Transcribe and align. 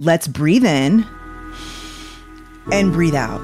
Let's 0.00 0.28
breathe 0.28 0.64
in 0.64 1.04
and 2.70 2.92
breathe 2.92 3.16
out. 3.16 3.40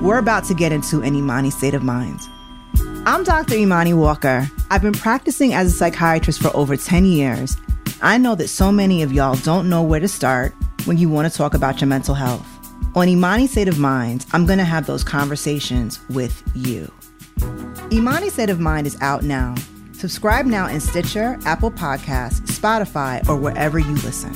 We're 0.00 0.16
about 0.16 0.44
to 0.44 0.54
get 0.54 0.72
into 0.72 1.02
an 1.02 1.14
Imani 1.14 1.50
state 1.50 1.74
of 1.74 1.82
mind. 1.82 2.20
I'm 3.04 3.22
Dr. 3.22 3.56
Imani 3.56 3.92
Walker. 3.92 4.48
I've 4.70 4.80
been 4.80 4.94
practicing 4.94 5.52
as 5.52 5.66
a 5.70 5.76
psychiatrist 5.76 6.40
for 6.40 6.48
over 6.56 6.74
10 6.74 7.04
years. 7.04 7.58
I 8.00 8.16
know 8.16 8.34
that 8.36 8.48
so 8.48 8.72
many 8.72 9.02
of 9.02 9.12
y'all 9.12 9.36
don't 9.36 9.68
know 9.68 9.82
where 9.82 10.00
to 10.00 10.08
start 10.08 10.54
when 10.86 10.96
you 10.96 11.10
want 11.10 11.30
to 11.30 11.36
talk 11.36 11.52
about 11.52 11.82
your 11.82 11.88
mental 11.88 12.14
health. 12.14 12.46
On 12.96 13.06
Imani 13.06 13.46
State 13.46 13.68
of 13.68 13.78
Mind, 13.78 14.24
I'm 14.32 14.46
going 14.46 14.58
to 14.58 14.64
have 14.64 14.86
those 14.86 15.04
conversations 15.04 16.00
with 16.08 16.42
you. 16.54 16.90
Imani 17.92 18.30
State 18.30 18.48
of 18.48 18.58
Mind 18.58 18.86
is 18.86 18.96
out 19.02 19.22
now. 19.22 19.54
Subscribe 20.04 20.44
now 20.44 20.66
in 20.66 20.80
Stitcher, 20.80 21.38
Apple 21.46 21.70
Podcasts, 21.70 22.42
Spotify, 22.42 23.26
or 23.26 23.36
wherever 23.36 23.78
you 23.78 23.94
listen. 24.02 24.34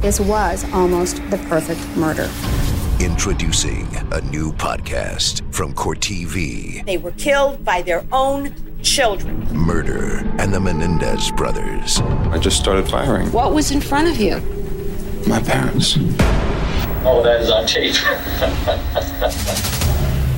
This 0.00 0.18
was 0.18 0.64
almost 0.72 1.18
the 1.30 1.38
perfect 1.48 1.78
murder. 1.96 2.28
Introducing 2.98 3.86
a 4.10 4.20
new 4.22 4.52
podcast 4.54 5.54
from 5.54 5.72
Court 5.72 6.00
TV 6.00 6.84
They 6.84 6.98
were 6.98 7.12
killed 7.12 7.64
by 7.64 7.82
their 7.82 8.04
own 8.10 8.52
children. 8.82 9.46
Murder 9.54 10.26
and 10.40 10.52
the 10.52 10.58
Menendez 10.58 11.30
Brothers. 11.30 12.00
I 12.00 12.38
just 12.38 12.58
started 12.58 12.88
firing. 12.88 13.30
What 13.30 13.54
was 13.54 13.70
in 13.70 13.80
front 13.80 14.08
of 14.08 14.16
you? 14.16 14.40
My 15.28 15.40
parents. 15.40 15.96
Oh, 17.08 17.22
that 17.22 17.40
is 17.40 17.50
on 17.50 17.64
tape. 17.68 17.94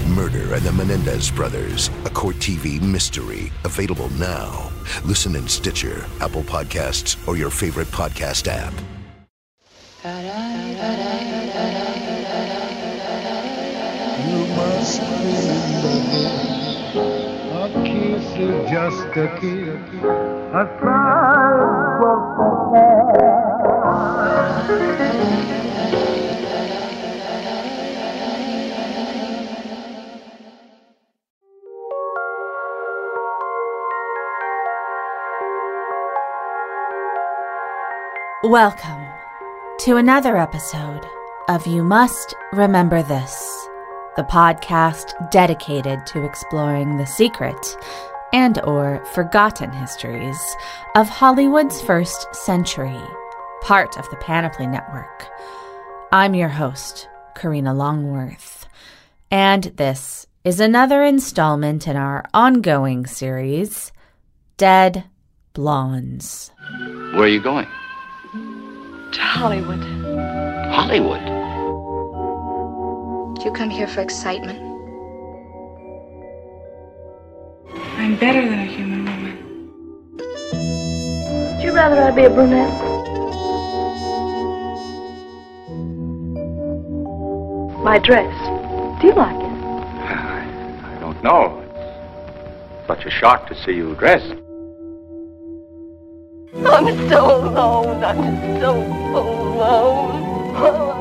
Murder 0.06 0.52
and 0.52 0.62
the 0.62 0.72
Menendez 0.72 1.30
Brothers. 1.30 1.88
A 2.04 2.10
Court 2.10 2.36
TV 2.36 2.78
mystery. 2.78 3.50
Available 3.64 4.10
now. 4.10 4.70
Listen 5.02 5.34
in 5.34 5.48
Stitcher, 5.48 6.04
Apple 6.20 6.42
Podcasts, 6.42 7.16
or 7.26 7.38
your 7.38 7.48
favorite 7.48 7.88
podcast 7.88 8.48
app. 8.48 8.74
You 14.28 14.46
must 14.54 15.00
remember 15.00 15.96
a 17.56 17.68
kiss 17.82 18.26
is 18.36 18.70
just 18.70 19.16
a 19.16 19.26
kiss, 19.40 19.80
a 20.52 20.68
sigh 20.82 21.96
for 21.98 22.38
Welcome 38.48 39.04
to 39.80 39.96
another 39.96 40.38
episode 40.38 41.04
of 41.50 41.66
You 41.66 41.84
Must 41.84 42.34
Remember 42.54 43.02
This, 43.02 43.68
the 44.16 44.22
podcast 44.22 45.30
dedicated 45.30 46.06
to 46.06 46.24
exploring 46.24 46.96
the 46.96 47.04
secret 47.04 47.76
and 48.32 48.58
or 48.64 49.04
forgotten 49.12 49.70
histories 49.70 50.40
of 50.94 51.10
Hollywood's 51.10 51.82
first 51.82 52.34
century, 52.34 52.98
part 53.60 53.98
of 53.98 54.08
the 54.08 54.16
Panoply 54.16 54.66
Network. 54.66 55.28
I'm 56.10 56.34
your 56.34 56.48
host, 56.48 57.06
Karina 57.34 57.74
Longworth, 57.74 58.66
and 59.30 59.64
this 59.64 60.26
is 60.42 60.58
another 60.58 61.04
installment 61.04 61.86
in 61.86 61.96
our 61.96 62.24
ongoing 62.32 63.04
series, 63.04 63.92
Dead 64.56 65.04
Blondes. 65.52 66.50
Where 67.12 67.24
are 67.24 67.28
you 67.28 67.42
going? 67.42 67.66
To 69.12 69.20
Hollywood. 69.20 69.82
Hollywood. 70.70 71.24
Did 73.36 73.44
you 73.44 73.52
come 73.52 73.70
here 73.70 73.86
for 73.86 74.00
excitement? 74.02 74.58
I'm 77.96 78.16
better 78.16 78.42
than 78.48 78.58
a 78.58 78.66
human 78.66 79.04
woman. 79.04 79.36
Would 81.56 81.62
you 81.64 81.72
rather 81.72 82.02
I 82.02 82.10
be 82.10 82.24
a 82.24 82.30
brunette? 82.30 82.72
My 87.82 87.98
dress. 87.98 88.34
Do 89.00 89.06
you 89.06 89.14
like 89.14 89.36
it? 89.36 89.52
I 90.04 90.96
don't 91.00 91.22
know. 91.22 91.64
It's 91.74 92.86
such 92.86 93.06
a 93.06 93.10
shock 93.10 93.46
to 93.48 93.54
see 93.54 93.72
you 93.72 93.94
dressed. 93.94 94.34
I'm 96.54 97.08
so 97.08 97.48
alone. 97.48 98.02
I'm 98.02 98.60
so 98.60 98.76
alone. 98.80 100.54
Oh. 100.56 100.94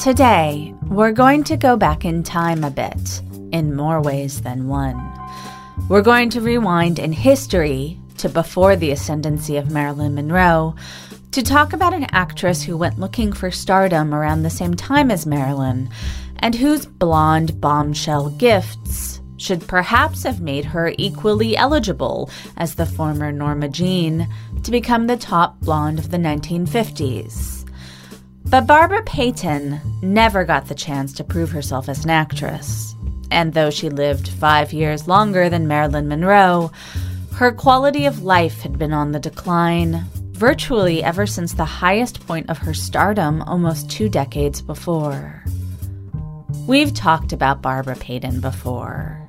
Today, 0.00 0.74
we're 0.88 1.12
going 1.12 1.44
to 1.44 1.56
go 1.56 1.76
back 1.76 2.04
in 2.04 2.22
time 2.22 2.64
a 2.64 2.70
bit, 2.70 3.22
in 3.52 3.74
more 3.76 4.00
ways 4.00 4.40
than 4.40 4.68
one. 4.68 4.98
We're 5.88 6.02
going 6.02 6.30
to 6.30 6.40
rewind 6.40 6.98
in 6.98 7.12
history 7.12 7.98
to 8.18 8.28
before 8.28 8.76
the 8.76 8.90
ascendancy 8.90 9.56
of 9.56 9.70
Marilyn 9.70 10.14
Monroe 10.14 10.74
to 11.32 11.42
talk 11.42 11.72
about 11.72 11.92
an 11.92 12.06
actress 12.10 12.62
who 12.62 12.76
went 12.76 12.98
looking 12.98 13.32
for 13.32 13.50
stardom 13.50 14.14
around 14.14 14.42
the 14.42 14.50
same 14.50 14.74
time 14.74 15.10
as 15.10 15.26
Marilyn 15.26 15.90
and 16.38 16.54
whose 16.54 16.86
blonde 16.86 17.60
bombshell 17.60 18.30
gifts 18.30 19.20
should 19.44 19.68
perhaps 19.68 20.22
have 20.22 20.40
made 20.40 20.64
her 20.64 20.94
equally 20.96 21.56
eligible 21.56 22.30
as 22.56 22.74
the 22.74 22.86
former 22.86 23.30
Norma 23.30 23.68
Jean 23.68 24.26
to 24.62 24.70
become 24.70 25.06
the 25.06 25.16
top 25.16 25.60
blonde 25.60 25.98
of 25.98 26.10
the 26.10 26.16
1950s. 26.16 27.68
But 28.46 28.66
Barbara 28.66 29.02
Payton 29.02 29.80
never 30.02 30.44
got 30.44 30.66
the 30.66 30.74
chance 30.74 31.12
to 31.14 31.24
prove 31.24 31.50
herself 31.50 31.88
as 31.88 32.04
an 32.04 32.10
actress. 32.10 32.94
And 33.30 33.52
though 33.52 33.70
she 33.70 33.90
lived 33.90 34.28
five 34.28 34.72
years 34.72 35.08
longer 35.08 35.48
than 35.48 35.68
Marilyn 35.68 36.08
Monroe, 36.08 36.70
her 37.34 37.52
quality 37.52 38.06
of 38.06 38.22
life 38.22 38.62
had 38.62 38.78
been 38.78 38.92
on 38.92 39.12
the 39.12 39.18
decline 39.18 40.04
virtually 40.32 41.02
ever 41.02 41.26
since 41.26 41.52
the 41.52 41.64
highest 41.64 42.26
point 42.26 42.48
of 42.50 42.58
her 42.58 42.74
stardom 42.74 43.42
almost 43.42 43.90
two 43.90 44.08
decades 44.08 44.60
before. 44.60 45.42
We've 46.66 46.94
talked 46.94 47.32
about 47.32 47.60
Barbara 47.62 47.96
Payton 47.96 48.40
before. 48.40 49.23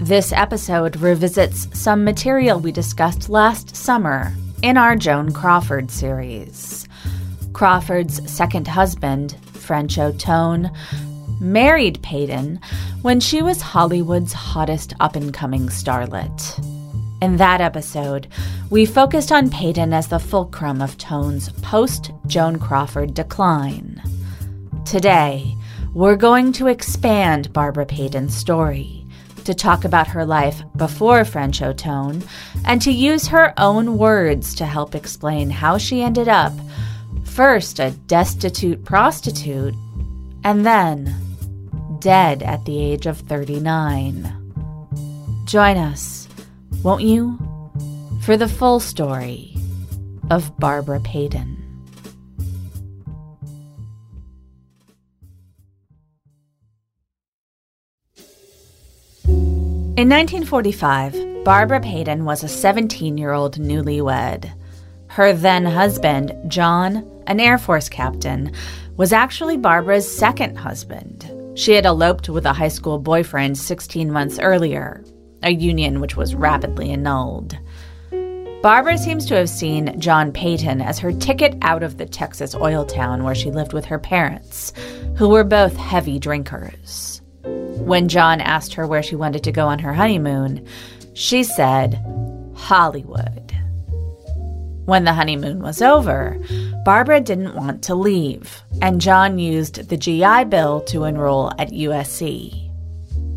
This 0.00 0.32
episode 0.32 0.96
revisits 0.96 1.68
some 1.78 2.04
material 2.04 2.58
we 2.58 2.72
discussed 2.72 3.28
last 3.28 3.76
summer 3.76 4.32
in 4.62 4.78
our 4.78 4.96
Joan 4.96 5.30
Crawford 5.30 5.90
series. 5.90 6.88
Crawford's 7.52 8.18
second 8.28 8.66
husband, 8.66 9.36
Franchot 9.52 10.18
Tone, 10.18 10.70
married 11.38 12.00
Payton 12.00 12.60
when 13.02 13.20
she 13.20 13.42
was 13.42 13.60
Hollywood's 13.60 14.32
hottest 14.32 14.94
up 15.00 15.16
and 15.16 15.34
coming 15.34 15.68
starlet. 15.68 16.64
In 17.20 17.36
that 17.36 17.60
episode, 17.60 18.26
we 18.70 18.86
focused 18.86 19.30
on 19.30 19.50
Payton 19.50 19.92
as 19.92 20.08
the 20.08 20.18
fulcrum 20.18 20.80
of 20.80 20.96
Tone's 20.96 21.50
post 21.60 22.10
Joan 22.26 22.58
Crawford 22.58 23.12
decline. 23.12 24.02
Today, 24.86 25.54
we're 25.92 26.16
going 26.16 26.52
to 26.52 26.68
expand 26.68 27.52
Barbara 27.52 27.84
Payton's 27.84 28.34
story 28.34 28.99
to 29.50 29.54
talk 29.54 29.84
about 29.84 30.06
her 30.06 30.24
life 30.24 30.62
before 30.76 31.22
Franchot 31.22 31.76
Tone 31.76 32.22
and 32.64 32.80
to 32.82 32.92
use 32.92 33.26
her 33.26 33.52
own 33.58 33.98
words 33.98 34.54
to 34.54 34.64
help 34.64 34.94
explain 34.94 35.50
how 35.50 35.76
she 35.76 36.02
ended 36.02 36.28
up 36.28 36.52
first 37.24 37.80
a 37.80 37.90
destitute 38.06 38.84
prostitute 38.84 39.74
and 40.44 40.64
then 40.64 41.12
dead 41.98 42.44
at 42.44 42.64
the 42.64 42.80
age 42.80 43.06
of 43.06 43.18
39. 43.18 44.36
Join 45.46 45.76
us, 45.76 46.28
won't 46.84 47.02
you, 47.02 47.36
for 48.22 48.36
the 48.36 48.48
full 48.48 48.78
story 48.78 49.56
of 50.30 50.56
Barbara 50.60 51.00
Payton. 51.00 51.59
In 60.00 60.08
1945, 60.08 61.44
Barbara 61.44 61.78
Payton 61.78 62.24
was 62.24 62.42
a 62.42 62.48
17 62.48 63.18
year 63.18 63.32
old 63.32 63.58
newlywed. 63.58 64.50
Her 65.08 65.34
then 65.34 65.66
husband, 65.66 66.34
John, 66.48 67.06
an 67.26 67.38
Air 67.38 67.58
Force 67.58 67.90
captain, 67.90 68.50
was 68.96 69.12
actually 69.12 69.58
Barbara's 69.58 70.10
second 70.10 70.56
husband. 70.56 71.30
She 71.54 71.72
had 71.72 71.84
eloped 71.84 72.30
with 72.30 72.46
a 72.46 72.54
high 72.54 72.68
school 72.68 72.98
boyfriend 72.98 73.58
16 73.58 74.10
months 74.10 74.38
earlier, 74.38 75.04
a 75.42 75.50
union 75.50 76.00
which 76.00 76.16
was 76.16 76.34
rapidly 76.34 76.92
annulled. 76.92 77.58
Barbara 78.62 78.96
seems 78.96 79.26
to 79.26 79.34
have 79.34 79.50
seen 79.50 80.00
John 80.00 80.32
Payton 80.32 80.80
as 80.80 80.98
her 80.98 81.12
ticket 81.12 81.58
out 81.60 81.82
of 81.82 81.98
the 81.98 82.06
Texas 82.06 82.54
oil 82.54 82.86
town 82.86 83.22
where 83.22 83.34
she 83.34 83.50
lived 83.50 83.74
with 83.74 83.84
her 83.84 83.98
parents, 83.98 84.72
who 85.18 85.28
were 85.28 85.44
both 85.44 85.76
heavy 85.76 86.18
drinkers. 86.18 87.09
When 87.90 88.06
John 88.06 88.40
asked 88.40 88.74
her 88.74 88.86
where 88.86 89.02
she 89.02 89.16
wanted 89.16 89.42
to 89.42 89.50
go 89.50 89.66
on 89.66 89.80
her 89.80 89.92
honeymoon, 89.92 90.64
she 91.12 91.42
said, 91.42 92.00
Hollywood. 92.54 93.52
When 94.84 95.02
the 95.02 95.12
honeymoon 95.12 95.58
was 95.58 95.82
over, 95.82 96.38
Barbara 96.84 97.20
didn't 97.20 97.56
want 97.56 97.82
to 97.82 97.96
leave, 97.96 98.62
and 98.80 99.00
John 99.00 99.40
used 99.40 99.88
the 99.88 99.96
GI 99.96 100.44
Bill 100.44 100.82
to 100.82 101.02
enroll 101.02 101.50
at 101.58 101.72
USC. 101.72 102.70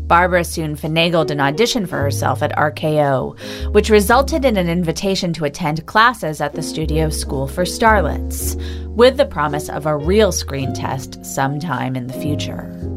Barbara 0.06 0.44
soon 0.44 0.76
finagled 0.76 1.32
an 1.32 1.40
audition 1.40 1.84
for 1.84 1.98
herself 1.98 2.40
at 2.40 2.56
RKO, 2.56 3.72
which 3.72 3.90
resulted 3.90 4.44
in 4.44 4.56
an 4.56 4.68
invitation 4.68 5.32
to 5.32 5.46
attend 5.46 5.84
classes 5.86 6.40
at 6.40 6.52
the 6.52 6.62
Studio 6.62 7.10
School 7.10 7.48
for 7.48 7.64
Starlets, 7.64 8.54
with 8.86 9.16
the 9.16 9.26
promise 9.26 9.68
of 9.68 9.84
a 9.84 9.96
real 9.96 10.30
screen 10.30 10.72
test 10.72 11.26
sometime 11.26 11.96
in 11.96 12.06
the 12.06 12.14
future. 12.14 12.93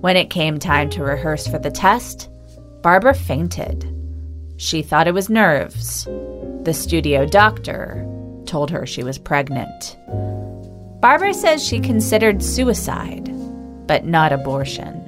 When 0.00 0.16
it 0.16 0.30
came 0.30 0.58
time 0.58 0.88
to 0.90 1.02
rehearse 1.02 1.46
for 1.46 1.58
the 1.58 1.70
test, 1.70 2.30
Barbara 2.82 3.14
fainted. 3.14 3.86
She 4.56 4.82
thought 4.82 5.06
it 5.06 5.14
was 5.14 5.28
nerves. 5.28 6.04
The 6.62 6.72
studio 6.72 7.26
doctor 7.26 8.06
told 8.46 8.70
her 8.70 8.86
she 8.86 9.02
was 9.02 9.18
pregnant. 9.18 9.98
Barbara 11.00 11.34
says 11.34 11.66
she 11.66 11.80
considered 11.80 12.42
suicide, 12.42 13.28
but 13.86 14.06
not 14.06 14.32
abortion. 14.32 15.06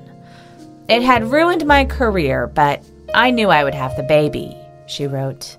It 0.89 1.03
had 1.03 1.31
ruined 1.31 1.67
my 1.67 1.85
career, 1.85 2.47
but 2.47 2.85
I 3.15 3.31
knew 3.31 3.49
I 3.49 3.65
would 3.65 3.75
have 3.75 3.97
the 3.97 4.03
baby, 4.03 4.57
she 4.87 5.07
wrote. 5.07 5.57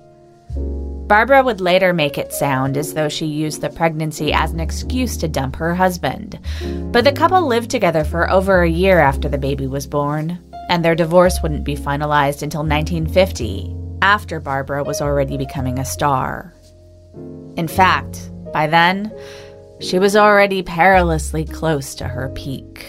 Barbara 1.08 1.44
would 1.44 1.60
later 1.60 1.94
make 1.94 2.18
it 2.18 2.34
sound 2.34 2.78
as 2.78 2.94
though 2.94 3.10
she 3.10 3.26
used 3.26 3.62
the 3.62 3.70
pregnancy 3.70 4.32
as 4.32 4.52
an 4.52 4.60
excuse 4.60 5.18
to 5.18 5.28
dump 5.28 5.56
her 5.58 5.76
husband. 5.76 6.40
But 6.92 7.04
the 7.04 7.12
couple 7.12 7.46
lived 7.46 7.70
together 7.70 8.04
for 8.04 8.30
over 8.30 8.64
a 8.64 8.70
year 8.70 9.00
after 9.00 9.28
the 9.28 9.38
baby 9.38 9.68
was 9.68 9.86
born, 9.86 10.40
and 10.70 10.84
their 10.84 10.96
divorce 10.96 11.40
wouldn't 11.44 11.66
be 11.66 11.76
finalized 11.76 12.42
until 12.42 12.62
1950, 12.62 13.76
after 14.02 14.40
Barbara 14.40 14.84
was 14.84 15.02
already 15.02 15.38
becoming 15.38 15.78
a 15.78 15.86
star. 15.86 16.54
In 17.58 17.68
fact, 17.68 18.32
by 18.54 18.68
then, 18.68 19.12
she 19.80 20.00
was 20.00 20.16
already 20.16 20.64
perilously 20.64 21.44
close 21.44 21.96
to 21.96 22.08
her 22.08 22.30
peak. 22.30 22.86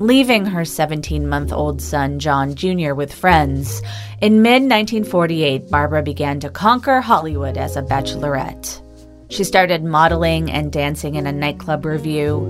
Leaving 0.00 0.46
her 0.46 0.64
17 0.64 1.28
month 1.28 1.52
old 1.52 1.82
son, 1.82 2.18
John 2.18 2.54
Jr., 2.54 2.94
with 2.94 3.12
friends, 3.12 3.82
in 4.22 4.40
mid 4.40 4.62
1948, 4.62 5.68
Barbara 5.68 6.02
began 6.02 6.40
to 6.40 6.48
conquer 6.48 7.02
Hollywood 7.02 7.58
as 7.58 7.76
a 7.76 7.82
bachelorette. 7.82 8.80
She 9.28 9.44
started 9.44 9.84
modeling 9.84 10.50
and 10.50 10.72
dancing 10.72 11.16
in 11.16 11.26
a 11.26 11.32
nightclub 11.32 11.84
revue. 11.84 12.40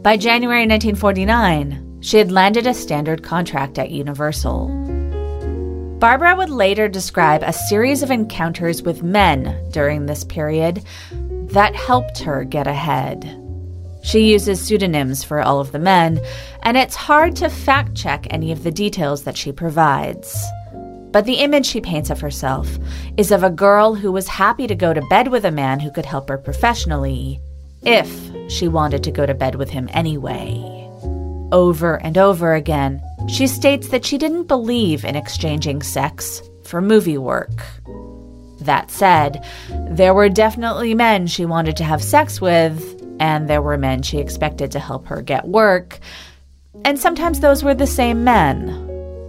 By 0.00 0.16
January 0.16 0.66
1949, 0.66 1.98
she 2.00 2.16
had 2.16 2.32
landed 2.32 2.66
a 2.66 2.72
standard 2.72 3.22
contract 3.22 3.78
at 3.78 3.90
Universal. 3.90 4.68
Barbara 5.98 6.34
would 6.34 6.48
later 6.48 6.88
describe 6.88 7.42
a 7.42 7.52
series 7.52 8.02
of 8.02 8.10
encounters 8.10 8.82
with 8.82 9.02
men 9.02 9.68
during 9.70 10.06
this 10.06 10.24
period 10.24 10.82
that 11.12 11.76
helped 11.76 12.20
her 12.20 12.42
get 12.44 12.66
ahead. 12.66 13.39
She 14.02 14.30
uses 14.30 14.60
pseudonyms 14.60 15.22
for 15.22 15.40
all 15.40 15.60
of 15.60 15.72
the 15.72 15.78
men, 15.78 16.20
and 16.62 16.76
it's 16.76 16.94
hard 16.94 17.36
to 17.36 17.48
fact 17.48 17.94
check 17.94 18.26
any 18.30 18.52
of 18.52 18.62
the 18.62 18.70
details 18.70 19.24
that 19.24 19.36
she 19.36 19.52
provides. 19.52 20.36
But 21.12 21.24
the 21.24 21.40
image 21.40 21.66
she 21.66 21.80
paints 21.80 22.10
of 22.10 22.20
herself 22.20 22.78
is 23.16 23.32
of 23.32 23.42
a 23.42 23.50
girl 23.50 23.94
who 23.94 24.12
was 24.12 24.28
happy 24.28 24.66
to 24.66 24.74
go 24.74 24.94
to 24.94 25.02
bed 25.10 25.28
with 25.28 25.44
a 25.44 25.50
man 25.50 25.80
who 25.80 25.90
could 25.90 26.06
help 26.06 26.28
her 26.28 26.38
professionally, 26.38 27.40
if 27.82 28.08
she 28.50 28.68
wanted 28.68 29.02
to 29.04 29.10
go 29.10 29.26
to 29.26 29.34
bed 29.34 29.56
with 29.56 29.70
him 29.70 29.88
anyway. 29.92 30.54
Over 31.52 31.96
and 31.96 32.16
over 32.16 32.54
again, 32.54 33.02
she 33.28 33.46
states 33.46 33.88
that 33.88 34.04
she 34.04 34.18
didn't 34.18 34.44
believe 34.44 35.04
in 35.04 35.16
exchanging 35.16 35.82
sex 35.82 36.42
for 36.62 36.80
movie 36.80 37.18
work. 37.18 37.64
That 38.60 38.90
said, 38.90 39.44
there 39.88 40.14
were 40.14 40.28
definitely 40.28 40.94
men 40.94 41.26
she 41.26 41.44
wanted 41.44 41.76
to 41.78 41.84
have 41.84 42.02
sex 42.02 42.40
with, 42.40 42.99
and 43.20 43.48
there 43.48 43.62
were 43.62 43.78
men 43.78 44.02
she 44.02 44.18
expected 44.18 44.72
to 44.72 44.80
help 44.80 45.06
her 45.06 45.22
get 45.22 45.46
work, 45.46 46.00
and 46.84 46.98
sometimes 46.98 47.40
those 47.40 47.62
were 47.62 47.74
the 47.74 47.86
same 47.86 48.24
men. 48.24 48.86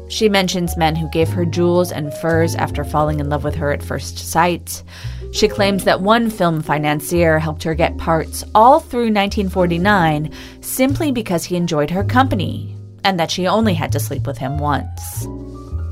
She 0.10 0.28
mentions 0.28 0.76
men 0.76 0.96
who 0.96 1.10
gave 1.10 1.30
her 1.30 1.46
jewels 1.46 1.92
and 1.92 2.14
furs 2.16 2.56
after 2.56 2.84
falling 2.84 3.20
in 3.20 3.30
love 3.30 3.44
with 3.44 3.56
her 3.56 3.72
at 3.72 3.84
first 3.84 4.18
sight. 4.18 4.84
She 5.32 5.48
claims 5.48 5.86
that 5.86 6.02
one 6.02 6.30
film 6.30 6.62
financier 6.62 7.40
helped 7.40 7.64
her 7.64 7.74
get 7.74 7.98
parts 7.98 8.44
all 8.54 8.82
through 8.82 9.14
1949 9.14 10.32
simply 10.60 11.12
because 11.12 11.46
he 11.46 11.56
enjoyed 11.56 11.90
her 11.90 12.04
company, 12.04 12.76
and 13.04 13.20
that 13.20 13.32
she 13.32 13.48
only 13.48 13.74
had 13.74 13.92
to 13.94 14.00
sleep 14.00 14.28
with 14.28 14.38
him 14.38 14.58
once. 14.58 15.28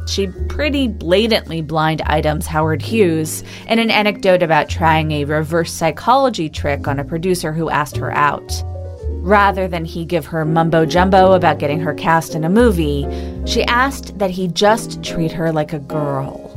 She 0.09 0.25
pretty 0.25 0.87
blatantly 0.87 1.61
blind 1.61 2.01
items 2.01 2.47
Howard 2.47 2.81
Hughes 2.81 3.43
in 3.67 3.77
an 3.77 3.91
anecdote 3.91 4.41
about 4.41 4.67
trying 4.67 5.11
a 5.11 5.25
reverse 5.25 5.71
psychology 5.71 6.49
trick 6.49 6.87
on 6.87 6.97
a 6.97 7.03
producer 7.03 7.53
who 7.53 7.69
asked 7.69 7.95
her 7.97 8.11
out. 8.11 8.63
Rather 9.21 9.67
than 9.67 9.85
he 9.85 10.05
give 10.05 10.25
her 10.25 10.45
mumbo 10.45 10.83
jumbo 10.83 11.33
about 11.33 11.59
getting 11.59 11.79
her 11.79 11.93
cast 11.93 12.33
in 12.33 12.43
a 12.43 12.49
movie, 12.49 13.05
she 13.45 13.63
asked 13.65 14.17
that 14.17 14.31
he 14.31 14.47
just 14.47 15.03
treat 15.03 15.31
her 15.31 15.51
like 15.51 15.73
a 15.73 15.79
girl. 15.79 16.47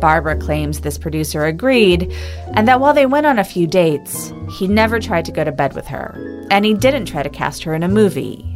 Barbara 0.00 0.36
claims 0.36 0.80
this 0.80 0.98
producer 0.98 1.44
agreed, 1.44 2.12
and 2.54 2.66
that 2.66 2.80
while 2.80 2.92
they 2.92 3.06
went 3.06 3.24
on 3.24 3.38
a 3.38 3.44
few 3.44 3.68
dates, 3.68 4.32
he 4.58 4.66
never 4.66 4.98
tried 4.98 5.26
to 5.26 5.32
go 5.32 5.44
to 5.44 5.52
bed 5.52 5.74
with 5.74 5.86
her, 5.86 6.46
and 6.50 6.64
he 6.64 6.74
didn't 6.74 7.06
try 7.06 7.22
to 7.22 7.30
cast 7.30 7.62
her 7.62 7.72
in 7.72 7.84
a 7.84 7.88
movie 7.88 8.53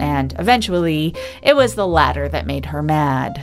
and 0.00 0.34
eventually, 0.38 1.14
it 1.42 1.56
was 1.56 1.74
the 1.74 1.86
latter 1.86 2.28
that 2.28 2.46
made 2.46 2.66
her 2.66 2.82
mad. 2.82 3.42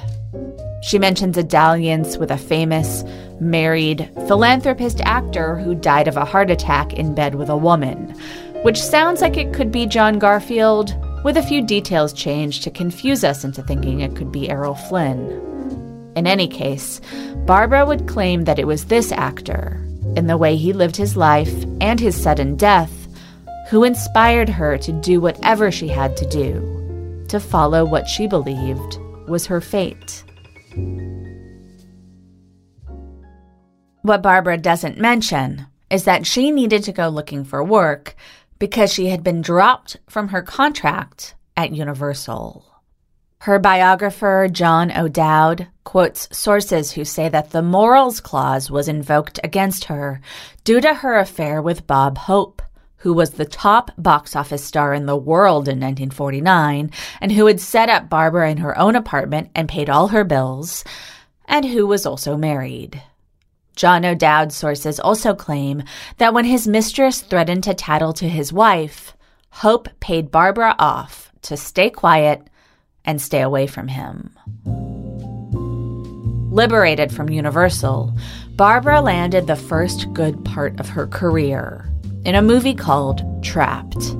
She 0.83 0.99
mentions 0.99 1.37
a 1.37 1.43
dalliance 1.43 2.17
with 2.17 2.29
a 2.29 2.37
famous, 2.37 3.03
married, 3.39 4.09
philanthropist 4.27 4.99
actor 5.01 5.57
who 5.57 5.75
died 5.75 6.07
of 6.07 6.17
a 6.17 6.25
heart 6.25 6.51
attack 6.51 6.93
in 6.93 7.15
bed 7.15 7.35
with 7.35 7.49
a 7.49 7.57
woman, 7.57 8.13
which 8.63 8.81
sounds 8.81 9.21
like 9.21 9.37
it 9.37 9.53
could 9.53 9.71
be 9.71 9.85
John 9.85 10.19
Garfield, 10.19 10.93
with 11.23 11.37
a 11.37 11.43
few 11.43 11.65
details 11.65 12.11
changed 12.11 12.63
to 12.63 12.71
confuse 12.71 13.23
us 13.23 13.45
into 13.45 13.63
thinking 13.63 14.01
it 14.01 14.15
could 14.15 14.31
be 14.31 14.49
Errol 14.49 14.75
Flynn. 14.75 15.19
In 16.15 16.27
any 16.27 16.47
case, 16.47 16.99
Barbara 17.45 17.85
would 17.85 18.07
claim 18.07 18.43
that 18.43 18.59
it 18.59 18.67
was 18.67 18.85
this 18.85 19.11
actor, 19.11 19.79
in 20.17 20.27
the 20.27 20.37
way 20.37 20.57
he 20.57 20.73
lived 20.73 20.97
his 20.97 21.15
life 21.15 21.65
and 21.79 21.99
his 21.99 22.21
sudden 22.21 22.55
death, 22.55 23.02
who 23.69 23.83
inspired 23.83 24.49
her 24.49 24.77
to 24.77 24.91
do 24.91 25.19
whatever 25.19 25.71
she 25.71 25.87
had 25.87 26.15
to 26.17 26.27
do, 26.27 27.25
to 27.29 27.39
follow 27.39 27.85
what 27.85 28.07
she 28.07 28.27
believed 28.27 28.99
was 29.27 29.45
her 29.45 29.61
fate. 29.61 30.23
What 34.01 34.21
Barbara 34.21 34.57
doesn't 34.57 34.97
mention 34.97 35.65
is 35.89 36.03
that 36.03 36.27
she 36.27 36.51
needed 36.51 36.83
to 36.83 36.91
go 36.91 37.07
looking 37.07 37.45
for 37.45 37.63
work 37.63 38.15
because 38.59 38.91
she 38.91 39.07
had 39.07 39.23
been 39.23 39.41
dropped 39.41 39.97
from 40.09 40.29
her 40.29 40.41
contract 40.41 41.35
at 41.55 41.71
Universal. 41.71 42.65
Her 43.39 43.59
biographer, 43.59 44.47
John 44.51 44.91
O'Dowd, 44.91 45.67
quotes 45.83 46.29
sources 46.35 46.91
who 46.93 47.03
say 47.03 47.29
that 47.29 47.51
the 47.51 47.61
morals 47.61 48.19
clause 48.19 48.71
was 48.71 48.87
invoked 48.87 49.39
against 49.43 49.85
her 49.85 50.21
due 50.63 50.79
to 50.79 50.93
her 50.93 51.17
affair 51.17 51.61
with 51.61 51.85
Bob 51.85 52.17
Hope, 52.17 52.61
who 53.03 53.13
was 53.13 53.31
the 53.31 53.43
top 53.43 53.91
box 53.97 54.33
office 54.33 54.63
star 54.63 54.93
in 54.93 55.05
the 55.07 55.15
world 55.15 55.67
in 55.67 55.77
1949 55.77 56.89
and 57.19 57.31
who 57.33 57.47
had 57.47 57.59
set 57.59 57.89
up 57.89 58.09
Barbara 58.09 58.49
in 58.49 58.57
her 58.57 58.77
own 58.79 58.95
apartment 58.95 59.51
and 59.53 59.67
paid 59.67 59.89
all 59.89 60.07
her 60.07 60.23
bills, 60.23 60.85
and 61.45 61.65
who 61.65 61.85
was 61.85 62.05
also 62.05 62.37
married. 62.37 63.03
John 63.75 64.05
O'Dowd's 64.05 64.55
sources 64.55 65.01
also 65.01 65.35
claim 65.35 65.83
that 66.17 66.33
when 66.33 66.45
his 66.45 66.65
mistress 66.65 67.19
threatened 67.19 67.65
to 67.65 67.73
tattle 67.73 68.13
to 68.13 68.29
his 68.29 68.53
wife, 68.53 69.17
Hope 69.49 69.89
paid 69.99 70.31
Barbara 70.31 70.73
off 70.79 71.29
to 71.41 71.57
stay 71.57 71.89
quiet 71.89 72.47
and 73.03 73.21
stay 73.21 73.41
away 73.41 73.67
from 73.67 73.89
him. 73.89 74.33
Liberated 76.53 77.11
from 77.11 77.29
Universal, 77.29 78.15
Barbara 78.51 79.01
landed 79.01 79.47
the 79.47 79.57
first 79.57 80.13
good 80.13 80.45
part 80.45 80.79
of 80.79 80.87
her 80.87 81.07
career 81.07 81.92
in 82.25 82.35
a 82.35 82.41
movie 82.41 82.73
called 82.73 83.21
Trapped. 83.43 84.15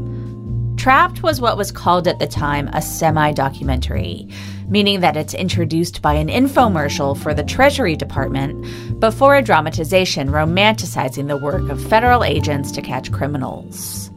Trapped 0.78 1.24
was 1.24 1.40
what 1.40 1.56
was 1.56 1.72
called 1.72 2.08
at 2.08 2.20
the 2.20 2.28
time 2.28 2.68
a 2.74 2.82
semi 2.82 3.32
documentary, 3.32 4.28
meaning 4.68 5.00
that 5.00 5.16
it's 5.16 5.34
introduced 5.34 6.02
by 6.02 6.14
an 6.14 6.28
infomercial 6.28 7.18
for 7.18 7.34
the 7.34 7.44
Treasury 7.44 7.96
Department 7.96 9.00
before 9.00 9.36
a 9.36 9.42
dramatization 9.42 10.30
romanticizing 10.30 11.28
the 11.28 11.38
work 11.38 11.70
of 11.70 11.82
federal 11.88 12.24
agents 12.24 12.72
to 12.74 12.82
catch 12.82 13.12
criminals. 13.12 14.12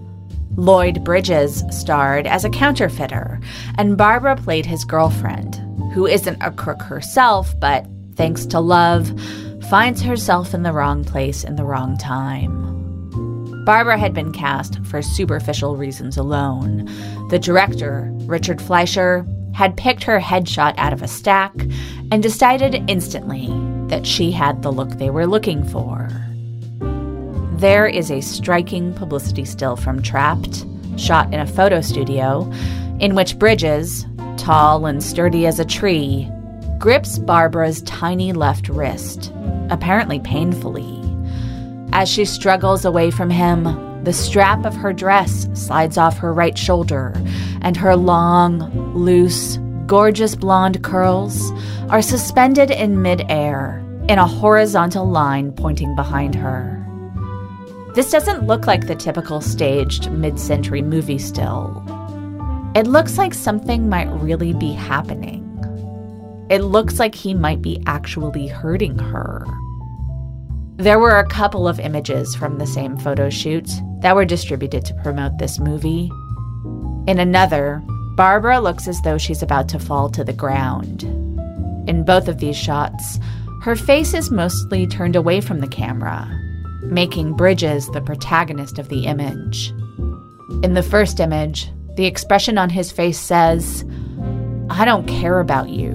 Lloyd 0.57 1.05
Bridges 1.05 1.63
starred 1.71 2.27
as 2.27 2.45
a 2.45 2.51
counterfeiter, 2.51 3.39
and 3.77 3.97
Barbara 3.97 4.37
played 4.37 4.67
his 4.67 4.85
girlfriend, 4.85 5.55
who 5.93 6.07
isn't 6.07 6.43
a 6.43 6.51
crook 6.51 6.83
herself, 6.83 7.55
but 7.61 7.87
thanks 8.17 8.47
to 8.47 8.59
love, 8.59 9.13
finds 9.69 10.01
herself 10.01 10.55
in 10.55 10.63
the 10.63 10.73
wrong 10.73 11.05
place 11.05 11.45
in 11.45 11.57
the 11.57 11.65
wrong 11.65 11.97
time. 11.99 12.77
Barbara 13.67 13.99
had 13.99 14.15
been 14.15 14.31
cast 14.31 14.79
for 14.87 15.03
superficial 15.03 15.77
reasons 15.77 16.17
alone. 16.17 16.89
The 17.31 17.39
director, 17.41 18.09
Richard 18.21 18.63
Fleischer, 18.63 19.27
had 19.55 19.77
picked 19.77 20.05
her 20.05 20.21
headshot 20.21 20.75
out 20.79 20.93
of 20.93 21.03
a 21.03 21.09
stack 21.09 21.53
and 22.13 22.23
decided 22.23 22.89
instantly 22.89 23.49
that 23.89 24.07
she 24.07 24.31
had 24.31 24.63
the 24.63 24.71
look 24.71 24.91
they 24.91 25.11
were 25.11 25.27
looking 25.27 25.65
for. 25.65 26.09
There 27.59 27.89
is 27.89 28.13
a 28.13 28.21
striking 28.21 28.95
publicity 28.95 29.45
still 29.45 29.75
from 29.75 30.01
Trapped, 30.01 30.65
shot 30.97 31.35
in 31.35 31.41
a 31.41 31.47
photo 31.47 31.81
studio, 31.81 32.49
in 33.01 33.17
which 33.17 33.37
Bridges, 33.37 34.07
tall 34.37 34.87
and 34.87 35.03
sturdy 35.03 35.45
as 35.45 35.59
a 35.59 35.65
tree, 35.65 36.31
grips 36.79 37.19
Barbara's 37.19 37.83
tiny 37.83 38.33
left 38.33 38.69
wrist, 38.69 39.33
apparently 39.71 40.21
painfully. 40.21 41.06
As 41.93 42.09
she 42.09 42.25
struggles 42.25 42.85
away 42.85 43.11
from 43.11 43.31
him, 43.31 43.65
the 44.05 44.13
strap 44.13 44.65
of 44.65 44.75
her 44.77 44.93
dress 44.93 45.49
slides 45.55 45.99
off 45.99 46.19
her 46.19 46.33
right 46.33 46.57
shoulder, 46.57 47.13
and 47.63 47.77
her 47.77 47.97
long, 47.97 48.71
loose, 48.95 49.59
gorgeous 49.87 50.35
blonde 50.35 50.83
curls 50.83 51.51
are 51.89 52.03
suspended 52.03 52.71
in 52.71 53.03
midair 53.03 53.83
in 54.09 54.19
a 54.19 54.27
horizontal 54.27 55.09
line 55.09 55.53
pointing 55.53 55.97
behind 55.97 56.35
her. 56.35 56.73
This 57.95 58.11
doesn't 58.11 58.47
look 58.47 58.67
like 58.67 58.87
the 58.87 58.95
typical 58.95 59.41
staged 59.41 60.11
mid 60.13 60.39
century 60.39 60.83
movie 60.83 61.19
still. 61.19 61.83
It 62.75 62.87
looks 62.87 63.17
like 63.17 63.33
something 63.33 63.89
might 63.89 64.09
really 64.21 64.53
be 64.53 64.73
happening. 64.73 65.43
It 66.51 66.59
looks 66.61 66.99
like 66.99 67.15
he 67.15 67.35
might 67.35 67.63
be 67.63 67.83
actually 67.87 68.47
hurting 68.47 68.99
her. 68.99 69.47
There 70.79 70.99
were 70.99 71.19
a 71.19 71.27
couple 71.27 71.67
of 71.67 71.81
images 71.81 72.35
from 72.35 72.59
the 72.59 72.67
same 72.67 72.99
photo 72.99 73.31
shoot 73.31 73.67
that 74.01 74.15
were 74.15 74.27
distributed 74.27 74.85
to 74.85 74.95
promote 75.03 75.39
this 75.39 75.59
movie. 75.59 76.11
In 77.07 77.19
another, 77.19 77.83
Barbara 78.15 78.61
looks 78.61 78.87
as 78.87 79.01
though 79.01 79.17
she's 79.17 79.43
about 79.43 79.71
to 79.71 79.79
fall 79.79 80.11
to 80.11 80.23
the 80.23 80.35
ground. 80.35 81.05
In 81.89 82.05
both 82.05 82.29
of 82.29 82.41
these 82.41 82.59
shots, 82.59 83.19
her 83.63 83.75
face 83.75 84.13
is 84.13 84.31
mostly 84.31 84.87
turned 84.87 85.17
away 85.17 85.41
from 85.41 85.61
the 85.61 85.67
camera, 85.67 86.29
making 86.83 87.37
Bridges 87.37 87.89
the 87.93 88.03
protagonist 88.03 88.79
of 88.79 88.91
the 88.91 89.07
image. 89.07 89.71
In 90.63 90.75
the 90.75 90.83
first 90.83 91.21
image, 91.21 91.71
the 91.97 92.05
expression 92.05 92.59
on 92.59 92.69
his 92.69 92.93
face 92.93 93.19
says, 93.19 93.83
I 94.69 94.85
don't 94.85 95.09
care 95.09 95.41
about 95.41 95.71
you. 95.71 95.93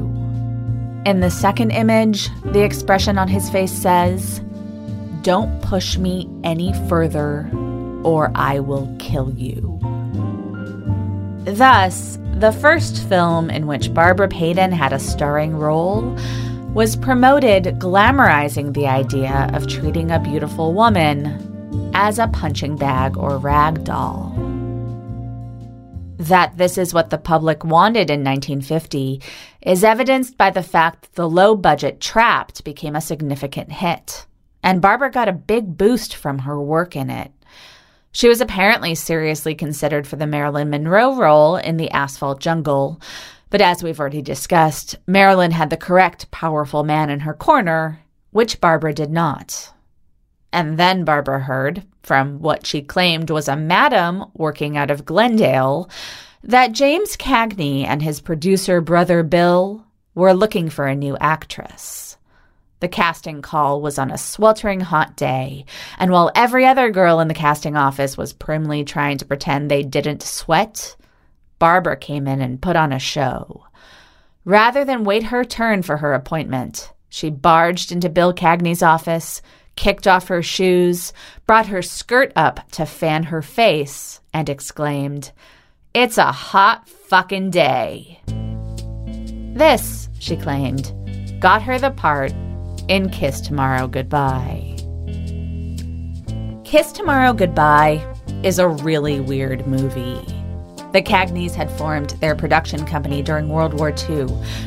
In 1.05 1.19
the 1.19 1.29
second 1.29 1.69
image, 1.69 2.29
the 2.45 2.63
expression 2.63 3.19
on 3.19 3.27
his 3.27 3.47
face 3.51 3.71
says, 3.71 4.41
don't 5.23 5.61
push 5.61 5.97
me 5.97 6.27
any 6.43 6.73
further, 6.87 7.49
or 8.03 8.31
I 8.35 8.59
will 8.59 8.93
kill 8.99 9.31
you. 9.33 9.79
Thus, 11.45 12.17
the 12.35 12.51
first 12.51 13.07
film 13.07 13.49
in 13.49 13.67
which 13.67 13.93
Barbara 13.93 14.27
Payton 14.27 14.71
had 14.71 14.93
a 14.93 14.99
starring 14.99 15.55
role 15.55 16.17
was 16.73 16.95
promoted 16.95 17.65
glamorizing 17.79 18.73
the 18.73 18.87
idea 18.87 19.49
of 19.53 19.67
treating 19.67 20.09
a 20.09 20.19
beautiful 20.19 20.73
woman 20.73 21.91
as 21.93 22.17
a 22.17 22.27
punching 22.27 22.77
bag 22.77 23.17
or 23.17 23.37
rag 23.37 23.83
doll. 23.83 24.33
That 26.17 26.57
this 26.57 26.77
is 26.77 26.93
what 26.93 27.09
the 27.09 27.17
public 27.17 27.63
wanted 27.63 28.09
in 28.09 28.23
1950 28.23 29.21
is 29.61 29.83
evidenced 29.83 30.37
by 30.37 30.49
the 30.49 30.63
fact 30.63 31.01
that 31.01 31.13
the 31.13 31.29
low 31.29 31.55
budget 31.55 31.99
Trapped 31.99 32.63
became 32.63 32.95
a 32.95 33.01
significant 33.01 33.71
hit 33.71 34.25
and 34.63 34.81
Barbara 34.81 35.11
got 35.11 35.27
a 35.27 35.33
big 35.33 35.77
boost 35.77 36.15
from 36.15 36.39
her 36.39 36.59
work 36.59 36.95
in 36.95 37.09
it. 37.09 37.31
She 38.11 38.27
was 38.27 38.41
apparently 38.41 38.95
seriously 38.95 39.55
considered 39.55 40.05
for 40.05 40.17
the 40.17 40.27
Marilyn 40.27 40.69
Monroe 40.69 41.15
role 41.15 41.55
in 41.55 41.77
The 41.77 41.91
Asphalt 41.91 42.39
Jungle, 42.41 42.99
but 43.49 43.61
as 43.61 43.83
we've 43.83 43.99
already 43.99 44.21
discussed, 44.21 44.97
Marilyn 45.07 45.51
had 45.51 45.69
the 45.69 45.77
correct 45.77 46.31
powerful 46.31 46.83
man 46.83 47.09
in 47.09 47.21
her 47.21 47.33
corner, 47.33 48.01
which 48.31 48.61
Barbara 48.61 48.93
did 48.93 49.11
not. 49.11 49.73
And 50.53 50.77
then 50.77 51.05
Barbara 51.05 51.39
heard, 51.39 51.83
from 52.03 52.39
what 52.39 52.65
she 52.65 52.81
claimed 52.81 53.29
was 53.29 53.47
a 53.47 53.55
madam 53.55 54.25
working 54.33 54.77
out 54.77 54.91
of 54.91 55.05
Glendale, 55.05 55.89
that 56.43 56.71
James 56.71 57.15
Cagney 57.15 57.85
and 57.85 58.01
his 58.01 58.19
producer 58.19 58.81
brother 58.81 59.23
Bill 59.23 59.85
were 60.15 60.33
looking 60.33 60.69
for 60.69 60.87
a 60.87 60.95
new 60.95 61.15
actress. 61.19 62.10
The 62.81 62.87
casting 62.87 63.43
call 63.43 63.79
was 63.79 63.99
on 63.99 64.09
a 64.09 64.17
sweltering 64.17 64.79
hot 64.79 65.15
day, 65.15 65.65
and 65.99 66.11
while 66.11 66.31
every 66.33 66.65
other 66.65 66.89
girl 66.89 67.19
in 67.19 67.27
the 67.27 67.35
casting 67.35 67.77
office 67.77 68.17
was 68.17 68.33
primly 68.33 68.83
trying 68.83 69.19
to 69.19 69.25
pretend 69.25 69.69
they 69.69 69.83
didn't 69.83 70.23
sweat, 70.23 70.95
Barbara 71.59 71.95
came 71.95 72.27
in 72.27 72.41
and 72.41 72.59
put 72.59 72.75
on 72.75 72.91
a 72.91 72.97
show. 72.97 73.65
Rather 74.45 74.83
than 74.83 75.03
wait 75.03 75.21
her 75.25 75.43
turn 75.43 75.83
for 75.83 75.97
her 75.97 76.15
appointment, 76.15 76.91
she 77.07 77.29
barged 77.29 77.91
into 77.91 78.09
Bill 78.09 78.33
Cagney's 78.33 78.81
office, 78.81 79.43
kicked 79.75 80.07
off 80.07 80.29
her 80.29 80.41
shoes, 80.41 81.13
brought 81.45 81.67
her 81.67 81.83
skirt 81.83 82.33
up 82.35 82.67
to 82.71 82.87
fan 82.87 83.21
her 83.25 83.43
face, 83.43 84.21
and 84.33 84.49
exclaimed, 84.49 85.31
It's 85.93 86.17
a 86.17 86.31
hot 86.31 86.89
fucking 86.89 87.51
day. 87.51 88.21
This, 89.55 90.09
she 90.17 90.35
claimed, 90.35 90.91
got 91.39 91.61
her 91.61 91.77
the 91.77 91.91
part 91.91 92.33
in 92.91 93.09
Kiss 93.09 93.39
Tomorrow 93.39 93.87
Goodbye. 93.87 94.75
Kiss 96.65 96.91
Tomorrow 96.91 97.31
Goodbye 97.31 98.05
is 98.43 98.59
a 98.59 98.67
really 98.67 99.21
weird 99.21 99.65
movie. 99.65 100.19
The 100.91 101.01
Cagneys 101.01 101.55
had 101.55 101.71
formed 101.71 102.09
their 102.19 102.35
production 102.35 102.85
company 102.85 103.21
during 103.21 103.47
World 103.47 103.75
War 103.75 103.93
II, 104.09 104.25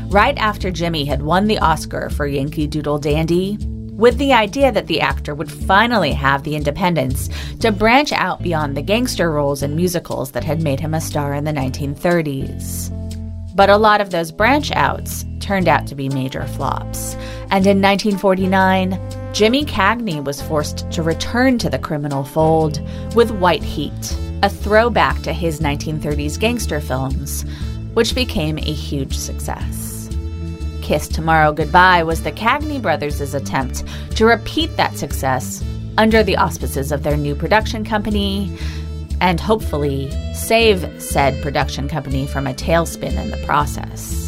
right 0.08 0.38
after 0.38 0.70
Jimmy 0.70 1.04
had 1.04 1.20
won 1.20 1.48
the 1.48 1.58
Oscar 1.58 2.08
for 2.08 2.26
Yankee 2.26 2.66
Doodle 2.66 2.98
Dandy, 2.98 3.58
with 3.92 4.16
the 4.16 4.32
idea 4.32 4.72
that 4.72 4.86
the 4.86 5.02
actor 5.02 5.34
would 5.34 5.52
finally 5.52 6.12
have 6.12 6.44
the 6.44 6.56
independence 6.56 7.28
to 7.60 7.70
branch 7.70 8.10
out 8.10 8.42
beyond 8.42 8.74
the 8.74 8.80
gangster 8.80 9.30
roles 9.32 9.62
in 9.62 9.76
musicals 9.76 10.30
that 10.30 10.44
had 10.44 10.62
made 10.62 10.80
him 10.80 10.94
a 10.94 11.00
star 11.02 11.34
in 11.34 11.44
the 11.44 11.52
1930s. 11.52 12.88
But 13.54 13.68
a 13.68 13.76
lot 13.76 14.00
of 14.00 14.08
those 14.08 14.32
branch 14.32 14.72
outs 14.72 15.26
turned 15.44 15.68
out 15.68 15.86
to 15.86 15.94
be 15.94 16.08
major 16.08 16.46
flops. 16.48 17.14
And 17.50 17.66
in 17.66 17.80
1949, 17.80 18.98
Jimmy 19.34 19.64
Cagney 19.64 20.24
was 20.24 20.40
forced 20.40 20.90
to 20.90 21.02
return 21.02 21.58
to 21.58 21.68
the 21.68 21.78
criminal 21.78 22.24
fold 22.24 22.80
with 23.14 23.30
White 23.30 23.62
Heat, 23.62 24.16
a 24.42 24.48
throwback 24.48 25.20
to 25.22 25.32
his 25.32 25.60
1930s 25.60 26.40
gangster 26.40 26.80
films, 26.80 27.44
which 27.92 28.14
became 28.14 28.58
a 28.58 28.72
huge 28.72 29.16
success. 29.16 30.08
Kiss 30.80 31.08
Tomorrow 31.08 31.52
Goodbye 31.52 32.02
was 32.02 32.22
the 32.22 32.32
Cagney 32.32 32.80
brothers' 32.80 33.34
attempt 33.34 33.84
to 34.16 34.26
repeat 34.26 34.76
that 34.76 34.96
success 34.96 35.62
under 35.98 36.22
the 36.22 36.36
auspices 36.36 36.90
of 36.90 37.02
their 37.02 37.16
new 37.16 37.34
production 37.34 37.84
company 37.84 38.56
and 39.20 39.40
hopefully 39.40 40.10
save 40.34 41.02
said 41.02 41.40
production 41.42 41.88
company 41.88 42.26
from 42.26 42.46
a 42.46 42.54
tailspin 42.54 43.16
in 43.22 43.30
the 43.30 43.46
process. 43.46 44.23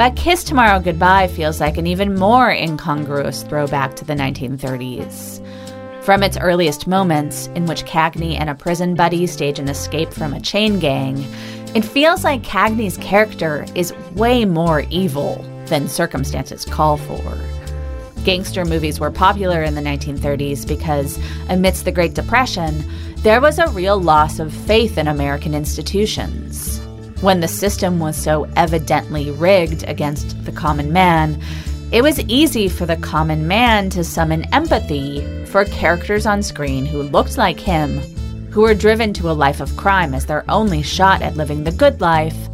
But 0.00 0.16
Kiss 0.16 0.44
Tomorrow 0.44 0.80
Goodbye 0.80 1.28
feels 1.28 1.60
like 1.60 1.76
an 1.76 1.86
even 1.86 2.14
more 2.14 2.50
incongruous 2.50 3.42
throwback 3.42 3.96
to 3.96 4.04
the 4.06 4.14
1930s. 4.14 5.44
From 6.02 6.22
its 6.22 6.38
earliest 6.38 6.86
moments, 6.86 7.48
in 7.48 7.66
which 7.66 7.84
Cagney 7.84 8.40
and 8.40 8.48
a 8.48 8.54
prison 8.54 8.94
buddy 8.94 9.26
stage 9.26 9.58
an 9.58 9.68
escape 9.68 10.14
from 10.14 10.32
a 10.32 10.40
chain 10.40 10.78
gang, 10.78 11.18
it 11.74 11.84
feels 11.84 12.24
like 12.24 12.40
Cagney's 12.40 12.96
character 12.96 13.66
is 13.74 13.92
way 14.14 14.46
more 14.46 14.86
evil 14.88 15.44
than 15.66 15.86
circumstances 15.86 16.64
call 16.64 16.96
for. 16.96 17.38
Gangster 18.24 18.64
movies 18.64 19.00
were 19.00 19.10
popular 19.10 19.62
in 19.62 19.74
the 19.74 19.82
1930s 19.82 20.66
because, 20.66 21.18
amidst 21.50 21.84
the 21.84 21.92
Great 21.92 22.14
Depression, 22.14 22.90
there 23.16 23.42
was 23.42 23.58
a 23.58 23.68
real 23.68 24.00
loss 24.00 24.38
of 24.38 24.50
faith 24.50 24.96
in 24.96 25.08
American 25.08 25.52
institutions. 25.52 26.80
When 27.20 27.40
the 27.40 27.48
system 27.48 27.98
was 27.98 28.16
so 28.16 28.48
evidently 28.56 29.30
rigged 29.30 29.84
against 29.84 30.42
the 30.46 30.52
common 30.52 30.90
man, 30.90 31.38
it 31.92 32.02
was 32.02 32.18
easy 32.20 32.66
for 32.66 32.86
the 32.86 32.96
common 32.96 33.46
man 33.46 33.90
to 33.90 34.02
summon 34.02 34.44
empathy 34.54 35.44
for 35.44 35.66
characters 35.66 36.24
on 36.24 36.42
screen 36.42 36.86
who 36.86 37.02
looked 37.02 37.36
like 37.36 37.60
him, 37.60 37.98
who 38.50 38.62
were 38.62 38.72
driven 38.72 39.12
to 39.12 39.30
a 39.30 39.32
life 39.32 39.60
of 39.60 39.76
crime 39.76 40.14
as 40.14 40.24
their 40.24 40.44
only 40.48 40.82
shot 40.82 41.20
at 41.20 41.36
living 41.36 41.62
the 41.62 41.72
good 41.72 42.00
life, 42.00 42.48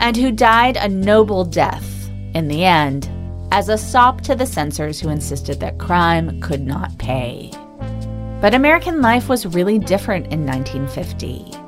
and 0.00 0.16
who 0.16 0.32
died 0.32 0.78
a 0.78 0.88
noble 0.88 1.44
death, 1.44 2.08
in 2.34 2.48
the 2.48 2.64
end, 2.64 3.10
as 3.52 3.68
a 3.68 3.76
sop 3.76 4.22
to 4.22 4.34
the 4.34 4.46
censors 4.46 4.98
who 4.98 5.10
insisted 5.10 5.60
that 5.60 5.76
crime 5.76 6.40
could 6.40 6.66
not 6.66 6.96
pay. 6.96 7.50
But 8.40 8.54
American 8.54 9.02
life 9.02 9.28
was 9.28 9.44
really 9.44 9.78
different 9.78 10.32
in 10.32 10.46
1950. 10.46 11.67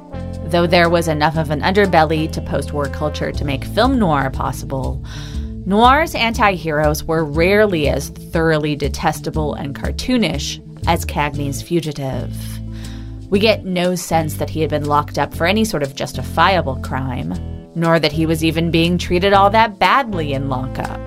Though 0.50 0.66
there 0.66 0.90
was 0.90 1.06
enough 1.06 1.36
of 1.36 1.50
an 1.50 1.60
underbelly 1.60 2.30
to 2.32 2.40
post 2.40 2.72
war 2.72 2.88
culture 2.88 3.30
to 3.30 3.44
make 3.44 3.64
film 3.64 3.98
noir 4.00 4.30
possible, 4.30 5.04
Noir's 5.64 6.16
anti 6.16 6.54
heroes 6.54 7.04
were 7.04 7.24
rarely 7.24 7.88
as 7.88 8.08
thoroughly 8.08 8.74
detestable 8.74 9.54
and 9.54 9.76
cartoonish 9.76 10.58
as 10.88 11.04
Cagney's 11.04 11.62
fugitive. 11.62 12.34
We 13.28 13.38
get 13.38 13.64
no 13.64 13.94
sense 13.94 14.34
that 14.34 14.50
he 14.50 14.60
had 14.60 14.70
been 14.70 14.86
locked 14.86 15.18
up 15.18 15.32
for 15.32 15.46
any 15.46 15.64
sort 15.64 15.84
of 15.84 15.94
justifiable 15.94 16.76
crime, 16.82 17.34
nor 17.76 18.00
that 18.00 18.10
he 18.10 18.26
was 18.26 18.42
even 18.42 18.72
being 18.72 18.98
treated 18.98 19.32
all 19.32 19.50
that 19.50 19.78
badly 19.78 20.32
in 20.32 20.48
lockup. 20.48 21.00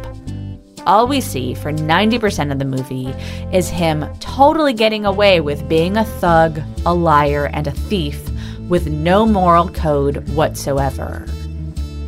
All 0.85 1.07
we 1.07 1.19
see 1.19 1.53
for 1.53 1.73
90% 1.73 2.51
of 2.51 2.59
the 2.59 2.65
movie 2.65 3.13
is 3.51 3.69
him 3.69 4.05
totally 4.19 4.73
getting 4.73 5.05
away 5.05 5.41
with 5.41 5.67
being 5.67 5.97
a 5.97 6.05
thug, 6.05 6.61
a 6.85 6.93
liar, 6.93 7.49
and 7.51 7.67
a 7.67 7.71
thief 7.71 8.29
with 8.73 8.87
no 8.87 9.23
moral 9.23 9.69
code 9.69 10.27
whatsoever. 10.29 11.23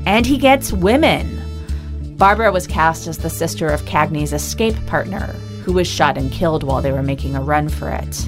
And 0.07 0.25
he 0.25 0.35
gets 0.35 0.73
women. 0.73 1.39
Barbara 2.17 2.51
was 2.51 2.65
cast 2.65 3.05
as 3.05 3.19
the 3.19 3.29
sister 3.29 3.67
of 3.67 3.83
Cagney's 3.83 4.33
escape 4.33 4.75
partner, 4.87 5.27
who 5.63 5.73
was 5.73 5.87
shot 5.87 6.17
and 6.17 6.31
killed 6.31 6.63
while 6.63 6.81
they 6.81 6.91
were 6.91 7.03
making 7.03 7.35
a 7.35 7.41
run 7.43 7.69
for 7.69 7.89
it. 7.89 8.27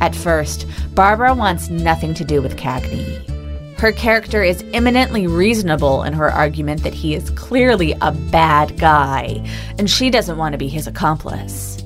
At 0.00 0.14
first, 0.14 0.68
Barbara 0.94 1.34
wants 1.34 1.68
nothing 1.68 2.14
to 2.14 2.24
do 2.24 2.40
with 2.40 2.56
Cagney. 2.56 3.28
Her 3.76 3.90
character 3.90 4.44
is 4.44 4.64
eminently 4.72 5.26
reasonable 5.26 6.04
in 6.04 6.12
her 6.12 6.30
argument 6.30 6.84
that 6.84 6.94
he 6.94 7.16
is 7.16 7.30
clearly 7.30 7.96
a 8.00 8.12
bad 8.12 8.78
guy, 8.78 9.44
and 9.80 9.90
she 9.90 10.10
doesn't 10.10 10.38
want 10.38 10.52
to 10.52 10.58
be 10.58 10.68
his 10.68 10.86
accomplice. 10.86 11.82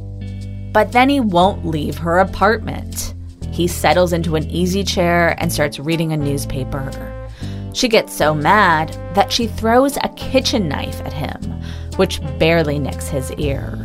But 0.70 0.92
then 0.92 1.08
he 1.08 1.20
won't 1.20 1.64
leave 1.64 1.96
her 1.96 2.18
apartment. 2.18 3.14
He 3.58 3.66
settles 3.66 4.12
into 4.12 4.36
an 4.36 4.48
easy 4.50 4.84
chair 4.84 5.34
and 5.40 5.52
starts 5.52 5.80
reading 5.80 6.12
a 6.12 6.16
newspaper. 6.16 7.28
She 7.72 7.88
gets 7.88 8.16
so 8.16 8.32
mad 8.32 8.96
that 9.16 9.32
she 9.32 9.48
throws 9.48 9.96
a 9.96 10.10
kitchen 10.10 10.68
knife 10.68 11.00
at 11.00 11.12
him, 11.12 11.60
which 11.96 12.20
barely 12.38 12.78
nicks 12.78 13.08
his 13.08 13.32
ear. 13.32 13.76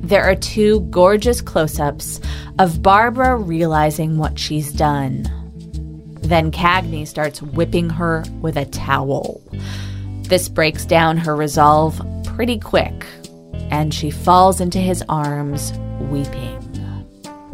There 0.00 0.24
are 0.24 0.34
two 0.34 0.80
gorgeous 0.90 1.40
close 1.40 1.78
ups 1.78 2.20
of 2.58 2.82
Barbara 2.82 3.36
realizing 3.36 4.18
what 4.18 4.40
she's 4.40 4.72
done. 4.72 5.22
Then 6.22 6.50
Cagney 6.50 7.06
starts 7.06 7.40
whipping 7.40 7.90
her 7.90 8.24
with 8.40 8.56
a 8.56 8.64
towel. 8.64 9.40
This 10.24 10.48
breaks 10.48 10.84
down 10.84 11.16
her 11.16 11.36
resolve 11.36 12.02
pretty 12.24 12.58
quick, 12.58 13.06
and 13.70 13.94
she 13.94 14.10
falls 14.10 14.60
into 14.60 14.80
his 14.80 15.04
arms, 15.08 15.72
weeping. 16.00 16.56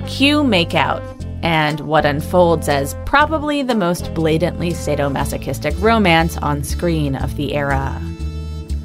Cue 0.07 0.43
makeout, 0.43 1.16
and 1.43 1.81
what 1.81 2.07
unfolds 2.07 2.69
as 2.69 2.97
probably 3.05 3.63
the 3.63 3.75
most 3.75 4.13
blatantly 4.15 4.71
sadomasochistic 4.71 5.81
romance 5.81 6.37
on 6.39 6.65
screen 6.65 7.17
of 7.17 7.37
the 7.37 7.55
era. 7.55 8.01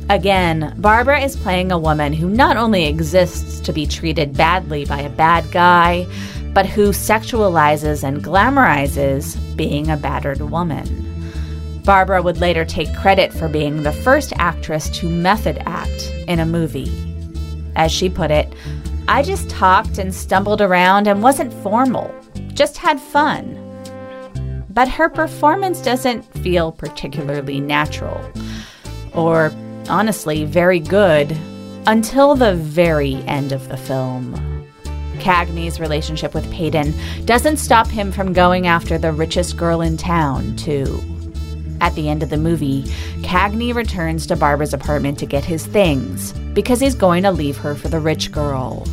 Again, 0.10 0.74
Barbara 0.78 1.22
is 1.22 1.38
playing 1.38 1.72
a 1.72 1.80
woman 1.80 2.12
who 2.12 2.30
not 2.30 2.58
only 2.58 2.86
exists 2.86 3.62
to 3.62 3.72
be 3.72 3.86
treated 3.86 4.36
badly 4.36 4.84
by 4.84 5.00
a 5.02 5.10
bad 5.10 5.50
guy, 5.52 6.06
but 6.54 6.66
who 6.66 6.90
sexualizes 6.90 8.04
and 8.04 8.24
glamorizes 8.24 9.38
being 9.56 9.90
a 9.90 9.96
battered 9.96 10.42
woman. 10.42 11.08
Barbara 11.86 12.22
would 12.22 12.40
later 12.40 12.66
take 12.66 12.94
credit 12.94 13.32
for 13.34 13.48
being 13.48 13.84
the 13.84 13.94
first 13.94 14.34
actress 14.38 14.90
to 15.00 15.10
method 15.10 15.64
act 15.66 16.12
in 16.28 16.40
a 16.40 16.46
movie. 16.46 16.92
As 17.76 17.92
she 17.92 18.10
put 18.10 18.32
it, 18.32 18.52
I 19.08 19.24
just 19.24 19.50
talked 19.50 19.98
and 19.98 20.14
stumbled 20.14 20.62
around 20.62 21.08
and 21.08 21.24
wasn't 21.24 21.54
formal, 21.64 22.14
just 22.62 22.78
had 22.78 23.00
fun. 23.00 23.58
But 24.70 24.88
her 24.88 25.10
performance 25.10 25.82
doesn't 25.82 26.22
feel 26.44 26.72
particularly 26.72 27.60
natural, 27.60 28.22
or 29.16 29.52
honestly, 29.90 30.46
very 30.46 30.80
good, 30.80 31.36
until 31.88 32.36
the 32.36 32.54
very 32.54 33.16
end 33.26 33.52
of 33.52 33.68
the 33.68 33.78
film. 33.78 34.36
Cagney's 35.18 35.80
relationship 35.80 36.36
with 36.36 36.52
Payton 36.52 36.94
doesn't 37.26 37.58
stop 37.58 37.88
him 37.88 38.12
from 38.12 38.32
going 38.32 38.68
after 38.68 39.00
the 39.00 39.12
richest 39.12 39.58
girl 39.58 39.82
in 39.82 39.98
town, 39.98 40.56
too. 40.56 41.02
At 41.82 41.96
the 41.96 42.10
end 42.10 42.22
of 42.22 42.30
the 42.30 42.38
movie, 42.38 42.84
Cagney 43.24 43.74
returns 43.74 44.28
to 44.28 44.36
Barbara's 44.36 44.76
apartment 44.76 45.18
to 45.18 45.26
get 45.26 45.44
his 45.44 45.66
things 45.66 46.32
because 46.54 46.80
he's 46.80 46.94
going 46.94 47.24
to 47.24 47.32
leave 47.32 47.58
her 47.58 47.74
for 47.74 47.88
the 47.88 48.00
rich 48.00 48.32
girl. 48.32 48.86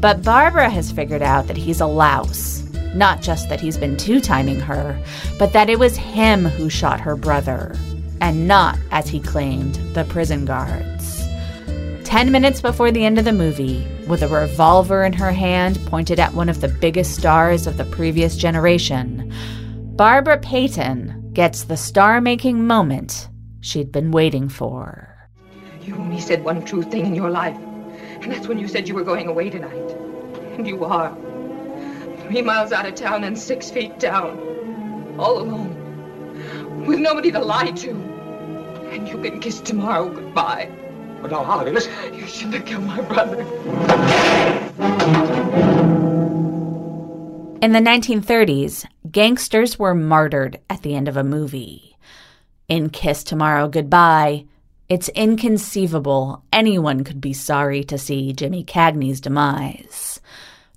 But 0.00 0.22
Barbara 0.22 0.68
has 0.68 0.92
figured 0.92 1.22
out 1.22 1.46
that 1.46 1.56
he's 1.56 1.80
a 1.80 1.86
louse. 1.86 2.60
Not 2.94 3.22
just 3.22 3.48
that 3.48 3.60
he's 3.60 3.78
been 3.78 3.96
two 3.96 4.20
timing 4.20 4.60
her, 4.60 5.00
but 5.38 5.52
that 5.52 5.70
it 5.70 5.78
was 5.78 5.96
him 5.96 6.44
who 6.44 6.68
shot 6.68 7.00
her 7.00 7.16
brother, 7.16 7.76
and 8.20 8.48
not, 8.48 8.78
as 8.90 9.08
he 9.08 9.20
claimed, 9.20 9.74
the 9.94 10.04
prison 10.04 10.44
guards. 10.44 11.26
Ten 12.04 12.32
minutes 12.32 12.60
before 12.60 12.90
the 12.90 13.04
end 13.04 13.18
of 13.18 13.24
the 13.24 13.32
movie, 13.32 13.86
with 14.08 14.22
a 14.22 14.28
revolver 14.28 15.04
in 15.04 15.12
her 15.12 15.30
hand 15.30 15.78
pointed 15.86 16.18
at 16.18 16.34
one 16.34 16.48
of 16.48 16.60
the 16.60 16.68
biggest 16.68 17.14
stars 17.14 17.68
of 17.68 17.76
the 17.76 17.84
previous 17.84 18.36
generation, 18.36 19.32
Barbara 19.94 20.38
Payton 20.38 21.30
gets 21.32 21.64
the 21.64 21.76
star 21.76 22.20
making 22.20 22.66
moment 22.66 23.28
she'd 23.60 23.92
been 23.92 24.10
waiting 24.10 24.48
for. 24.48 25.16
You 25.82 25.94
only 25.94 26.20
said 26.20 26.42
one 26.42 26.64
true 26.64 26.82
thing 26.82 27.06
in 27.06 27.14
your 27.14 27.30
life, 27.30 27.56
and 27.56 28.32
that's 28.32 28.48
when 28.48 28.58
you 28.58 28.66
said 28.66 28.88
you 28.88 28.94
were 28.94 29.04
going 29.04 29.28
away 29.28 29.48
tonight. 29.48 29.90
And 30.56 30.66
you 30.66 30.84
are. 30.84 31.16
Three 32.30 32.42
miles 32.42 32.70
out 32.70 32.86
of 32.86 32.94
town 32.94 33.24
and 33.24 33.36
six 33.36 33.72
feet 33.72 33.98
down. 33.98 34.38
All 35.18 35.40
alone. 35.40 36.86
With 36.86 37.00
nobody 37.00 37.32
to 37.32 37.40
lie 37.40 37.72
to. 37.72 37.90
And 38.92 39.08
you 39.08 39.20
can 39.20 39.40
kiss 39.40 39.58
tomorrow 39.58 40.08
goodbye. 40.08 40.70
But 41.20 41.32
now, 41.32 41.42
Holly, 41.42 41.72
listen. 41.72 41.92
You 42.14 42.28
shouldn't 42.28 42.54
have 42.54 42.66
killed 42.66 42.84
my 42.84 43.00
brother. 43.00 43.40
In 47.60 47.72
the 47.72 47.80
1930s, 47.80 48.86
gangsters 49.10 49.76
were 49.76 49.96
martyred 49.96 50.60
at 50.70 50.82
the 50.82 50.94
end 50.94 51.08
of 51.08 51.16
a 51.16 51.24
movie. 51.24 51.96
In 52.68 52.90
Kiss 52.90 53.24
Tomorrow 53.24 53.66
Goodbye, 53.66 54.44
it's 54.88 55.08
inconceivable 55.10 56.44
anyone 56.52 57.02
could 57.02 57.20
be 57.20 57.32
sorry 57.32 57.82
to 57.82 57.98
see 57.98 58.32
Jimmy 58.32 58.62
Cagney's 58.62 59.20
demise. 59.20 60.19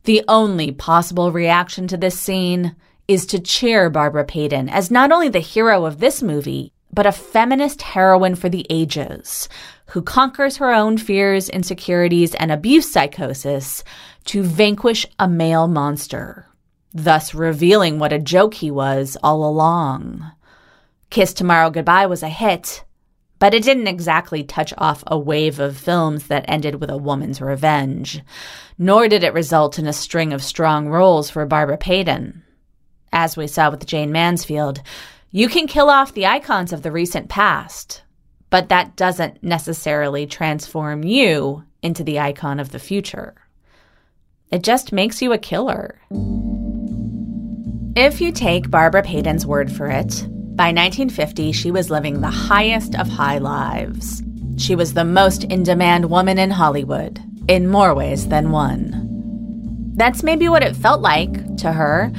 The 0.05 0.23
only 0.27 0.71
possible 0.71 1.31
reaction 1.31 1.87
to 1.87 1.97
this 1.97 2.19
scene 2.19 2.75
is 3.07 3.25
to 3.27 3.39
cheer 3.39 3.89
Barbara 3.89 4.25
Payton 4.25 4.67
as 4.67 4.91
not 4.91 5.11
only 5.11 5.29
the 5.29 5.39
hero 5.39 5.85
of 5.85 5.99
this 5.99 6.21
movie, 6.21 6.73
but 6.91 7.05
a 7.05 7.11
feminist 7.11 7.81
heroine 7.81 8.35
for 8.35 8.49
the 8.49 8.67
ages 8.69 9.47
who 9.87 10.01
conquers 10.01 10.57
her 10.57 10.71
own 10.73 10.97
fears, 10.97 11.49
insecurities, 11.49 12.35
and 12.35 12.51
abuse 12.51 12.91
psychosis 12.91 13.83
to 14.25 14.43
vanquish 14.43 15.05
a 15.19 15.27
male 15.27 15.67
monster, 15.67 16.47
thus 16.93 17.33
revealing 17.33 17.97
what 17.97 18.13
a 18.13 18.19
joke 18.19 18.55
he 18.55 18.69
was 18.69 19.17
all 19.23 19.45
along. 19.47 20.31
Kiss 21.09 21.33
Tomorrow 21.33 21.69
Goodbye 21.69 22.07
was 22.07 22.23
a 22.23 22.29
hit, 22.29 22.83
but 23.43 23.53
it 23.53 23.63
didn't 23.63 23.87
exactly 23.87 24.41
touch 24.41 24.73
off 24.77 25.03
a 25.05 25.19
wave 25.19 25.59
of 25.59 25.75
films 25.75 26.27
that 26.27 26.45
ended 26.47 26.75
with 26.75 26.89
a 26.89 26.95
woman's 26.95 27.41
revenge, 27.41 28.21
nor 28.77 29.09
did 29.09 29.21
it 29.21 29.33
result 29.33 29.77
in 29.77 29.85
a 29.85 29.91
string 29.91 30.31
of 30.31 30.41
strong 30.41 30.87
roles 30.87 31.29
for 31.29 31.45
Barbara 31.45 31.77
Payton. 31.77 32.41
As 33.11 33.35
we 33.35 33.47
saw 33.47 33.69
with 33.69 33.85
Jayne 33.85 34.13
Mansfield, 34.13 34.81
you 35.29 35.49
can 35.49 35.67
kill 35.67 35.89
off 35.89 36.13
the 36.13 36.25
icons 36.25 36.71
of 36.71 36.83
the 36.83 36.91
recent 36.93 37.27
past, 37.27 38.03
but 38.49 38.69
that 38.69 38.95
doesn't 38.95 39.43
necessarily 39.43 40.25
transform 40.25 41.03
you 41.03 41.65
into 41.81 42.05
the 42.05 42.19
icon 42.19 42.61
of 42.61 42.71
the 42.71 42.79
future. 42.79 43.35
It 44.51 44.63
just 44.63 44.93
makes 44.93 45.21
you 45.21 45.33
a 45.33 45.37
killer. 45.37 45.99
If 47.97 48.21
you 48.21 48.31
take 48.31 48.71
Barbara 48.71 49.03
Payton's 49.03 49.45
word 49.45 49.69
for 49.69 49.87
it, 49.87 50.25
by 50.55 50.65
1950 50.65 51.51
she 51.51 51.71
was 51.71 51.89
living 51.89 52.21
the 52.21 52.29
highest 52.29 52.95
of 52.95 53.07
high 53.07 53.39
lives. 53.39 54.21
She 54.57 54.75
was 54.75 54.93
the 54.93 55.03
most 55.03 55.43
in 55.45 55.63
demand 55.63 56.09
woman 56.11 56.37
in 56.37 56.51
Hollywood, 56.51 57.19
in 57.47 57.67
more 57.67 57.95
ways 57.95 58.27
than 58.27 58.51
one. 58.51 59.93
That's 59.95 60.23
maybe 60.23 60.49
what 60.49 60.63
it 60.63 60.75
felt 60.75 61.01
like 61.01 61.57
to 61.57 61.71
her, 61.71 62.11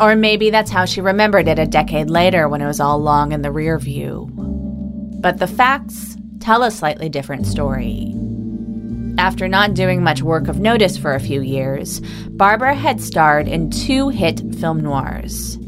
or 0.00 0.16
maybe 0.16 0.50
that's 0.50 0.70
how 0.70 0.84
she 0.84 1.00
remembered 1.00 1.46
it 1.46 1.58
a 1.58 1.66
decade 1.66 2.10
later 2.10 2.48
when 2.48 2.60
it 2.60 2.66
was 2.66 2.80
all 2.80 2.98
long 2.98 3.32
in 3.32 3.42
the 3.42 3.52
rear 3.52 3.78
view. 3.78 4.28
But 5.20 5.38
the 5.38 5.46
facts 5.46 6.16
tell 6.40 6.62
a 6.62 6.70
slightly 6.70 7.08
different 7.08 7.46
story. 7.46 8.14
After 9.18 9.48
not 9.48 9.74
doing 9.74 10.02
much 10.02 10.22
work 10.22 10.46
of 10.46 10.60
notice 10.60 10.96
for 10.96 11.14
a 11.14 11.20
few 11.20 11.40
years, 11.42 12.00
Barbara 12.30 12.74
had 12.74 13.00
starred 13.00 13.48
in 13.48 13.70
two 13.70 14.08
hit 14.08 14.40
film 14.56 14.80
noirs. 14.80 15.58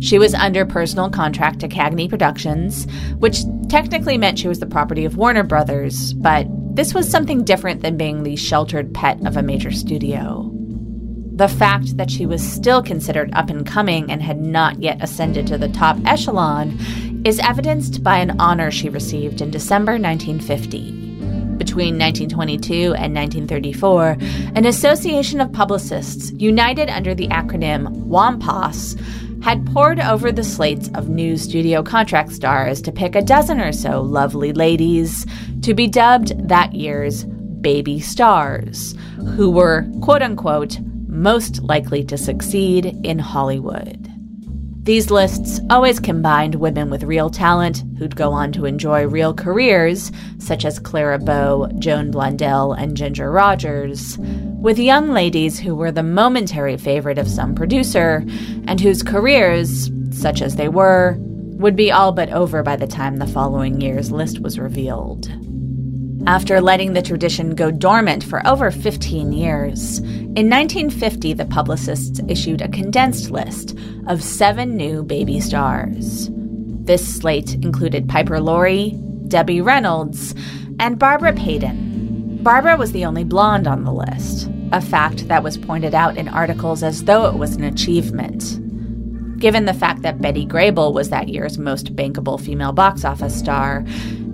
She 0.00 0.18
was 0.18 0.32
under 0.32 0.64
personal 0.64 1.10
contract 1.10 1.60
to 1.60 1.68
Cagney 1.68 2.08
Productions, 2.08 2.86
which 3.18 3.40
technically 3.68 4.16
meant 4.16 4.38
she 4.38 4.48
was 4.48 4.58
the 4.58 4.66
property 4.66 5.04
of 5.04 5.18
Warner 5.18 5.42
Brothers, 5.42 6.14
but 6.14 6.46
this 6.74 6.94
was 6.94 7.08
something 7.08 7.44
different 7.44 7.82
than 7.82 7.98
being 7.98 8.22
the 8.22 8.36
sheltered 8.36 8.94
pet 8.94 9.24
of 9.26 9.36
a 9.36 9.42
major 9.42 9.70
studio. 9.70 10.50
The 11.34 11.48
fact 11.48 11.98
that 11.98 12.10
she 12.10 12.24
was 12.24 12.46
still 12.46 12.82
considered 12.82 13.30
up 13.34 13.50
and 13.50 13.66
coming 13.66 14.10
and 14.10 14.22
had 14.22 14.40
not 14.40 14.82
yet 14.82 15.02
ascended 15.02 15.46
to 15.48 15.58
the 15.58 15.68
top 15.68 15.98
echelon 16.06 16.78
is 17.26 17.38
evidenced 17.40 18.02
by 18.02 18.18
an 18.18 18.40
honor 18.40 18.70
she 18.70 18.88
received 18.88 19.42
in 19.42 19.50
December 19.50 19.92
1950. 19.92 20.92
Between 21.58 21.98
1922 21.98 22.94
and 22.94 23.14
1934, 23.14 24.16
an 24.54 24.64
association 24.64 25.42
of 25.42 25.52
publicists, 25.52 26.32
united 26.32 26.88
under 26.88 27.14
the 27.14 27.28
acronym 27.28 28.06
WAMPAS, 28.06 28.98
had 29.42 29.66
pored 29.66 30.00
over 30.00 30.30
the 30.30 30.44
slates 30.44 30.88
of 30.94 31.08
new 31.08 31.36
studio 31.36 31.82
contract 31.82 32.32
stars 32.32 32.82
to 32.82 32.92
pick 32.92 33.14
a 33.14 33.22
dozen 33.22 33.60
or 33.60 33.72
so 33.72 34.00
lovely 34.00 34.52
ladies 34.52 35.26
to 35.62 35.74
be 35.74 35.86
dubbed 35.86 36.48
that 36.48 36.74
year's 36.74 37.24
baby 37.60 38.00
stars, 38.00 38.94
who 39.36 39.50
were, 39.50 39.86
quote 40.02 40.22
unquote, 40.22 40.78
most 41.08 41.62
likely 41.62 42.04
to 42.04 42.16
succeed 42.16 42.96
in 43.04 43.18
Hollywood. 43.18 43.99
These 44.82 45.10
lists 45.10 45.60
always 45.68 46.00
combined 46.00 46.54
women 46.54 46.88
with 46.88 47.02
real 47.02 47.28
talent 47.28 47.84
who'd 47.98 48.16
go 48.16 48.32
on 48.32 48.50
to 48.52 48.64
enjoy 48.64 49.06
real 49.06 49.34
careers, 49.34 50.10
such 50.38 50.64
as 50.64 50.78
Clara 50.78 51.18
Bow, 51.18 51.68
Joan 51.78 52.10
Blondell, 52.10 52.72
and 52.72 52.96
Ginger 52.96 53.30
Rogers, 53.30 54.16
with 54.18 54.78
young 54.78 55.10
ladies 55.10 55.58
who 55.58 55.74
were 55.74 55.92
the 55.92 56.02
momentary 56.02 56.78
favorite 56.78 57.18
of 57.18 57.28
some 57.28 57.54
producer 57.54 58.24
and 58.66 58.80
whose 58.80 59.02
careers, 59.02 59.90
such 60.12 60.40
as 60.40 60.56
they 60.56 60.68
were, 60.68 61.18
would 61.20 61.76
be 61.76 61.92
all 61.92 62.12
but 62.12 62.30
over 62.30 62.62
by 62.62 62.76
the 62.76 62.86
time 62.86 63.18
the 63.18 63.26
following 63.26 63.82
year's 63.82 64.10
list 64.10 64.40
was 64.40 64.58
revealed. 64.58 65.30
After 66.26 66.60
letting 66.60 66.92
the 66.92 67.00
tradition 67.00 67.54
go 67.54 67.70
dormant 67.70 68.22
for 68.22 68.46
over 68.46 68.70
15 68.70 69.32
years, 69.32 69.98
in 70.00 70.50
1950 70.50 71.32
the 71.32 71.46
publicists 71.46 72.20
issued 72.28 72.60
a 72.60 72.68
condensed 72.68 73.30
list 73.30 73.74
of 74.06 74.22
seven 74.22 74.76
new 74.76 75.02
baby 75.02 75.40
stars. 75.40 76.28
This 76.32 77.16
slate 77.16 77.54
included 77.54 78.08
Piper 78.08 78.38
Laurie, 78.38 78.90
Debbie 79.28 79.62
Reynolds, 79.62 80.34
and 80.78 80.98
Barbara 80.98 81.32
Payton. 81.32 82.40
Barbara 82.42 82.76
was 82.76 82.92
the 82.92 83.06
only 83.06 83.24
blonde 83.24 83.66
on 83.66 83.84
the 83.84 83.92
list, 83.92 84.50
a 84.72 84.80
fact 84.80 85.26
that 85.28 85.42
was 85.42 85.56
pointed 85.56 85.94
out 85.94 86.18
in 86.18 86.28
articles 86.28 86.82
as 86.82 87.04
though 87.04 87.26
it 87.26 87.36
was 87.36 87.56
an 87.56 87.64
achievement. 87.64 88.58
Given 89.40 89.64
the 89.64 89.72
fact 89.72 90.02
that 90.02 90.20
Betty 90.20 90.44
Grable 90.44 90.92
was 90.92 91.08
that 91.08 91.28
year's 91.28 91.56
most 91.56 91.96
bankable 91.96 92.38
female 92.38 92.72
box 92.72 93.06
office 93.06 93.38
star, 93.38 93.84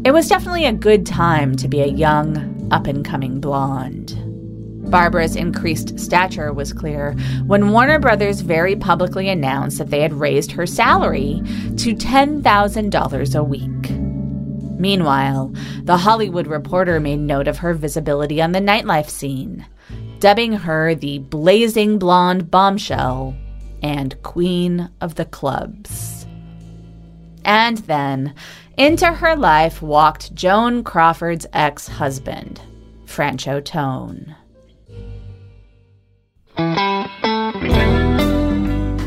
it 0.07 0.13
was 0.13 0.29
definitely 0.29 0.65
a 0.65 0.73
good 0.73 1.05
time 1.05 1.57
to 1.57 1.67
be 1.67 1.81
a 1.81 1.87
young, 1.87 2.69
up 2.71 2.87
and 2.87 3.05
coming 3.05 3.41
blonde. 3.41 4.15
Barbara's 4.89 5.35
increased 5.35 5.99
stature 5.99 6.53
was 6.53 6.73
clear 6.73 7.15
when 7.47 7.73
Warner 7.73 7.99
Brothers 7.99 8.41
very 8.41 8.77
publicly 8.77 9.29
announced 9.29 9.79
that 9.79 9.91
they 9.91 10.03
had 10.03 10.13
raised 10.13 10.53
her 10.53 10.65
salary 10.65 11.43
to 11.79 11.97
$10,000 11.97 13.35
a 13.35 13.43
week. 13.43 13.91
Meanwhile, 14.79 15.53
The 15.83 15.97
Hollywood 15.97 16.47
Reporter 16.47 17.01
made 17.01 17.19
note 17.19 17.49
of 17.49 17.59
her 17.59 17.75
visibility 17.75 18.41
on 18.41 18.53
the 18.53 18.61
nightlife 18.61 19.11
scene, 19.11 19.67
dubbing 20.21 20.53
her 20.53 20.95
the 20.95 21.19
blazing 21.19 21.99
blonde 21.99 22.49
bombshell 22.49 23.35
and 23.83 24.23
queen 24.23 24.89
of 25.01 25.17
the 25.17 25.25
clubs. 25.25 26.27
And 27.45 27.79
then, 27.79 28.35
into 28.77 29.07
her 29.07 29.37
life 29.37 29.81
walked 29.81 30.35
Joan 30.35 30.85
Crawford's 30.85 31.47
ex 31.53 31.89
husband, 31.89 32.61
Franchot 33.07 33.65
Tone. 33.65 34.35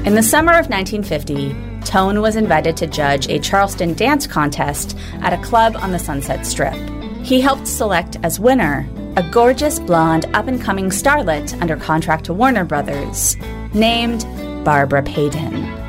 In 0.06 0.16
the 0.16 0.24
summer 0.24 0.54
of 0.54 0.70
1950, 0.70 1.56
Tone 1.82 2.22
was 2.22 2.36
invited 2.36 2.76
to 2.78 2.88
judge 2.88 3.28
a 3.28 3.40
Charleston 3.40 3.94
dance 3.94 4.26
contest 4.26 4.98
at 5.22 5.34
a 5.34 5.44
club 5.44 5.76
on 5.78 5.92
the 5.92 6.00
Sunset 6.00 6.46
Strip. 6.46 6.76
He 7.24 7.40
helped 7.40 7.68
select 7.68 8.18
as 8.24 8.40
winner 8.40 8.90
a 9.18 9.30
gorgeous 9.32 9.80
blonde 9.80 10.26
up 10.34 10.48
and 10.48 10.62
coming 10.62 10.90
starlet 10.90 11.60
under 11.62 11.76
contract 11.76 12.26
to 12.26 12.34
Warner 12.34 12.64
Brothers, 12.64 13.36
named 13.74 14.24
Barbara 14.64 15.04
Payton. 15.04 15.89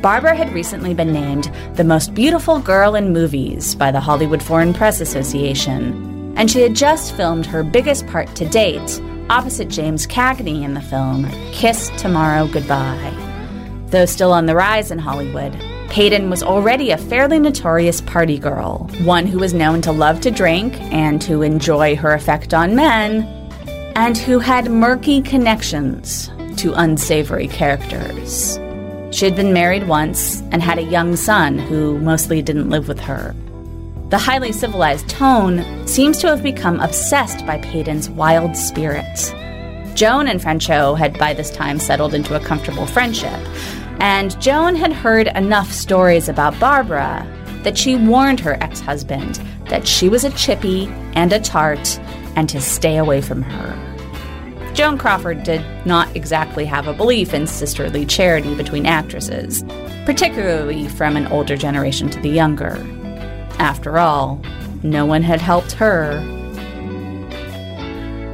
Barbara 0.00 0.36
had 0.36 0.52
recently 0.52 0.94
been 0.94 1.12
named 1.12 1.50
the 1.74 1.82
most 1.82 2.14
beautiful 2.14 2.60
girl 2.60 2.94
in 2.94 3.12
movies 3.12 3.74
by 3.74 3.90
the 3.90 3.98
Hollywood 3.98 4.40
Foreign 4.40 4.72
Press 4.72 5.00
Association, 5.00 6.32
and 6.36 6.48
she 6.48 6.60
had 6.60 6.76
just 6.76 7.16
filmed 7.16 7.44
her 7.46 7.64
biggest 7.64 8.06
part 8.06 8.32
to 8.36 8.48
date 8.48 9.00
opposite 9.28 9.68
James 9.68 10.06
Cagney 10.06 10.62
in 10.62 10.74
the 10.74 10.80
film 10.80 11.28
Kiss 11.52 11.90
Tomorrow 11.98 12.46
Goodbye. 12.46 13.12
Though 13.88 14.06
still 14.06 14.32
on 14.32 14.46
the 14.46 14.54
rise 14.54 14.92
in 14.92 15.00
Hollywood, 15.00 15.52
Payton 15.90 16.30
was 16.30 16.44
already 16.44 16.92
a 16.92 16.98
fairly 16.98 17.40
notorious 17.40 18.00
party 18.00 18.38
girl, 18.38 18.88
one 19.02 19.26
who 19.26 19.40
was 19.40 19.52
known 19.52 19.82
to 19.82 19.90
love 19.90 20.20
to 20.20 20.30
drink 20.30 20.80
and 20.92 21.20
to 21.22 21.42
enjoy 21.42 21.96
her 21.96 22.12
effect 22.12 22.54
on 22.54 22.76
men, 22.76 23.22
and 23.96 24.16
who 24.16 24.38
had 24.38 24.70
murky 24.70 25.20
connections 25.22 26.30
to 26.56 26.72
unsavory 26.74 27.48
characters. 27.48 28.60
She 29.10 29.24
had 29.24 29.34
been 29.34 29.52
married 29.54 29.88
once 29.88 30.42
and 30.52 30.62
had 30.62 30.78
a 30.78 30.82
young 30.82 31.16
son 31.16 31.58
who 31.58 31.98
mostly 31.98 32.42
didn't 32.42 32.68
live 32.68 32.88
with 32.88 33.00
her. 33.00 33.34
The 34.10 34.18
highly 34.18 34.52
civilized 34.52 35.08
Tone 35.08 35.86
seems 35.86 36.18
to 36.18 36.28
have 36.28 36.42
become 36.42 36.80
obsessed 36.80 37.46
by 37.46 37.58
Payton's 37.58 38.10
wild 38.10 38.56
spirit. 38.56 39.34
Joan 39.94 40.28
and 40.28 40.40
Franchot 40.40 40.98
had 40.98 41.18
by 41.18 41.34
this 41.34 41.50
time 41.50 41.78
settled 41.78 42.14
into 42.14 42.36
a 42.36 42.40
comfortable 42.40 42.86
friendship, 42.86 43.40
and 44.00 44.40
Joan 44.40 44.76
had 44.76 44.92
heard 44.92 45.26
enough 45.28 45.72
stories 45.72 46.28
about 46.28 46.58
Barbara 46.60 47.26
that 47.64 47.76
she 47.76 47.96
warned 47.96 48.40
her 48.40 48.62
ex 48.62 48.80
husband 48.80 49.40
that 49.68 49.86
she 49.86 50.08
was 50.08 50.24
a 50.24 50.30
chippy 50.30 50.86
and 51.14 51.32
a 51.32 51.40
tart 51.40 51.98
and 52.36 52.48
to 52.48 52.60
stay 52.60 52.98
away 52.98 53.20
from 53.20 53.42
her. 53.42 53.87
Joan 54.78 54.96
Crawford 54.96 55.42
did 55.42 55.60
not 55.84 56.14
exactly 56.14 56.64
have 56.64 56.86
a 56.86 56.92
belief 56.92 57.34
in 57.34 57.48
sisterly 57.48 58.06
charity 58.06 58.54
between 58.54 58.86
actresses, 58.86 59.64
particularly 60.06 60.86
from 60.86 61.16
an 61.16 61.26
older 61.32 61.56
generation 61.56 62.08
to 62.10 62.20
the 62.20 62.28
younger. 62.28 62.76
After 63.58 63.98
all, 63.98 64.40
no 64.84 65.04
one 65.04 65.24
had 65.24 65.40
helped 65.40 65.72
her. 65.72 66.20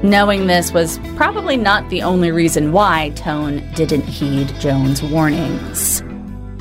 Knowing 0.02 0.46
this 0.46 0.70
was 0.70 0.98
probably 1.16 1.56
not 1.56 1.88
the 1.88 2.02
only 2.02 2.30
reason 2.30 2.72
why 2.72 3.10
Tone 3.16 3.66
didn't 3.74 4.02
heed 4.02 4.48
Joan's 4.60 5.02
warnings. 5.02 6.02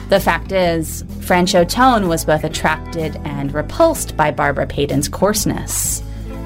The 0.08 0.22
fact 0.22 0.54
is, 0.54 1.04
Franchot 1.20 1.68
Tone 1.68 2.08
was 2.08 2.24
both 2.24 2.46
attracted 2.46 3.18
and 3.26 3.54
repulsed 3.54 4.16
by 4.16 4.32
Barbara 4.32 4.66
Payton's 4.66 5.10
coarseness. 5.10 6.02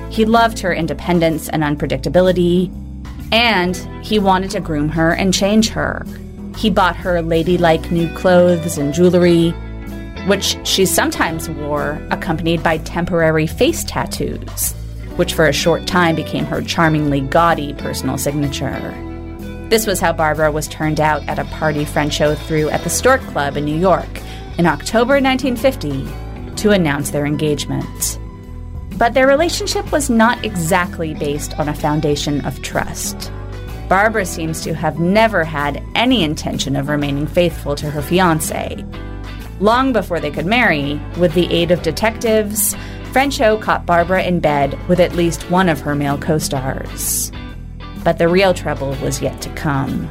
He 0.09 0.25
loved 0.25 0.57
her 0.57 0.73
independence 0.73 1.49
and 1.49 1.61
unpredictability, 1.61 2.73
and 3.31 3.75
he 4.05 4.19
wanted 4.19 4.51
to 4.51 4.59
groom 4.59 4.89
her 4.89 5.11
and 5.11 5.33
change 5.33 5.69
her. 5.69 6.05
He 6.55 6.69
bought 6.69 6.95
her 6.95 7.21
ladylike 7.21 7.91
new 7.91 8.13
clothes 8.15 8.77
and 8.77 8.93
jewelry, 8.93 9.51
which 10.27 10.57
she 10.67 10.85
sometimes 10.85 11.49
wore 11.49 12.01
accompanied 12.11 12.63
by 12.63 12.79
temporary 12.79 13.47
face 13.47 13.83
tattoos, 13.83 14.73
which 15.15 15.33
for 15.33 15.47
a 15.47 15.53
short 15.53 15.85
time 15.87 16.15
became 16.15 16.45
her 16.45 16.61
charmingly 16.61 17.21
gaudy 17.21 17.73
personal 17.73 18.17
signature. 18.17 18.93
This 19.69 19.85
was 19.85 19.99
how 19.99 20.13
Barbara 20.13 20.51
was 20.51 20.67
turned 20.67 20.99
out 20.99 21.27
at 21.27 21.39
a 21.39 21.45
party 21.45 21.83
Franchot 21.83 22.37
threw 22.47 22.69
at 22.69 22.83
the 22.83 22.89
Stork 22.89 23.21
Club 23.21 23.57
in 23.57 23.65
New 23.65 23.77
York 23.77 24.07
in 24.57 24.65
October 24.65 25.19
1950 25.21 26.55
to 26.55 26.71
announce 26.71 27.11
their 27.11 27.25
engagement. 27.25 28.17
But 28.97 29.13
their 29.13 29.27
relationship 29.27 29.91
was 29.91 30.09
not 30.09 30.43
exactly 30.43 31.13
based 31.13 31.57
on 31.59 31.69
a 31.69 31.73
foundation 31.73 32.43
of 32.45 32.61
trust. 32.63 33.31
Barbara 33.87 34.25
seems 34.25 34.61
to 34.61 34.73
have 34.73 34.99
never 34.99 35.43
had 35.43 35.83
any 35.95 36.23
intention 36.23 36.75
of 36.75 36.89
remaining 36.89 37.27
faithful 37.27 37.75
to 37.75 37.91
her 37.91 38.01
fiance. 38.01 38.83
Long 39.59 39.93
before 39.93 40.19
they 40.19 40.31
could 40.31 40.45
marry, 40.45 40.99
with 41.17 41.33
the 41.33 41.51
aid 41.53 41.71
of 41.71 41.83
detectives, 41.83 42.75
Franchot 43.11 43.61
caught 43.61 43.85
Barbara 43.85 44.23
in 44.23 44.39
bed 44.39 44.77
with 44.87 44.99
at 44.99 45.15
least 45.15 45.49
one 45.49 45.69
of 45.69 45.79
her 45.81 45.95
male 45.95 46.17
co 46.17 46.37
stars. 46.37 47.31
But 48.03 48.17
the 48.17 48.27
real 48.27 48.53
trouble 48.53 48.95
was 49.01 49.21
yet 49.21 49.41
to 49.41 49.49
come. 49.51 50.05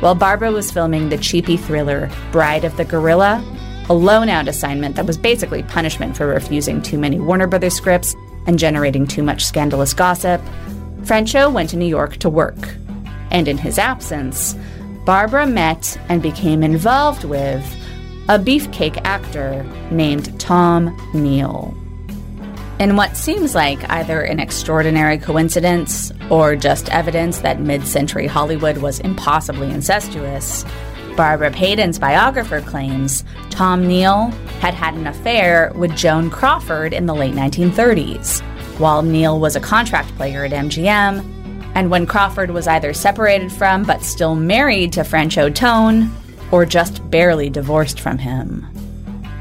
While 0.00 0.14
Barbara 0.14 0.52
was 0.52 0.70
filming 0.70 1.08
the 1.08 1.18
cheapy 1.18 1.56
thriller 1.56 2.10
Bride 2.30 2.64
of 2.64 2.76
the 2.76 2.84
Gorilla, 2.84 3.42
a 3.88 3.94
loan 3.94 4.28
out 4.28 4.48
assignment 4.48 4.96
that 4.96 5.06
was 5.06 5.18
basically 5.18 5.62
punishment 5.62 6.16
for 6.16 6.26
refusing 6.26 6.80
too 6.80 6.98
many 6.98 7.20
Warner 7.20 7.46
Brothers 7.46 7.74
scripts 7.74 8.14
and 8.46 8.58
generating 8.58 9.06
too 9.06 9.22
much 9.22 9.44
scandalous 9.44 9.92
gossip, 9.92 10.40
Franchot 11.02 11.52
went 11.52 11.70
to 11.70 11.76
New 11.76 11.86
York 11.86 12.16
to 12.18 12.30
work. 12.30 12.76
And 13.30 13.48
in 13.48 13.58
his 13.58 13.78
absence, 13.78 14.56
Barbara 15.04 15.46
met 15.46 15.98
and 16.08 16.22
became 16.22 16.62
involved 16.62 17.24
with 17.24 17.64
a 18.28 18.38
beefcake 18.38 19.00
actor 19.04 19.64
named 19.90 20.38
Tom 20.40 20.96
Neal. 21.12 21.76
In 22.78 22.96
what 22.96 23.16
seems 23.16 23.54
like 23.54 23.88
either 23.90 24.22
an 24.22 24.40
extraordinary 24.40 25.18
coincidence 25.18 26.10
or 26.30 26.56
just 26.56 26.88
evidence 26.88 27.38
that 27.40 27.60
mid 27.60 27.86
century 27.86 28.26
Hollywood 28.26 28.78
was 28.78 28.98
impossibly 29.00 29.70
incestuous, 29.70 30.64
Barbara 31.16 31.50
Payton's 31.50 31.98
biographer 31.98 32.60
claims 32.60 33.24
Tom 33.50 33.86
Neal 33.86 34.30
had 34.60 34.74
had 34.74 34.94
an 34.94 35.06
affair 35.06 35.72
with 35.76 35.96
Joan 35.96 36.28
Crawford 36.30 36.92
in 36.92 37.06
the 37.06 37.14
late 37.14 37.34
1930s, 37.34 38.40
while 38.78 39.02
Neal 39.02 39.38
was 39.38 39.54
a 39.54 39.60
contract 39.60 40.08
player 40.16 40.44
at 40.44 40.52
MGM, 40.52 41.24
and 41.74 41.90
when 41.90 42.06
Crawford 42.06 42.50
was 42.50 42.66
either 42.66 42.92
separated 42.92 43.52
from 43.52 43.84
but 43.84 44.02
still 44.02 44.34
married 44.34 44.92
to 44.94 45.00
Franchot 45.00 45.54
Tone, 45.54 46.10
or 46.50 46.64
just 46.64 47.08
barely 47.10 47.48
divorced 47.48 48.00
from 48.00 48.18
him. 48.18 48.66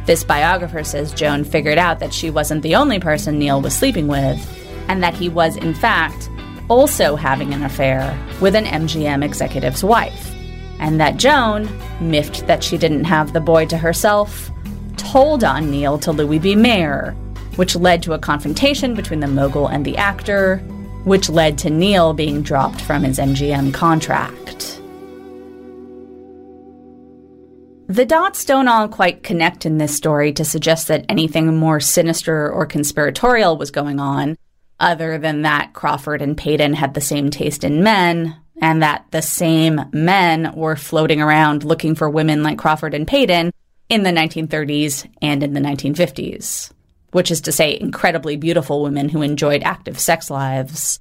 This 0.05 0.23
biographer 0.23 0.83
says 0.83 1.13
Joan 1.13 1.43
figured 1.43 1.77
out 1.77 1.99
that 1.99 2.13
she 2.13 2.29
wasn't 2.29 2.63
the 2.63 2.75
only 2.75 2.99
person 2.99 3.39
Neal 3.39 3.61
was 3.61 3.75
sleeping 3.75 4.07
with, 4.07 4.39
and 4.87 5.01
that 5.01 5.13
he 5.13 5.29
was, 5.29 5.55
in 5.57 5.73
fact, 5.73 6.29
also 6.69 7.15
having 7.15 7.53
an 7.53 7.63
affair 7.63 8.17
with 8.41 8.55
an 8.55 8.65
MGM 8.65 9.23
executive's 9.23 9.83
wife, 9.83 10.32
and 10.83 10.99
that 10.99 11.15
Joan, 11.15 11.69
miffed 12.01 12.45
that 12.45 12.61
she 12.61 12.77
didn't 12.77 13.05
have 13.05 13.31
the 13.31 13.39
boy 13.39 13.65
to 13.67 13.77
herself, 13.77 14.51
told 14.97 15.41
on 15.41 15.71
Neal 15.71 15.97
to 15.99 16.11
Louis 16.11 16.39
B. 16.39 16.55
Mayer, 16.55 17.11
which 17.55 17.77
led 17.77 18.03
to 18.03 18.13
a 18.13 18.19
confrontation 18.19 18.93
between 18.93 19.21
the 19.21 19.27
mogul 19.27 19.67
and 19.67 19.85
the 19.85 19.95
actor, 19.95 20.57
which 21.05 21.29
led 21.29 21.57
to 21.59 21.69
Neal 21.69 22.13
being 22.13 22.41
dropped 22.41 22.81
from 22.81 23.03
his 23.03 23.17
MGM 23.17 23.73
contract. 23.73 24.81
The 27.87 28.05
dots 28.05 28.43
don't 28.43 28.67
all 28.67 28.89
quite 28.89 29.23
connect 29.23 29.65
in 29.65 29.77
this 29.77 29.95
story 29.95 30.33
to 30.33 30.43
suggest 30.43 30.89
that 30.89 31.05
anything 31.07 31.55
more 31.55 31.79
sinister 31.79 32.51
or 32.51 32.65
conspiratorial 32.65 33.55
was 33.55 33.71
going 33.71 34.01
on, 34.01 34.37
other 34.81 35.17
than 35.17 35.43
that 35.43 35.71
Crawford 35.71 36.21
and 36.21 36.35
Payton 36.35 36.73
had 36.73 36.93
the 36.93 37.01
same 37.01 37.29
taste 37.29 37.63
in 37.63 37.83
men, 37.83 38.35
and 38.63 38.81
that 38.81 39.05
the 39.11 39.21
same 39.21 39.79
men 39.91 40.55
were 40.55 40.75
floating 40.75 41.21
around 41.21 41.63
looking 41.63 41.93
for 41.93 42.09
women 42.09 42.41
like 42.41 42.57
Crawford 42.57 42.95
and 42.95 43.07
Payton 43.07 43.51
in 43.89 44.01
the 44.01 44.09
1930s 44.09 45.07
and 45.21 45.43
in 45.43 45.53
the 45.53 45.59
1950s 45.59 46.73
which 47.13 47.31
is 47.31 47.41
to 47.41 47.51
say, 47.51 47.77
incredibly 47.79 48.35
beautiful 48.35 48.83
women 48.83 49.07
who 49.07 49.21
enjoyed 49.21 49.63
active 49.63 49.99
sex 49.99 50.29
lives. 50.29 50.99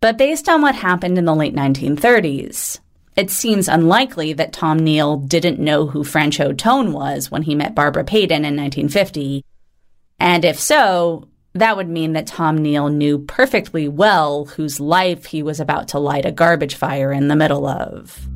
But 0.00 0.18
based 0.18 0.48
on 0.48 0.62
what 0.62 0.74
happened 0.74 1.16
in 1.16 1.24
the 1.24 1.34
late 1.34 1.54
1930s, 1.54 2.80
it 3.16 3.30
seems 3.30 3.68
unlikely 3.68 4.32
that 4.34 4.52
Tom 4.52 4.78
Neal 4.78 5.16
didn't 5.16 5.58
know 5.58 5.86
who 5.86 6.04
Franchot 6.04 6.58
Tone 6.58 6.92
was 6.92 7.30
when 7.30 7.42
he 7.42 7.54
met 7.54 7.74
Barbara 7.74 8.04
Payton 8.04 8.44
in 8.44 8.56
1950. 8.56 9.44
And 10.20 10.44
if 10.44 10.58
so, 10.58 11.27
that 11.54 11.76
would 11.76 11.88
mean 11.88 12.12
that 12.12 12.26
Tom 12.26 12.58
Neal 12.58 12.88
knew 12.88 13.18
perfectly 13.18 13.88
well 13.88 14.44
whose 14.44 14.80
life 14.80 15.24
he 15.26 15.42
was 15.42 15.60
about 15.60 15.88
to 15.88 15.98
light 15.98 16.24
a 16.24 16.32
garbage 16.32 16.74
fire 16.74 17.12
in 17.12 17.28
the 17.28 17.36
middle 17.36 17.66
of. 17.66 18.28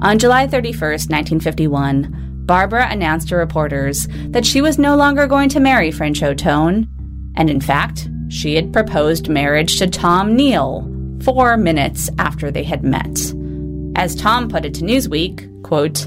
On 0.00 0.18
July 0.18 0.46
31st, 0.46 1.10
1951, 1.10 2.44
Barbara 2.46 2.86
announced 2.90 3.28
to 3.28 3.36
reporters 3.36 4.06
that 4.28 4.46
she 4.46 4.60
was 4.60 4.78
no 4.78 4.94
longer 4.94 5.26
going 5.26 5.48
to 5.48 5.60
marry 5.60 5.90
Franchot 5.90 6.38
Tone, 6.38 6.86
and 7.34 7.50
in 7.50 7.60
fact, 7.60 8.08
she 8.28 8.54
had 8.54 8.72
proposed 8.72 9.28
marriage 9.28 9.78
to 9.78 9.86
Tom 9.88 10.36
Neal 10.36 10.88
four 11.22 11.56
minutes 11.56 12.08
after 12.18 12.50
they 12.50 12.62
had 12.62 12.84
met. 12.84 13.18
As 13.96 14.14
Tom 14.14 14.48
put 14.48 14.64
it 14.64 14.74
to 14.74 14.84
Newsweek, 14.84 15.62
quote, 15.62 16.06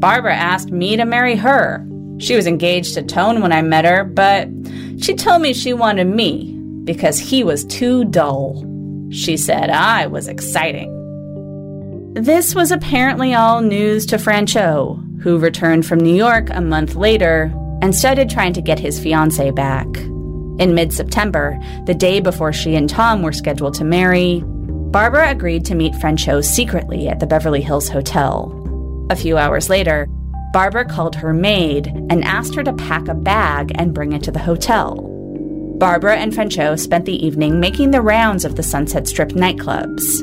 Barbara 0.00 0.34
asked 0.34 0.70
me 0.70 0.96
to 0.96 1.04
marry 1.04 1.36
her. 1.36 1.86
She 2.18 2.34
was 2.34 2.46
engaged 2.46 2.94
to 2.94 3.02
Tone 3.02 3.40
when 3.40 3.52
I 3.52 3.62
met 3.62 3.84
her, 3.84 4.04
but 4.04 4.48
she 5.00 5.14
told 5.14 5.42
me 5.42 5.52
she 5.52 5.72
wanted 5.72 6.06
me 6.06 6.54
because 6.84 7.18
he 7.18 7.44
was 7.44 7.64
too 7.64 8.04
dull. 8.06 8.64
She 9.10 9.36
said 9.36 9.70
I 9.70 10.06
was 10.06 10.28
exciting. 10.28 10.94
This 12.14 12.54
was 12.54 12.72
apparently 12.72 13.34
all 13.34 13.60
news 13.60 14.04
to 14.06 14.16
Franchot, 14.16 15.22
who 15.22 15.38
returned 15.38 15.86
from 15.86 16.00
New 16.00 16.14
York 16.14 16.48
a 16.50 16.60
month 16.60 16.96
later 16.96 17.52
and 17.80 17.94
started 17.94 18.28
trying 18.28 18.52
to 18.54 18.62
get 18.62 18.78
his 18.78 18.98
fiancee 18.98 19.52
back. 19.52 19.86
In 20.58 20.74
mid 20.74 20.92
September, 20.92 21.56
the 21.86 21.94
day 21.94 22.18
before 22.18 22.52
she 22.52 22.74
and 22.74 22.90
Tom 22.90 23.22
were 23.22 23.32
scheduled 23.32 23.74
to 23.74 23.84
marry, 23.84 24.42
Barbara 24.44 25.30
agreed 25.30 25.64
to 25.66 25.76
meet 25.76 25.92
Franchot 25.94 26.44
secretly 26.44 27.08
at 27.08 27.20
the 27.20 27.26
Beverly 27.26 27.60
Hills 27.60 27.88
Hotel. 27.88 28.54
A 29.10 29.16
few 29.16 29.38
hours 29.38 29.70
later, 29.70 30.08
Barbara 30.52 30.84
called 30.84 31.14
her 31.16 31.34
maid 31.34 31.88
and 32.08 32.24
asked 32.24 32.54
her 32.54 32.62
to 32.62 32.72
pack 32.72 33.08
a 33.08 33.14
bag 33.14 33.72
and 33.74 33.94
bring 33.94 34.12
it 34.12 34.22
to 34.24 34.30
the 34.30 34.38
hotel. 34.38 34.96
Barbara 35.78 36.16
and 36.16 36.32
Franchot 36.32 36.80
spent 36.80 37.04
the 37.04 37.24
evening 37.24 37.60
making 37.60 37.90
the 37.90 38.02
rounds 38.02 38.44
of 38.44 38.56
the 38.56 38.62
Sunset 38.62 39.06
Strip 39.06 39.30
nightclubs. 39.30 40.22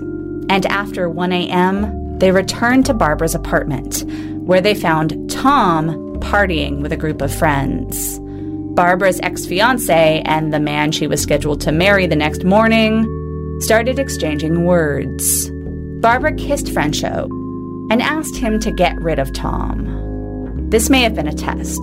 And 0.50 0.66
after 0.66 1.10
1 1.10 1.32
a.m., 1.32 2.18
they 2.20 2.32
returned 2.32 2.86
to 2.88 2.94
Barbara's 2.94 3.36
apartment, 3.36 4.04
where 4.46 4.62
they 4.62 4.76
found 4.76 5.30
Tom 5.30 6.18
partying 6.20 6.82
with 6.82 6.92
a 6.92 6.98
group 6.98 7.22
of 7.22 7.34
friends. 7.34 8.20
Barbara's 8.76 9.20
ex 9.22 9.46
fiance 9.46 10.22
and 10.26 10.54
the 10.54 10.60
man 10.60 10.92
she 10.92 11.08
was 11.08 11.22
scheduled 11.22 11.62
to 11.62 11.72
marry 11.72 12.08
the 12.08 12.16
next 12.16 12.44
morning 12.44 13.06
started 13.62 14.00
exchanging 14.00 14.66
words. 14.66 15.50
Barbara 16.02 16.34
kissed 16.34 16.68
Franchot 16.68 17.30
and 17.90 18.02
asked 18.02 18.36
him 18.36 18.60
to 18.60 18.72
get 18.72 19.02
rid 19.02 19.20
of 19.20 19.32
Tom. 19.32 20.05
This 20.76 20.90
may 20.90 21.04
have 21.04 21.16
been 21.16 21.30
a 21.30 21.34
test. 21.34 21.82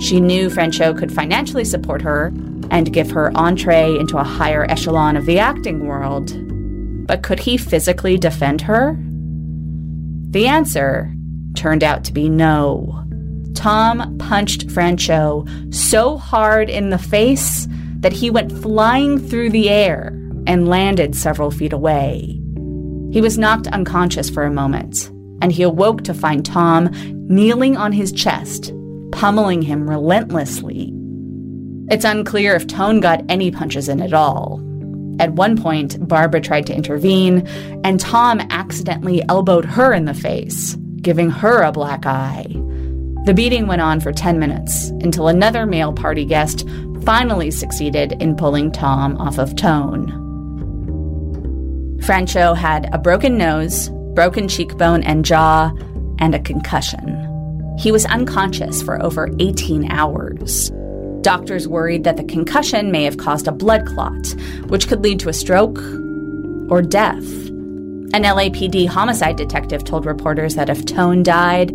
She 0.00 0.20
knew 0.20 0.48
Franchot 0.48 0.96
could 0.96 1.12
financially 1.12 1.64
support 1.64 2.00
her 2.02 2.32
and 2.70 2.92
give 2.92 3.10
her 3.10 3.36
entree 3.36 3.98
into 3.98 4.16
a 4.16 4.22
higher 4.22 4.64
echelon 4.70 5.16
of 5.16 5.26
the 5.26 5.40
acting 5.40 5.88
world. 5.88 6.30
But 7.08 7.24
could 7.24 7.40
he 7.40 7.56
physically 7.56 8.16
defend 8.16 8.60
her? 8.60 8.96
The 10.30 10.46
answer 10.46 11.12
turned 11.56 11.82
out 11.82 12.04
to 12.04 12.12
be 12.12 12.28
no. 12.28 13.04
Tom 13.54 14.16
punched 14.18 14.68
Franchot 14.68 15.74
so 15.74 16.16
hard 16.16 16.70
in 16.70 16.90
the 16.90 16.96
face 16.96 17.66
that 17.98 18.12
he 18.12 18.30
went 18.30 18.52
flying 18.62 19.18
through 19.18 19.50
the 19.50 19.68
air 19.68 20.16
and 20.46 20.68
landed 20.68 21.16
several 21.16 21.50
feet 21.50 21.72
away. 21.72 22.40
He 23.10 23.20
was 23.20 23.36
knocked 23.36 23.66
unconscious 23.66 24.30
for 24.30 24.44
a 24.44 24.52
moment, 24.52 25.10
and 25.40 25.52
he 25.52 25.62
awoke 25.62 26.04
to 26.04 26.14
find 26.14 26.44
Tom 26.44 26.90
kneeling 27.28 27.76
on 27.76 27.92
his 27.92 28.12
chest, 28.12 28.72
pummeling 29.12 29.62
him 29.62 29.88
relentlessly. 29.88 30.92
It's 31.90 32.04
unclear 32.04 32.54
if 32.54 32.66
Tone 32.66 33.00
got 33.00 33.24
any 33.28 33.50
punches 33.50 33.88
in 33.88 34.00
at 34.00 34.12
all. 34.12 34.60
At 35.20 35.32
one 35.32 35.56
point, 35.60 36.06
Barbara 36.06 36.40
tried 36.40 36.66
to 36.66 36.74
intervene, 36.74 37.46
and 37.82 37.98
Tom 37.98 38.40
accidentally 38.50 39.22
elbowed 39.28 39.64
her 39.64 39.92
in 39.92 40.04
the 40.04 40.14
face 40.14 40.76
giving 41.02 41.30
her 41.30 41.62
a 41.62 41.72
black 41.72 42.06
eye. 42.06 42.46
The 43.24 43.34
beating 43.34 43.66
went 43.66 43.82
on 43.82 44.00
for 44.00 44.12
10 44.12 44.38
minutes 44.38 44.88
until 45.02 45.28
another 45.28 45.66
male 45.66 45.92
party 45.92 46.24
guest 46.24 46.68
finally 47.04 47.50
succeeded 47.50 48.20
in 48.20 48.36
pulling 48.36 48.72
Tom 48.72 49.16
off 49.16 49.38
of 49.38 49.56
Tone. 49.56 50.14
Franchot 52.00 52.56
had 52.56 52.88
a 52.92 52.98
broken 52.98 53.36
nose, 53.36 53.90
broken 54.18 54.48
cheekbone 54.48 55.04
and 55.04 55.24
jaw, 55.24 55.70
and 56.18 56.34
a 56.34 56.40
concussion. 56.40 57.76
He 57.78 57.92
was 57.92 58.04
unconscious 58.06 58.82
for 58.82 59.00
over 59.00 59.28
18 59.38 59.92
hours. 59.92 60.72
Doctors 61.20 61.68
worried 61.68 62.02
that 62.02 62.16
the 62.16 62.24
concussion 62.24 62.90
may 62.90 63.04
have 63.04 63.18
caused 63.18 63.46
a 63.46 63.52
blood 63.52 63.86
clot, 63.86 64.34
which 64.66 64.88
could 64.88 65.04
lead 65.04 65.20
to 65.20 65.28
a 65.28 65.32
stroke 65.32 65.78
or 66.68 66.82
death. 66.82 67.22
An 68.12 68.24
LAPD 68.24 68.88
homicide 68.88 69.36
detective 69.36 69.84
told 69.84 70.04
reporters 70.04 70.56
that 70.56 70.68
if 70.68 70.84
Tone 70.84 71.22
died, 71.22 71.68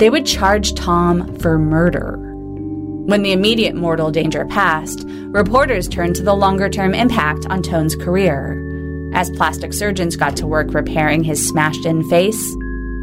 they 0.00 0.10
would 0.10 0.26
charge 0.26 0.74
Tom 0.74 1.32
for 1.38 1.60
murder. 1.60 2.16
When 3.06 3.22
the 3.22 3.30
immediate 3.30 3.76
mortal 3.76 4.10
danger 4.10 4.44
passed, 4.46 5.04
reporters 5.06 5.86
turned 5.86 6.16
to 6.16 6.24
the 6.24 6.34
longer 6.34 6.68
term 6.68 6.92
impact 6.92 7.46
on 7.50 7.62
Tone's 7.62 7.94
career. 7.94 8.63
As 9.14 9.30
plastic 9.30 9.72
surgeons 9.72 10.16
got 10.16 10.36
to 10.38 10.46
work 10.46 10.74
repairing 10.74 11.22
his 11.22 11.48
smashed 11.48 11.86
in 11.86 12.02
face, 12.10 12.54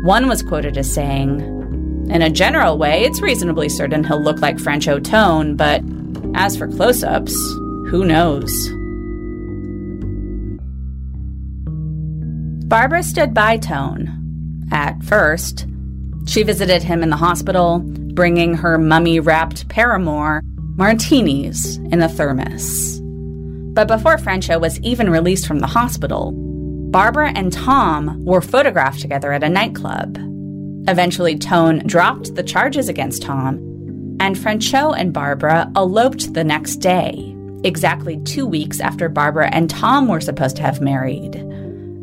one 0.03 0.27
was 0.27 0.43
quoted 0.43 0.77
as 0.77 0.93
saying, 0.93 1.39
In 2.09 2.21
a 2.21 2.29
general 2.29 2.77
way, 2.77 3.03
it's 3.03 3.21
reasonably 3.21 3.69
certain 3.69 4.03
he'll 4.03 4.21
look 4.21 4.41
like 4.41 4.57
Franchot 4.57 5.05
Tone, 5.05 5.55
but 5.55 5.81
as 6.35 6.57
for 6.57 6.67
close 6.67 7.01
ups, 7.01 7.33
who 7.89 8.03
knows? 8.03 8.51
Barbara 12.67 13.03
stood 13.03 13.33
by 13.33 13.57
Tone. 13.57 14.67
At 14.71 15.01
first, 15.03 15.65
she 16.25 16.43
visited 16.43 16.83
him 16.83 17.03
in 17.03 17.09
the 17.09 17.17
hospital, 17.17 17.79
bringing 17.79 18.53
her 18.53 18.77
mummy 18.77 19.19
wrapped 19.19 19.67
paramour 19.69 20.41
martinis 20.75 21.77
in 21.77 22.01
a 22.01 22.09
thermos. 22.09 23.00
But 23.73 23.87
before 23.87 24.17
Franchot 24.17 24.59
was 24.59 24.79
even 24.81 25.09
released 25.09 25.47
from 25.47 25.59
the 25.59 25.67
hospital, 25.67 26.33
Barbara 26.91 27.31
and 27.35 27.53
Tom 27.53 28.23
were 28.25 28.41
photographed 28.41 28.99
together 28.99 29.31
at 29.31 29.43
a 29.43 29.49
nightclub. 29.49 30.17
Eventually, 30.89 31.37
Tone 31.37 31.79
dropped 31.85 32.35
the 32.35 32.43
charges 32.43 32.89
against 32.89 33.21
Tom, 33.21 33.55
and 34.19 34.35
Franchot 34.35 34.99
and 34.99 35.13
Barbara 35.13 35.71
eloped 35.75 36.33
the 36.33 36.43
next 36.43 36.77
day, 36.77 37.33
exactly 37.63 38.19
two 38.25 38.45
weeks 38.45 38.81
after 38.81 39.07
Barbara 39.07 39.49
and 39.53 39.69
Tom 39.69 40.09
were 40.09 40.19
supposed 40.19 40.57
to 40.57 40.63
have 40.63 40.81
married. 40.81 41.35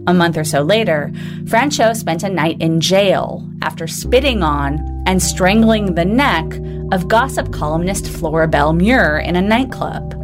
A 0.07 0.15
month 0.15 0.39
or 0.39 0.45
so 0.45 0.63
later, 0.63 1.13
Franchot 1.45 1.97
spent 1.97 2.23
a 2.23 2.31
night 2.31 2.59
in 2.63 2.81
jail 2.81 3.47
after 3.61 3.87
spitting 3.87 4.43
on 4.43 4.79
and 5.07 5.23
strangling 5.23 5.95
the 5.95 6.05
neck 6.07 6.47
of 6.93 7.09
gossip 7.09 7.53
columnist 7.53 8.07
Florabel 8.07 8.75
Muir 8.75 9.19
in 9.19 9.37
a 9.37 9.43
nightclub. 9.43 10.15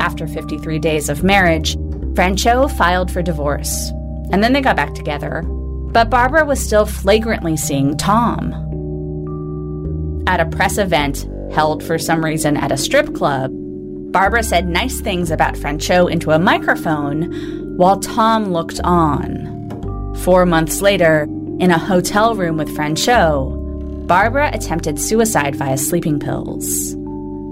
After 0.00 0.26
53 0.26 0.78
days 0.78 1.08
of 1.08 1.24
marriage, 1.24 1.76
Franchot 2.14 2.70
filed 2.76 3.10
for 3.10 3.22
divorce, 3.22 3.90
and 4.32 4.42
then 4.42 4.52
they 4.52 4.60
got 4.60 4.76
back 4.76 4.94
together. 4.94 5.42
But 5.92 6.10
Barbara 6.10 6.44
was 6.44 6.60
still 6.60 6.86
flagrantly 6.86 7.56
seeing 7.56 7.96
Tom. 7.96 8.52
At 10.26 10.40
a 10.40 10.46
press 10.46 10.78
event 10.78 11.28
held 11.52 11.82
for 11.82 11.98
some 11.98 12.24
reason 12.24 12.56
at 12.56 12.72
a 12.72 12.76
strip 12.76 13.14
club, 13.14 13.50
Barbara 14.12 14.42
said 14.42 14.68
nice 14.68 15.00
things 15.00 15.30
about 15.30 15.54
Franchot 15.54 16.10
into 16.10 16.30
a 16.30 16.38
microphone 16.38 17.76
while 17.76 18.00
Tom 18.00 18.52
looked 18.52 18.80
on. 18.82 20.14
Four 20.22 20.46
months 20.46 20.80
later, 20.80 21.24
in 21.58 21.70
a 21.70 21.78
hotel 21.78 22.34
room 22.34 22.56
with 22.56 22.74
Franchot, 22.74 24.06
Barbara 24.06 24.50
attempted 24.52 25.00
suicide 25.00 25.54
via 25.56 25.76
sleeping 25.76 26.18
pills. 26.18 26.94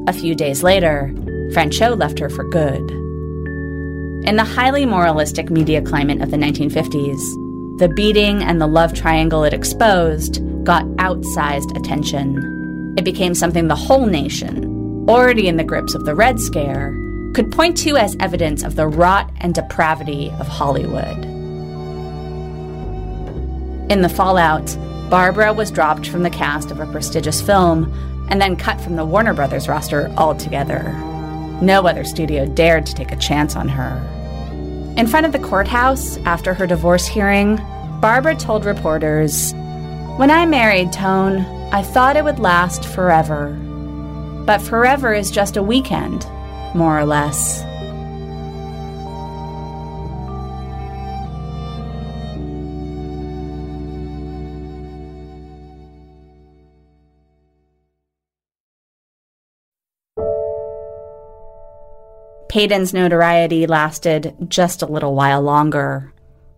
A 0.06 0.12
few 0.12 0.34
days 0.34 0.62
later, 0.62 1.12
Franchot 1.52 1.98
left 1.98 2.18
her 2.18 2.30
for 2.30 2.44
good. 2.44 2.90
In 4.26 4.36
the 4.36 4.44
highly 4.44 4.86
moralistic 4.86 5.50
media 5.50 5.82
climate 5.82 6.22
of 6.22 6.30
the 6.30 6.36
1950s, 6.36 7.20
the 7.78 7.88
beating 7.88 8.42
and 8.42 8.60
the 8.60 8.66
love 8.66 8.94
triangle 8.94 9.44
it 9.44 9.52
exposed 9.52 10.40
got 10.64 10.84
outsized 10.96 11.76
attention. 11.76 12.94
It 12.96 13.04
became 13.04 13.34
something 13.34 13.68
the 13.68 13.74
whole 13.74 14.06
nation, 14.06 15.06
already 15.08 15.48
in 15.48 15.56
the 15.56 15.64
grips 15.64 15.94
of 15.94 16.04
the 16.04 16.14
Red 16.14 16.40
Scare, 16.40 16.94
could 17.34 17.52
point 17.52 17.76
to 17.78 17.96
as 17.96 18.16
evidence 18.20 18.62
of 18.62 18.76
the 18.76 18.86
rot 18.86 19.30
and 19.38 19.54
depravity 19.54 20.30
of 20.38 20.48
Hollywood. 20.48 21.24
In 23.90 24.00
the 24.00 24.08
fallout, 24.08 24.76
Barbara 25.10 25.52
was 25.52 25.70
dropped 25.70 26.08
from 26.08 26.22
the 26.22 26.30
cast 26.30 26.70
of 26.70 26.80
a 26.80 26.86
prestigious 26.86 27.42
film 27.42 27.92
and 28.30 28.40
then 28.40 28.56
cut 28.56 28.80
from 28.80 28.96
the 28.96 29.04
Warner 29.04 29.34
Brothers 29.34 29.68
roster 29.68 30.08
altogether. 30.16 30.94
No 31.62 31.86
other 31.86 32.04
studio 32.04 32.46
dared 32.46 32.86
to 32.86 32.94
take 32.94 33.12
a 33.12 33.16
chance 33.16 33.56
on 33.56 33.68
her. 33.68 34.02
In 34.96 35.06
front 35.06 35.26
of 35.26 35.32
the 35.32 35.38
courthouse, 35.38 36.18
after 36.18 36.54
her 36.54 36.66
divorce 36.66 37.06
hearing, 37.06 37.56
Barbara 38.00 38.36
told 38.36 38.64
reporters, 38.64 39.52
When 40.16 40.30
I 40.30 40.46
married 40.46 40.92
Tone, 40.92 41.40
I 41.72 41.82
thought 41.82 42.16
it 42.16 42.24
would 42.24 42.38
last 42.38 42.84
forever. 42.84 43.50
But 44.46 44.60
forever 44.60 45.12
is 45.12 45.30
just 45.30 45.56
a 45.56 45.62
weekend, 45.62 46.26
more 46.74 46.98
or 46.98 47.04
less. 47.04 47.64
Payton's 62.54 62.94
notoriety 62.94 63.66
lasted 63.66 64.32
just 64.46 64.80
a 64.80 64.86
little 64.86 65.16
while 65.16 65.42
longer. 65.42 66.12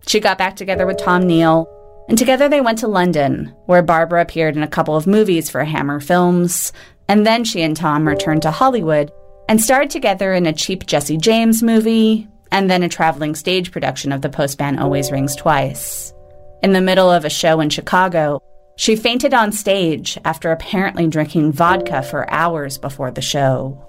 She 0.07 0.19
got 0.19 0.37
back 0.37 0.55
together 0.55 0.85
with 0.85 0.99
Tom 0.99 1.25
Neal, 1.25 1.67
and 2.07 2.15
together 2.15 2.47
they 2.47 2.61
went 2.61 2.77
to 2.77 2.87
London, 2.87 3.51
where 3.65 3.81
Barbara 3.81 4.21
appeared 4.21 4.55
in 4.55 4.61
a 4.61 4.67
couple 4.67 4.95
of 4.95 5.07
movies 5.07 5.49
for 5.49 5.63
Hammer 5.63 5.99
Films, 5.99 6.71
and 7.07 7.25
then 7.25 7.43
she 7.43 7.63
and 7.63 7.75
Tom 7.75 8.07
returned 8.07 8.43
to 8.43 8.51
Hollywood 8.51 9.11
and 9.49 9.59
starred 9.59 9.89
together 9.89 10.35
in 10.35 10.45
a 10.45 10.53
cheap 10.53 10.85
Jesse 10.85 11.17
James 11.17 11.63
movie, 11.63 12.27
and 12.51 12.69
then 12.69 12.83
a 12.83 12.89
traveling 12.89 13.33
stage 13.33 13.71
production 13.71 14.11
of 14.11 14.21
The 14.21 14.29
Postman 14.29 14.77
Always 14.77 15.11
Rings 15.11 15.35
Twice. 15.35 16.13
In 16.61 16.73
the 16.73 16.79
middle 16.79 17.09
of 17.09 17.25
a 17.25 17.29
show 17.31 17.59
in 17.59 17.71
Chicago, 17.71 18.39
she 18.75 18.95
fainted 18.95 19.33
on 19.33 19.51
stage 19.51 20.19
after 20.23 20.51
apparently 20.51 21.07
drinking 21.07 21.53
vodka 21.53 22.03
for 22.03 22.31
hours 22.31 22.77
before 22.77 23.09
the 23.09 23.19
show. 23.19 23.83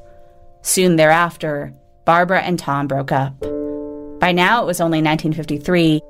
Soon 0.62 0.96
thereafter, 0.96 1.74
Barbara 2.08 2.40
and 2.40 2.58
Tom 2.58 2.86
broke 2.86 3.12
up. 3.12 3.38
By 4.18 4.32
now, 4.32 4.62
it 4.62 4.66
was 4.66 4.80
only 4.80 5.02
1953, 5.02 6.00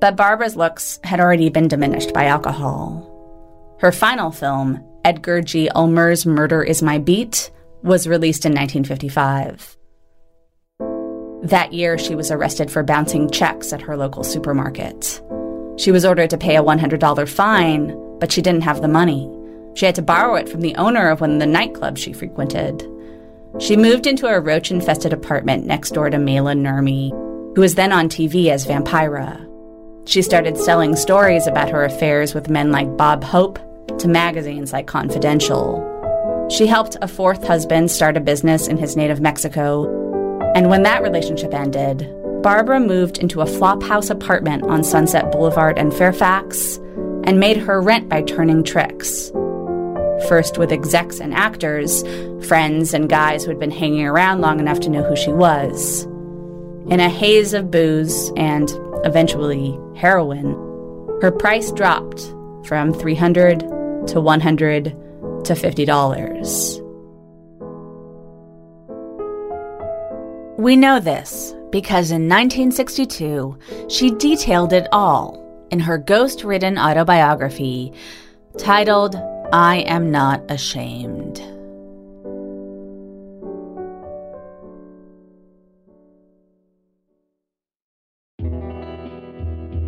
but 0.00 0.16
Barbara's 0.16 0.56
looks 0.56 0.98
had 1.04 1.20
already 1.20 1.48
been 1.48 1.68
diminished 1.68 2.12
by 2.12 2.24
alcohol. 2.24 3.06
Her 3.78 3.92
final 3.92 4.32
film, 4.32 4.84
Edgar 5.04 5.40
G. 5.40 5.68
Ulmer's 5.76 6.26
Murder 6.26 6.64
is 6.64 6.82
My 6.82 6.98
Beat, 6.98 7.52
was 7.84 8.08
released 8.08 8.46
in 8.46 8.50
1955. 8.50 9.76
That 11.44 11.72
year, 11.72 11.98
she 11.98 12.16
was 12.16 12.32
arrested 12.32 12.68
for 12.68 12.82
bouncing 12.82 13.30
checks 13.30 13.72
at 13.72 13.82
her 13.82 13.96
local 13.96 14.24
supermarket. 14.24 15.22
She 15.76 15.92
was 15.92 16.04
ordered 16.04 16.30
to 16.30 16.36
pay 16.36 16.56
a 16.56 16.64
$100 16.64 17.28
fine, 17.28 17.96
but 18.18 18.32
she 18.32 18.42
didn't 18.42 18.64
have 18.64 18.82
the 18.82 18.88
money. 18.88 19.30
She 19.74 19.86
had 19.86 19.94
to 19.94 20.02
borrow 20.02 20.34
it 20.34 20.48
from 20.48 20.62
the 20.62 20.74
owner 20.74 21.08
of 21.08 21.20
one 21.20 21.34
of 21.34 21.38
the 21.38 21.46
nightclubs 21.46 21.98
she 21.98 22.12
frequented. 22.12 22.84
She 23.58 23.76
moved 23.76 24.06
into 24.06 24.26
a 24.26 24.38
roach 24.38 24.70
infested 24.70 25.12
apartment 25.12 25.66
next 25.66 25.90
door 25.90 26.10
to 26.10 26.16
Maila 26.18 26.56
Nurmi, 26.56 27.10
who 27.54 27.60
was 27.60 27.74
then 27.74 27.92
on 27.92 28.08
TV 28.08 28.50
as 28.50 28.66
Vampira. 28.66 29.44
She 30.06 30.22
started 30.22 30.56
selling 30.56 30.94
stories 30.94 31.46
about 31.46 31.70
her 31.70 31.84
affairs 31.84 32.34
with 32.34 32.48
men 32.48 32.70
like 32.70 32.96
Bob 32.96 33.24
Hope 33.24 33.58
to 33.98 34.06
magazines 34.06 34.72
like 34.72 34.86
Confidential. 34.86 35.84
She 36.50 36.66
helped 36.66 36.96
a 37.02 37.08
fourth 37.08 37.46
husband 37.46 37.90
start 37.90 38.16
a 38.16 38.20
business 38.20 38.68
in 38.68 38.76
his 38.76 38.96
native 38.96 39.20
Mexico, 39.20 39.84
and 40.54 40.68
when 40.70 40.84
that 40.84 41.02
relationship 41.02 41.52
ended, 41.52 42.08
Barbara 42.42 42.78
moved 42.78 43.18
into 43.18 43.40
a 43.40 43.46
flophouse 43.46 44.10
apartment 44.10 44.62
on 44.64 44.84
Sunset 44.84 45.32
Boulevard 45.32 45.78
in 45.78 45.90
Fairfax 45.90 46.76
and 47.24 47.40
made 47.40 47.56
her 47.56 47.80
rent 47.80 48.08
by 48.08 48.22
turning 48.22 48.62
tricks 48.62 49.32
first 50.26 50.58
with 50.58 50.72
execs 50.72 51.20
and 51.20 51.34
actors, 51.34 52.02
friends 52.46 52.94
and 52.94 53.08
guys 53.08 53.44
who 53.44 53.50
had 53.50 53.60
been 53.60 53.70
hanging 53.70 54.06
around 54.06 54.40
long 54.40 54.58
enough 54.60 54.80
to 54.80 54.90
know 54.90 55.02
who 55.02 55.16
she 55.16 55.32
was. 55.32 56.04
In 56.90 57.00
a 57.00 57.08
haze 57.08 57.52
of 57.54 57.70
booze 57.70 58.32
and, 58.36 58.70
eventually, 59.04 59.78
heroin, 59.96 60.52
her 61.20 61.30
price 61.30 61.70
dropped 61.72 62.32
from 62.64 62.92
300 62.92 63.60
to 64.08 64.20
100 64.20 64.84
to 64.84 65.54
$50. 65.54 66.84
We 70.58 70.74
know 70.76 70.98
this 70.98 71.54
because 71.70 72.10
in 72.10 72.28
1962, 72.28 73.58
she 73.88 74.10
detailed 74.12 74.72
it 74.72 74.88
all 74.90 75.44
in 75.70 75.80
her 75.80 75.98
ghost 75.98 76.42
ridden 76.42 76.78
autobiography 76.78 77.92
titled 78.56 79.14
I 79.52 79.78
am 79.86 80.10
not 80.10 80.42
ashamed. 80.50 81.38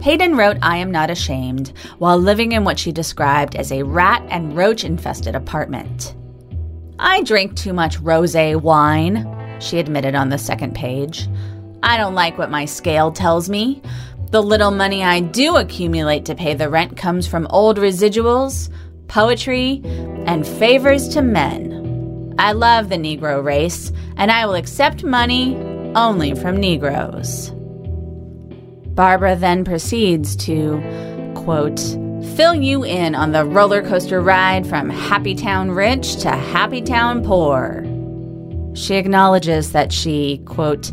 Payton 0.00 0.34
wrote 0.34 0.56
I 0.62 0.78
Am 0.78 0.90
Not 0.90 1.10
Ashamed 1.10 1.74
while 1.98 2.16
living 2.16 2.52
in 2.52 2.64
what 2.64 2.78
she 2.78 2.90
described 2.90 3.54
as 3.54 3.70
a 3.70 3.82
rat 3.82 4.24
and 4.30 4.56
roach 4.56 4.82
infested 4.82 5.34
apartment. 5.34 6.16
I 6.98 7.22
drink 7.22 7.54
too 7.54 7.74
much 7.74 8.00
rose 8.00 8.34
wine, 8.34 9.58
she 9.60 9.78
admitted 9.78 10.14
on 10.14 10.30
the 10.30 10.38
second 10.38 10.74
page. 10.74 11.28
I 11.82 11.98
don't 11.98 12.14
like 12.14 12.38
what 12.38 12.50
my 12.50 12.64
scale 12.64 13.12
tells 13.12 13.50
me. 13.50 13.82
The 14.30 14.42
little 14.42 14.70
money 14.70 15.04
I 15.04 15.20
do 15.20 15.56
accumulate 15.56 16.24
to 16.26 16.34
pay 16.34 16.54
the 16.54 16.70
rent 16.70 16.96
comes 16.96 17.26
from 17.26 17.46
old 17.50 17.76
residuals, 17.76 18.70
poetry, 19.10 19.82
and 20.26 20.46
favors 20.46 21.08
to 21.08 21.20
men. 21.20 22.34
I 22.38 22.52
love 22.52 22.88
the 22.88 22.96
Negro 22.96 23.44
race, 23.44 23.92
and 24.16 24.30
I 24.30 24.46
will 24.46 24.54
accept 24.54 25.02
money 25.02 25.56
only 25.96 26.34
from 26.34 26.56
Negroes. 26.56 27.50
Barbara 28.94 29.34
then 29.34 29.64
proceeds 29.64 30.36
to, 30.36 30.80
quote, 31.34 31.80
fill 32.36 32.54
you 32.54 32.84
in 32.84 33.14
on 33.16 33.32
the 33.32 33.44
roller 33.44 33.82
coaster 33.82 34.20
ride 34.20 34.66
from 34.66 34.88
Happy 34.88 35.34
Town 35.34 35.72
rich 35.72 36.16
to 36.18 36.30
Happy 36.30 36.80
Town 36.80 37.24
poor. 37.24 37.84
She 38.74 38.94
acknowledges 38.94 39.72
that 39.72 39.92
she, 39.92 40.38
quote, 40.46 40.92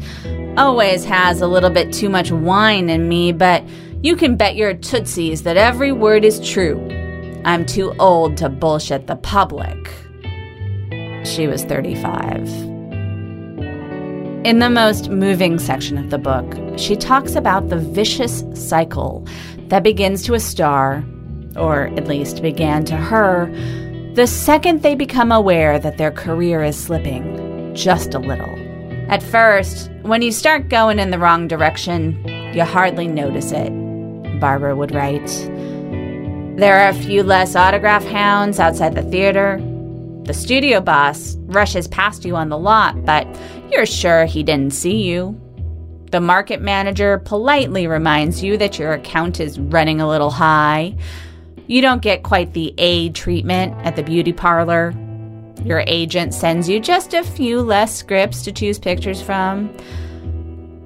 always 0.57 1.05
has 1.05 1.41
a 1.41 1.47
little 1.47 1.69
bit 1.69 1.93
too 1.93 2.09
much 2.09 2.31
wine 2.31 2.89
in 2.89 3.07
me, 3.07 3.31
but 3.31 3.63
you 4.01 4.15
can 4.15 4.35
bet 4.35 4.55
your 4.55 4.73
tootsies 4.73 5.43
that 5.43 5.57
every 5.57 5.91
word 5.91 6.25
is 6.25 6.39
true. 6.39 7.06
I'm 7.45 7.65
too 7.65 7.93
old 7.99 8.37
to 8.37 8.49
bullshit 8.49 9.07
the 9.07 9.15
public. 9.15 9.93
She 11.25 11.47
was 11.47 11.63
35. 11.63 12.47
In 14.45 14.59
the 14.59 14.69
most 14.69 15.09
moving 15.09 15.59
section 15.59 15.97
of 15.97 16.09
the 16.09 16.17
book, 16.17 16.45
she 16.77 16.95
talks 16.95 17.35
about 17.35 17.69
the 17.69 17.77
vicious 17.77 18.43
cycle 18.53 19.27
that 19.67 19.83
begins 19.83 20.23
to 20.23 20.35
a 20.35 20.39
star, 20.39 21.03
or 21.55 21.87
at 21.87 22.07
least 22.07 22.41
began 22.41 22.85
to 22.85 22.95
her, 22.95 23.51
the 24.13 24.25
second 24.25 24.83
they 24.83 24.95
become 24.95 25.31
aware 25.31 25.79
that 25.79 25.97
their 25.97 26.11
career 26.11 26.63
is 26.63 26.77
slipping 26.77 27.73
just 27.75 28.13
a 28.13 28.19
little. 28.19 28.55
At 29.09 29.21
first, 29.21 29.91
when 30.01 30.21
you 30.21 30.31
start 30.31 30.69
going 30.69 30.99
in 30.99 31.11
the 31.11 31.19
wrong 31.19 31.47
direction, 31.47 32.21
you 32.53 32.63
hardly 32.63 33.07
notice 33.07 33.51
it, 33.51 33.69
Barbara 34.39 34.75
would 34.75 34.93
write. 34.93 35.29
There 36.57 36.79
are 36.79 36.89
a 36.89 36.93
few 36.93 37.21
less 37.21 37.55
autograph 37.55 38.03
hounds 38.03 38.59
outside 38.59 38.95
the 38.95 39.03
theater. 39.03 39.59
The 40.23 40.33
studio 40.33 40.81
boss 40.81 41.35
rushes 41.41 41.87
past 41.87 42.25
you 42.25 42.35
on 42.35 42.49
the 42.49 42.57
lot, 42.57 43.05
but 43.05 43.27
You're 43.71 43.85
sure 43.85 44.25
he 44.25 44.41
didn't 44.43 44.73
see 44.73 45.03
you. 45.03 45.39
The 46.11 46.21
market 46.21 46.61
manager 46.61 47.19
politely 47.19 47.85
reminds 47.85 48.41
you 48.41 48.57
that 48.57 48.79
your 48.79 48.93
account 48.93 49.39
is 49.39 49.59
running 49.59 50.01
a 50.01 50.07
little 50.07 50.31
high. 50.31 50.95
You 51.67 51.81
don't 51.81 52.01
get 52.01 52.23
quite 52.23 52.53
the 52.53 52.73
A 52.79 53.09
treatment 53.09 53.75
at 53.85 53.95
the 53.95 54.03
beauty 54.03 54.33
parlor. 54.33 54.95
Your 55.63 55.83
agent 55.85 56.33
sends 56.33 56.69
you 56.69 56.79
just 56.79 57.13
a 57.13 57.23
few 57.23 57.61
less 57.61 57.93
scripts 57.93 58.41
to 58.43 58.51
choose 58.51 58.79
pictures 58.79 59.21
from. 59.21 59.75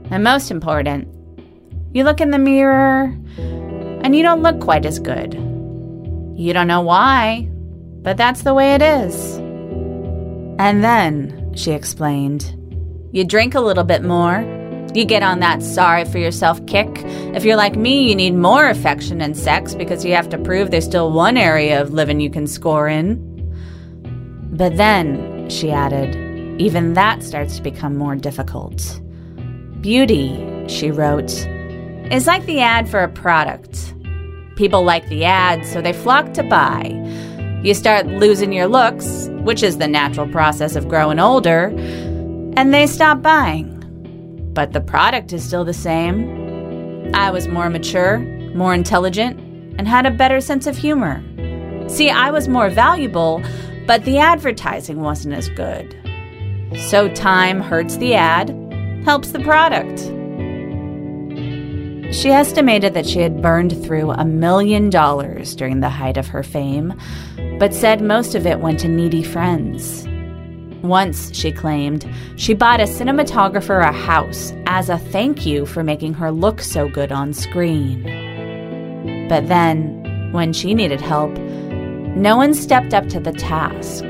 And 0.10 0.24
most 0.24 0.52
important, 0.52 1.08
you 1.94 2.04
look 2.04 2.20
in 2.20 2.32
the 2.32 2.40
mirror 2.40 3.16
and 3.38 4.16
you 4.16 4.24
don't 4.24 4.42
look 4.42 4.60
quite 4.60 4.86
as 4.86 5.00
good. 5.00 5.51
You 6.42 6.54
don't 6.54 6.66
know 6.66 6.82
why, 6.82 7.48
but 8.02 8.18
that's 8.18 8.42
the 8.42 8.56
way 8.56 8.74
it 8.74 8.82
is. 8.82 9.36
And 10.58 10.84
then, 10.84 11.54
she 11.56 11.72
explained, 11.72 12.58
you 13.12 13.24
drink 13.24 13.54
a 13.54 13.62
little 13.62 13.84
bit 13.84 14.02
more. 14.02 14.40
You 14.96 15.06
get 15.06 15.22
on 15.22 15.40
that 15.42 15.62
sorry 15.62 16.04
for 16.04 16.18
yourself 16.18 16.66
kick. 16.66 16.90
If 17.36 17.46
you're 17.46 17.58
like 17.58 17.76
me, 17.76 18.10
you 18.10 18.16
need 18.16 18.34
more 18.34 18.68
affection 18.68 19.22
and 19.22 19.38
sex 19.38 19.76
because 19.76 20.04
you 20.04 20.16
have 20.16 20.30
to 20.30 20.40
prove 20.40 20.72
there's 20.72 20.84
still 20.84 21.12
one 21.12 21.38
area 21.38 21.80
of 21.80 21.94
living 21.94 22.20
you 22.20 22.32
can 22.32 22.48
score 22.48 22.88
in. 22.88 23.20
But 24.52 24.78
then, 24.78 25.48
she 25.48 25.70
added, 25.70 26.60
even 26.60 26.96
that 26.96 27.22
starts 27.22 27.58
to 27.58 27.62
become 27.62 27.96
more 27.96 28.16
difficult. 28.16 29.00
Beauty, 29.80 30.66
she 30.68 30.90
wrote, 30.90 31.32
is 32.12 32.26
like 32.26 32.48
the 32.48 32.62
ad 32.62 32.90
for 32.90 33.02
a 33.02 33.10
product. 33.10 33.94
People 34.56 34.84
like 34.84 35.08
the 35.08 35.26
ad, 35.26 35.66
so 35.66 35.82
they 35.82 35.94
flock 35.94 36.34
to 36.34 36.44
buy. 36.44 36.92
You 37.64 37.74
start 37.74 38.08
losing 38.08 38.52
your 38.52 38.68
looks, 38.68 39.28
which 39.44 39.64
is 39.64 39.78
the 39.78 39.88
natural 39.88 40.28
process 40.28 40.76
of 40.76 40.88
growing 40.88 41.20
older, 41.20 41.68
and 42.58 42.74
they 42.74 42.88
stop 42.88 43.22
buying. 43.22 43.78
But 44.54 44.74
the 44.74 44.82
product 44.82 45.32
is 45.32 45.44
still 45.44 45.64
the 45.64 45.74
same. 45.74 47.12
I 47.14 47.32
was 47.32 47.48
more 47.48 47.70
mature, 47.70 48.20
more 48.56 48.74
intelligent, 48.74 49.40
and 49.78 49.88
had 49.88 50.06
a 50.06 50.12
better 50.12 50.42
sense 50.42 50.68
of 50.68 50.78
humor. 50.78 51.24
See, 51.88 52.10
I 52.10 52.32
was 52.32 52.48
more 52.48 52.70
valuable, 52.70 53.42
but 53.88 54.06
the 54.06 54.18
advertising 54.18 55.02
wasn't 55.02 55.36
as 55.36 55.50
good. 55.50 55.96
So 56.90 57.10
time 57.14 57.62
hurts 57.62 57.98
the 57.98 58.16
ad, 58.16 58.50
helps 59.06 59.32
the 59.32 59.40
product. 59.40 60.00
She 62.12 62.30
estimated 62.30 62.94
that 62.94 63.08
she 63.08 63.20
had 63.20 63.42
burned 63.42 63.82
through 63.86 64.12
a 64.12 64.26
million 64.26 64.90
dollars 64.90 65.56
during 65.56 65.80
the 65.80 65.90
height 65.90 66.18
of 66.18 66.28
her 66.28 66.44
fame, 66.44 66.94
but 67.58 67.74
said 67.74 68.02
most 68.02 68.36
of 68.36 68.46
it 68.46 68.60
went 68.60 68.82
to 68.82 68.90
needy 68.90 69.24
friends. 69.24 70.06
Once, 70.84 71.34
she 71.34 71.54
claimed, 71.54 72.06
she 72.36 72.54
bought 72.54 72.82
a 72.82 72.84
cinematographer 72.84 73.88
a 73.88 73.94
house 73.94 74.52
as 74.66 74.90
a 74.90 74.98
thank 74.98 75.46
you 75.46 75.66
for 75.66 75.84
making 75.84 76.14
her 76.14 76.32
look 76.32 76.60
so 76.60 76.90
good 76.90 77.14
on 77.14 77.34
screen. 77.34 78.04
But 79.30 79.48
then, 79.48 80.30
when 80.34 80.52
she 80.52 80.74
needed 80.74 81.00
help, 81.00 81.32
no 81.38 82.36
one 82.36 82.54
stepped 82.54 82.94
up 82.94 83.08
to 83.08 83.22
the 83.22 83.32
task. 83.32 84.04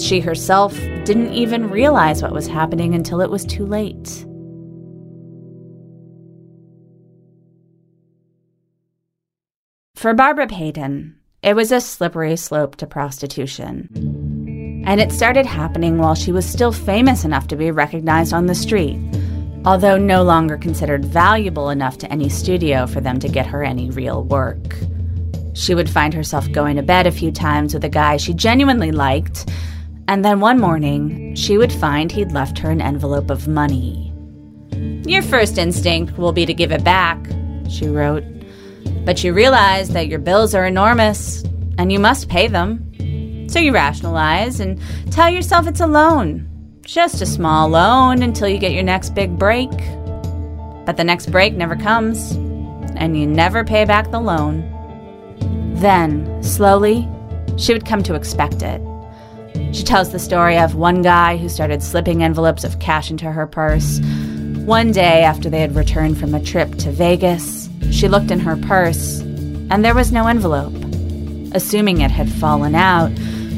She 0.00 0.20
herself 0.20 0.78
didn't 1.04 1.32
even 1.32 1.70
realize 1.70 2.22
what 2.22 2.32
was 2.32 2.46
happening 2.46 2.94
until 2.94 3.20
it 3.20 3.30
was 3.30 3.44
too 3.44 3.66
late. 3.66 4.27
For 9.98 10.14
Barbara 10.14 10.46
Payton, 10.46 11.16
it 11.42 11.56
was 11.56 11.72
a 11.72 11.80
slippery 11.80 12.36
slope 12.36 12.76
to 12.76 12.86
prostitution. 12.86 13.88
And 14.86 15.00
it 15.00 15.10
started 15.10 15.44
happening 15.44 15.98
while 15.98 16.14
she 16.14 16.30
was 16.30 16.46
still 16.46 16.70
famous 16.70 17.24
enough 17.24 17.48
to 17.48 17.56
be 17.56 17.72
recognized 17.72 18.32
on 18.32 18.46
the 18.46 18.54
street, 18.54 18.96
although 19.64 19.98
no 19.98 20.22
longer 20.22 20.56
considered 20.56 21.04
valuable 21.04 21.68
enough 21.68 21.98
to 21.98 22.12
any 22.12 22.28
studio 22.28 22.86
for 22.86 23.00
them 23.00 23.18
to 23.18 23.28
get 23.28 23.48
her 23.48 23.64
any 23.64 23.90
real 23.90 24.22
work. 24.22 24.76
She 25.54 25.74
would 25.74 25.90
find 25.90 26.14
herself 26.14 26.48
going 26.52 26.76
to 26.76 26.82
bed 26.84 27.08
a 27.08 27.10
few 27.10 27.32
times 27.32 27.74
with 27.74 27.82
a 27.82 27.88
guy 27.88 28.18
she 28.18 28.34
genuinely 28.34 28.92
liked, 28.92 29.50
and 30.06 30.24
then 30.24 30.38
one 30.38 30.60
morning, 30.60 31.34
she 31.34 31.58
would 31.58 31.72
find 31.72 32.12
he'd 32.12 32.30
left 32.30 32.60
her 32.60 32.70
an 32.70 32.80
envelope 32.80 33.30
of 33.30 33.48
money. 33.48 34.12
Your 35.08 35.22
first 35.22 35.58
instinct 35.58 36.16
will 36.16 36.32
be 36.32 36.46
to 36.46 36.54
give 36.54 36.70
it 36.70 36.84
back, 36.84 37.18
she 37.68 37.88
wrote. 37.88 38.22
But 39.08 39.24
you 39.24 39.32
realize 39.32 39.88
that 39.94 40.08
your 40.08 40.18
bills 40.18 40.54
are 40.54 40.66
enormous 40.66 41.42
and 41.78 41.90
you 41.90 41.98
must 41.98 42.28
pay 42.28 42.46
them. 42.46 43.48
So 43.48 43.58
you 43.58 43.72
rationalize 43.72 44.60
and 44.60 44.78
tell 45.10 45.30
yourself 45.30 45.66
it's 45.66 45.80
a 45.80 45.86
loan. 45.86 46.46
Just 46.82 47.22
a 47.22 47.24
small 47.26 47.70
loan 47.70 48.22
until 48.22 48.50
you 48.50 48.58
get 48.58 48.72
your 48.72 48.82
next 48.82 49.14
big 49.14 49.38
break. 49.38 49.70
But 50.84 50.98
the 50.98 51.04
next 51.04 51.32
break 51.32 51.54
never 51.54 51.74
comes, 51.74 52.32
and 52.96 53.18
you 53.18 53.26
never 53.26 53.64
pay 53.64 53.86
back 53.86 54.10
the 54.10 54.20
loan. 54.20 54.60
Then, 55.76 56.42
slowly, 56.42 57.08
she 57.56 57.72
would 57.72 57.86
come 57.86 58.02
to 58.02 58.14
expect 58.14 58.60
it. 58.60 58.82
She 59.74 59.84
tells 59.84 60.12
the 60.12 60.18
story 60.18 60.58
of 60.58 60.74
one 60.74 61.00
guy 61.00 61.38
who 61.38 61.48
started 61.48 61.82
slipping 61.82 62.22
envelopes 62.22 62.62
of 62.62 62.78
cash 62.78 63.10
into 63.10 63.32
her 63.32 63.46
purse. 63.46 64.00
One 64.66 64.92
day, 64.92 65.22
after 65.22 65.48
they 65.48 65.60
had 65.60 65.74
returned 65.74 66.18
from 66.18 66.34
a 66.34 66.44
trip 66.44 66.74
to 66.80 66.92
Vegas, 66.92 67.57
she 67.90 68.08
looked 68.08 68.30
in 68.30 68.40
her 68.40 68.56
purse, 68.56 69.20
and 69.20 69.84
there 69.84 69.94
was 69.94 70.12
no 70.12 70.26
envelope. 70.26 70.74
Assuming 71.52 72.00
it 72.00 72.10
had 72.10 72.30
fallen 72.30 72.74
out, 72.74 73.10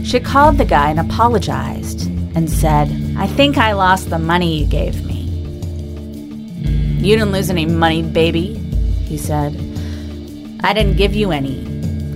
she 0.04 0.20
called 0.20 0.58
the 0.58 0.64
guy 0.64 0.90
and 0.90 1.00
apologized 1.00 2.06
and 2.36 2.48
said, 2.48 2.88
I 3.16 3.26
think 3.26 3.58
I 3.58 3.72
lost 3.72 4.10
the 4.10 4.18
money 4.18 4.60
you 4.60 4.66
gave 4.66 5.04
me. 5.04 5.20
You 7.00 7.16
didn't 7.16 7.32
lose 7.32 7.50
any 7.50 7.66
money, 7.66 8.02
baby, 8.02 8.54
he 9.04 9.18
said. 9.18 9.54
I 10.62 10.72
didn't 10.72 10.96
give 10.96 11.14
you 11.14 11.32
any. 11.32 11.66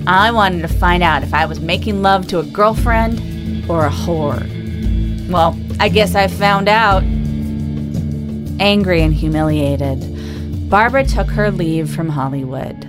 I 0.07 0.31
wanted 0.31 0.63
to 0.63 0.69
find 0.69 1.03
out 1.03 1.23
if 1.23 1.33
I 1.33 1.47
was 1.47 1.61
making 1.61 2.03
love 2.03 2.27
to 2.29 2.39
a 2.39 2.45
girlfriend 2.45 3.19
or 3.71 3.87
a 3.87 3.91
whore. 3.91 4.43
Well, 5.31 5.59
I 5.81 5.89
guess 5.89 6.15
I 6.15 6.29
found 6.29 6.69
out. 6.69 7.03
Angry 8.61 9.03
and 9.03 9.13
humiliated, 9.13 10.03
Barbara 10.69 11.05
took 11.05 11.29
her 11.29 11.51
leave 11.51 11.95
from 11.95 12.09
Hollywood. 12.09 12.89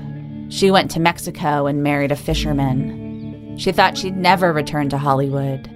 She 0.50 0.72
went 0.72 0.90
to 0.92 1.00
Mexico 1.00 1.68
and 1.68 1.84
married 1.84 2.12
a 2.12 2.16
fisherman. 2.16 3.58
She 3.58 3.72
thought 3.72 3.98
she'd 3.98 4.16
never 4.16 4.54
return 4.54 4.90
to 4.90 4.98
Hollywood. 4.98 5.70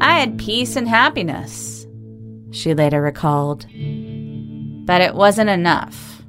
I 0.00 0.20
had 0.20 0.38
peace 0.38 0.76
and 0.76 0.86
happiness, 0.86 1.86
she 2.50 2.74
later 2.74 3.00
recalled. 3.00 3.66
But 4.86 5.00
it 5.00 5.14
wasn't 5.14 5.50
enough. 5.50 6.22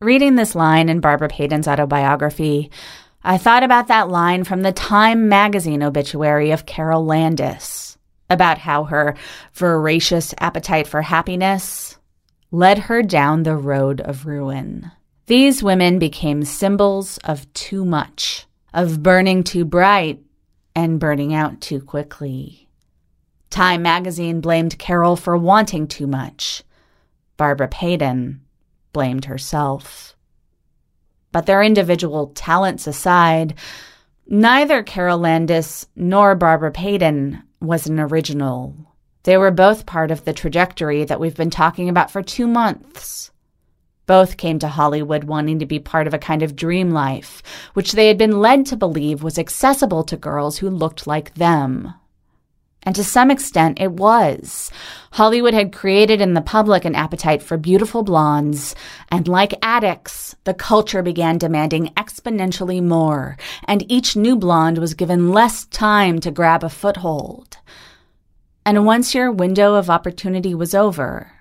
Reading 0.00 0.36
this 0.36 0.54
line 0.54 0.88
in 0.88 1.00
Barbara 1.00 1.28
Payton's 1.28 1.66
autobiography, 1.66 2.70
I 3.24 3.38
thought 3.38 3.62
about 3.62 3.88
that 3.88 4.08
line 4.10 4.44
from 4.44 4.62
the 4.62 4.72
Time 4.72 5.28
magazine 5.28 5.82
obituary 5.82 6.50
of 6.50 6.66
Carol 6.66 7.04
Landis 7.04 7.98
about 8.28 8.58
how 8.58 8.84
her 8.84 9.16
voracious 9.54 10.34
appetite 10.38 10.86
for 10.86 11.02
happiness 11.02 11.89
led 12.50 12.78
her 12.78 13.02
down 13.02 13.42
the 13.42 13.56
road 13.56 14.00
of 14.00 14.26
ruin. 14.26 14.90
These 15.26 15.62
women 15.62 15.98
became 15.98 16.44
symbols 16.44 17.18
of 17.18 17.52
too 17.52 17.84
much, 17.84 18.46
of 18.74 19.02
burning 19.02 19.44
too 19.44 19.64
bright 19.64 20.20
and 20.74 20.98
burning 20.98 21.32
out 21.32 21.60
too 21.60 21.80
quickly. 21.80 22.68
Time 23.50 23.82
magazine 23.82 24.40
blamed 24.40 24.78
Carol 24.78 25.16
for 25.16 25.36
wanting 25.36 25.86
too 25.86 26.06
much. 26.06 26.62
Barbara 27.36 27.68
Payton 27.68 28.40
blamed 28.92 29.24
herself. 29.26 30.16
But 31.32 31.46
their 31.46 31.62
individual 31.62 32.28
talents 32.34 32.86
aside, 32.86 33.54
neither 34.26 34.82
Carol 34.82 35.18
Landis 35.18 35.86
nor 35.94 36.34
Barbara 36.34 36.72
Payton 36.72 37.42
was 37.60 37.86
an 37.86 38.00
original. 38.00 38.74
They 39.24 39.36
were 39.36 39.50
both 39.50 39.86
part 39.86 40.10
of 40.10 40.24
the 40.24 40.32
trajectory 40.32 41.04
that 41.04 41.20
we've 41.20 41.36
been 41.36 41.50
talking 41.50 41.88
about 41.88 42.10
for 42.10 42.22
two 42.22 42.46
months. 42.46 43.30
Both 44.06 44.38
came 44.38 44.58
to 44.60 44.68
Hollywood 44.68 45.24
wanting 45.24 45.58
to 45.58 45.66
be 45.66 45.78
part 45.78 46.06
of 46.06 46.14
a 46.14 46.18
kind 46.18 46.42
of 46.42 46.56
dream 46.56 46.90
life, 46.90 47.42
which 47.74 47.92
they 47.92 48.08
had 48.08 48.18
been 48.18 48.40
led 48.40 48.66
to 48.66 48.76
believe 48.76 49.22
was 49.22 49.38
accessible 49.38 50.02
to 50.04 50.16
girls 50.16 50.58
who 50.58 50.70
looked 50.70 51.06
like 51.06 51.34
them. 51.34 51.94
And 52.82 52.96
to 52.96 53.04
some 53.04 53.30
extent, 53.30 53.78
it 53.78 53.92
was. 53.92 54.70
Hollywood 55.12 55.52
had 55.52 55.70
created 55.70 56.22
in 56.22 56.32
the 56.32 56.40
public 56.40 56.86
an 56.86 56.94
appetite 56.94 57.42
for 57.42 57.58
beautiful 57.58 58.02
blondes, 58.02 58.74
and 59.10 59.28
like 59.28 59.52
addicts, 59.62 60.34
the 60.44 60.54
culture 60.54 61.02
began 61.02 61.36
demanding 61.36 61.88
exponentially 61.88 62.82
more, 62.82 63.36
and 63.64 63.84
each 63.92 64.16
new 64.16 64.34
blonde 64.34 64.78
was 64.78 64.94
given 64.94 65.30
less 65.30 65.66
time 65.66 66.20
to 66.20 66.30
grab 66.30 66.64
a 66.64 66.70
foothold. 66.70 67.58
And 68.66 68.84
once 68.84 69.14
your 69.14 69.32
window 69.32 69.74
of 69.74 69.88
opportunity 69.88 70.54
was 70.54 70.74
over, 70.74 71.32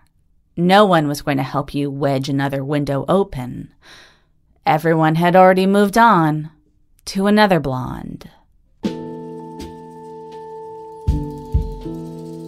no 0.56 0.86
one 0.86 1.08
was 1.08 1.22
going 1.22 1.38
to 1.38 1.44
help 1.44 1.74
you 1.74 1.92
wedge 1.92 2.30
another 2.30 2.64
window 2.64 3.06
open. 3.08 3.74
Everyone 4.66 5.16
had 5.16 5.36
already 5.36 5.66
moved 5.66 5.98
on 5.98 6.50
to 7.06 7.28
another 7.28 7.60
blonde. 7.60 8.30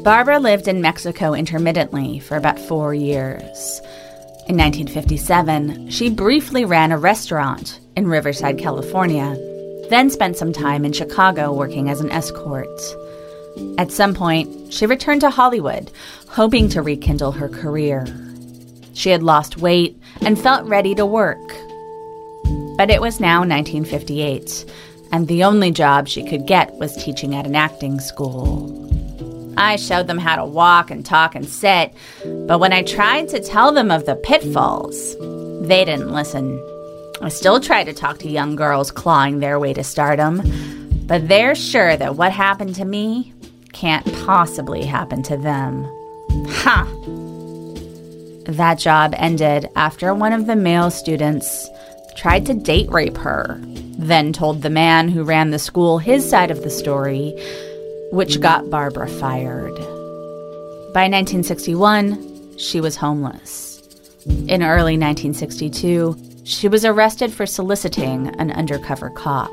Barbara 0.03 0.39
lived 0.39 0.67
in 0.67 0.81
Mexico 0.81 1.33
intermittently 1.33 2.19
for 2.19 2.35
about 2.35 2.59
four 2.59 2.93
years. 2.93 3.81
In 4.47 4.57
1957, 4.57 5.89
she 5.89 6.09
briefly 6.09 6.65
ran 6.65 6.91
a 6.91 6.97
restaurant 6.97 7.79
in 7.95 8.07
Riverside, 8.07 8.57
California, 8.57 9.37
then 9.89 10.09
spent 10.09 10.37
some 10.37 10.51
time 10.51 10.85
in 10.85 10.93
Chicago 10.93 11.53
working 11.53 11.89
as 11.89 12.01
an 12.01 12.09
escort. 12.09 12.67
At 13.77 13.91
some 13.91 14.13
point, 14.13 14.73
she 14.73 14.85
returned 14.85 15.21
to 15.21 15.29
Hollywood, 15.29 15.91
hoping 16.27 16.69
to 16.69 16.81
rekindle 16.81 17.31
her 17.31 17.49
career. 17.49 18.05
She 18.93 19.09
had 19.09 19.23
lost 19.23 19.57
weight 19.57 19.97
and 20.21 20.39
felt 20.39 20.67
ready 20.67 20.95
to 20.95 21.05
work. 21.05 21.55
But 22.77 22.89
it 22.89 23.01
was 23.01 23.19
now 23.19 23.39
1958, 23.39 24.65
and 25.11 25.27
the 25.27 25.43
only 25.43 25.71
job 25.71 26.07
she 26.07 26.27
could 26.27 26.47
get 26.47 26.73
was 26.75 26.95
teaching 26.95 27.35
at 27.35 27.45
an 27.45 27.55
acting 27.55 27.99
school. 27.99 28.77
I 29.57 29.75
showed 29.75 30.07
them 30.07 30.17
how 30.17 30.37
to 30.37 30.45
walk 30.45 30.91
and 30.91 31.05
talk 31.05 31.35
and 31.35 31.47
sit, 31.47 31.93
but 32.47 32.59
when 32.59 32.73
I 32.73 32.83
tried 32.83 33.29
to 33.29 33.39
tell 33.39 33.71
them 33.71 33.91
of 33.91 34.05
the 34.05 34.15
pitfalls, 34.15 35.15
they 35.67 35.85
didn't 35.85 36.11
listen. 36.11 36.59
I 37.21 37.29
still 37.29 37.59
try 37.59 37.83
to 37.83 37.93
talk 37.93 38.17
to 38.19 38.29
young 38.29 38.55
girls 38.55 38.89
clawing 38.89 39.39
their 39.39 39.59
way 39.59 39.73
to 39.73 39.83
stardom, 39.83 40.41
but 41.05 41.27
they're 41.27 41.55
sure 41.55 41.97
that 41.97 42.15
what 42.15 42.31
happened 42.31 42.75
to 42.75 42.85
me 42.85 43.33
can't 43.73 44.05
possibly 44.25 44.85
happen 44.85 45.23
to 45.23 45.37
them. 45.37 45.83
Ha! 46.47 46.87
That 48.45 48.79
job 48.79 49.13
ended 49.17 49.69
after 49.75 50.13
one 50.13 50.33
of 50.33 50.47
the 50.47 50.55
male 50.55 50.91
students 50.91 51.69
tried 52.15 52.45
to 52.45 52.53
date 52.53 52.89
rape 52.91 53.17
her, 53.17 53.59
then 53.97 54.33
told 54.33 54.61
the 54.61 54.69
man 54.69 55.09
who 55.09 55.23
ran 55.23 55.51
the 55.51 55.59
school 55.59 55.97
his 55.97 56.27
side 56.27 56.51
of 56.51 56.63
the 56.63 56.69
story, 56.69 57.33
which 58.11 58.41
got 58.41 58.69
Barbara 58.69 59.07
fired. 59.07 59.75
By 60.93 61.07
1961, 61.07 62.57
she 62.57 62.81
was 62.81 62.95
homeless. 62.97 63.81
In 64.25 64.61
early 64.61 64.97
1962, 64.97 66.17
she 66.43 66.67
was 66.67 66.83
arrested 66.83 67.31
for 67.31 67.45
soliciting 67.45 68.27
an 68.39 68.51
undercover 68.51 69.09
cop. 69.09 69.51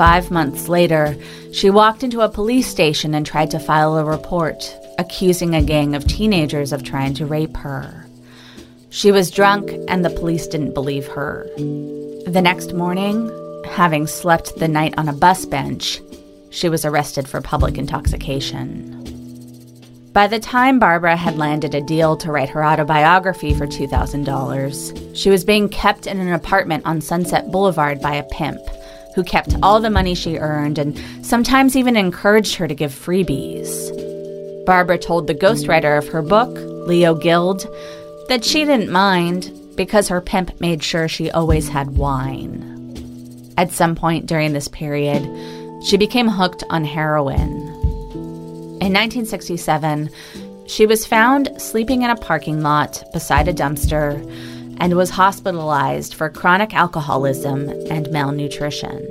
Five 0.00 0.30
months 0.30 0.66
later, 0.66 1.14
she 1.52 1.68
walked 1.68 2.02
into 2.02 2.22
a 2.22 2.28
police 2.30 2.66
station 2.66 3.12
and 3.12 3.26
tried 3.26 3.50
to 3.50 3.58
file 3.58 3.98
a 3.98 4.02
report 4.02 4.74
accusing 4.96 5.54
a 5.54 5.60
gang 5.60 5.94
of 5.94 6.06
teenagers 6.06 6.72
of 6.72 6.82
trying 6.82 7.12
to 7.16 7.26
rape 7.26 7.54
her. 7.58 8.06
She 8.88 9.12
was 9.12 9.30
drunk, 9.30 9.70
and 9.88 10.02
the 10.02 10.08
police 10.08 10.46
didn't 10.46 10.72
believe 10.72 11.06
her. 11.08 11.50
The 11.56 12.40
next 12.42 12.72
morning, 12.72 13.30
having 13.66 14.06
slept 14.06 14.56
the 14.56 14.68
night 14.68 14.94
on 14.96 15.06
a 15.06 15.12
bus 15.12 15.44
bench, 15.44 16.00
she 16.48 16.70
was 16.70 16.86
arrested 16.86 17.28
for 17.28 17.42
public 17.42 17.76
intoxication. 17.76 18.96
By 20.14 20.28
the 20.28 20.40
time 20.40 20.78
Barbara 20.78 21.14
had 21.14 21.36
landed 21.36 21.74
a 21.74 21.82
deal 21.82 22.16
to 22.16 22.32
write 22.32 22.48
her 22.48 22.64
autobiography 22.64 23.52
for 23.52 23.66
$2,000, 23.66 25.14
she 25.14 25.28
was 25.28 25.44
being 25.44 25.68
kept 25.68 26.06
in 26.06 26.20
an 26.20 26.32
apartment 26.32 26.86
on 26.86 27.02
Sunset 27.02 27.52
Boulevard 27.52 28.00
by 28.00 28.14
a 28.14 28.24
pimp 28.24 28.60
who 29.14 29.24
kept 29.24 29.54
all 29.62 29.80
the 29.80 29.90
money 29.90 30.14
she 30.14 30.38
earned 30.38 30.78
and 30.78 30.98
sometimes 31.24 31.76
even 31.76 31.96
encouraged 31.96 32.54
her 32.56 32.68
to 32.68 32.74
give 32.74 32.92
freebies. 32.92 33.90
Barbara 34.66 34.98
told 34.98 35.26
the 35.26 35.34
ghostwriter 35.34 35.98
of 35.98 36.08
her 36.08 36.22
book, 36.22 36.50
Leo 36.86 37.14
Guild, 37.14 37.66
that 38.28 38.44
she 38.44 38.64
didn't 38.64 38.90
mind 38.90 39.50
because 39.76 40.08
her 40.08 40.20
pimp 40.20 40.60
made 40.60 40.82
sure 40.82 41.08
she 41.08 41.30
always 41.30 41.68
had 41.68 41.96
wine. 41.96 42.66
At 43.56 43.72
some 43.72 43.94
point 43.94 44.26
during 44.26 44.52
this 44.52 44.68
period, 44.68 45.22
she 45.84 45.96
became 45.96 46.28
hooked 46.28 46.62
on 46.70 46.84
heroin. 46.84 47.50
In 48.80 48.94
1967, 48.94 50.10
she 50.66 50.86
was 50.86 51.06
found 51.06 51.50
sleeping 51.60 52.02
in 52.02 52.10
a 52.10 52.16
parking 52.16 52.62
lot 52.62 53.02
beside 53.12 53.48
a 53.48 53.52
dumpster 53.52 54.20
and 54.80 54.96
was 54.96 55.10
hospitalized 55.10 56.14
for 56.14 56.30
chronic 56.30 56.74
alcoholism 56.74 57.68
and 57.90 58.10
malnutrition. 58.10 59.06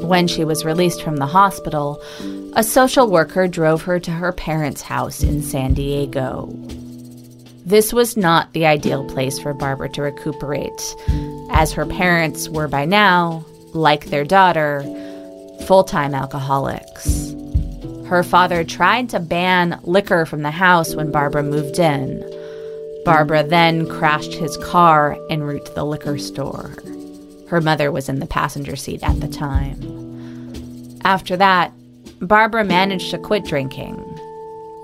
When 0.00 0.26
she 0.26 0.44
was 0.44 0.64
released 0.64 1.02
from 1.02 1.16
the 1.16 1.26
hospital, 1.26 2.02
a 2.54 2.62
social 2.62 3.08
worker 3.08 3.48
drove 3.48 3.82
her 3.82 3.98
to 4.00 4.10
her 4.10 4.32
parents' 4.32 4.82
house 4.82 5.22
in 5.22 5.42
San 5.42 5.72
Diego. 5.72 6.52
This 7.64 7.92
was 7.92 8.16
not 8.16 8.52
the 8.52 8.66
ideal 8.66 9.04
place 9.08 9.38
for 9.38 9.54
Barbara 9.54 9.88
to 9.90 10.02
recuperate, 10.02 10.96
as 11.50 11.72
her 11.72 11.86
parents 11.86 12.48
were 12.48 12.68
by 12.68 12.84
now, 12.84 13.44
like 13.72 14.06
their 14.06 14.24
daughter, 14.24 14.82
full 15.66 15.84
time 15.84 16.14
alcoholics. 16.14 17.34
Her 18.06 18.22
father 18.22 18.62
tried 18.62 19.08
to 19.10 19.20
ban 19.20 19.80
liquor 19.82 20.26
from 20.26 20.42
the 20.42 20.50
house 20.52 20.94
when 20.94 21.10
Barbara 21.10 21.42
moved 21.42 21.78
in. 21.78 22.22
Barbara 23.06 23.44
then 23.44 23.88
crashed 23.88 24.34
his 24.34 24.56
car 24.56 25.16
en 25.30 25.44
route 25.44 25.64
to 25.66 25.74
the 25.74 25.84
liquor 25.84 26.18
store. 26.18 26.74
Her 27.48 27.60
mother 27.60 27.92
was 27.92 28.08
in 28.08 28.18
the 28.18 28.26
passenger 28.26 28.74
seat 28.74 29.00
at 29.04 29.20
the 29.20 29.28
time. 29.28 29.78
After 31.04 31.36
that, 31.36 31.72
Barbara 32.20 32.64
managed 32.64 33.12
to 33.12 33.18
quit 33.18 33.44
drinking. 33.44 33.94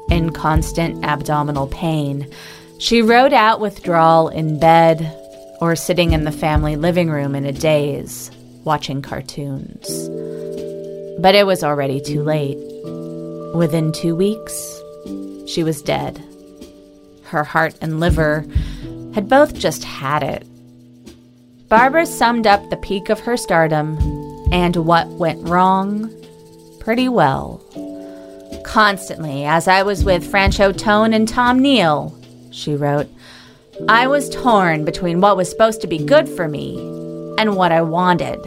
In 0.09 0.33
constant 0.33 1.05
abdominal 1.05 1.67
pain, 1.67 2.33
she 2.79 3.03
wrote 3.03 3.33
out 3.33 3.59
withdrawal 3.59 4.29
in 4.29 4.61
bed 4.61 5.01
or 5.61 5.75
sitting 5.75 6.13
in 6.13 6.23
the 6.23 6.31
family 6.31 6.77
living 6.77 7.11
room 7.11 7.35
in 7.35 7.45
a 7.45 7.51
daze, 7.51 8.31
watching 8.63 9.03
cartoons. 9.03 10.09
But 11.19 11.35
it 11.35 11.45
was 11.45 11.65
already 11.65 12.01
too 12.01 12.23
late. 12.23 12.59
Within 13.53 13.91
two 13.91 14.15
weeks, 14.15 14.81
she 15.49 15.65
was 15.65 15.83
dead. 15.83 16.23
Her 17.33 17.45
heart 17.45 17.75
and 17.81 17.99
liver 17.99 18.45
had 19.15 19.27
both 19.27 19.55
just 19.55 19.85
had 19.85 20.23
it. 20.23 20.47
Barbara 21.71 22.05
summed 22.05 22.47
up 22.47 22.69
the 22.69 22.77
peak 22.77 23.09
of 23.09 23.21
her 23.21 23.39
stardom 23.39 23.97
and 24.53 24.77
what 24.77 25.09
went 25.09 25.49
wrong 25.49 26.11
pretty 26.79 27.09
well. 27.09 27.65
Constantly, 28.65 29.47
as 29.47 29.67
I 29.67 29.83
was 29.83 30.05
with 30.05 30.31
Franchot 30.31 30.77
Tone 30.77 31.15
and 31.15 31.27
Tom 31.27 31.59
Neal, 31.61 32.15
she 32.51 32.75
wrote, 32.75 33.09
I 33.89 34.09
was 34.09 34.29
torn 34.29 34.85
between 34.85 35.23
what 35.23 35.39
was 35.39 35.49
supposed 35.49 35.81
to 35.81 35.87
be 35.87 36.05
good 36.05 36.29
for 36.29 36.49
me 36.49 36.77
and 37.39 37.57
what 37.57 37.73
I 37.73 37.81
wanted. 37.81 38.41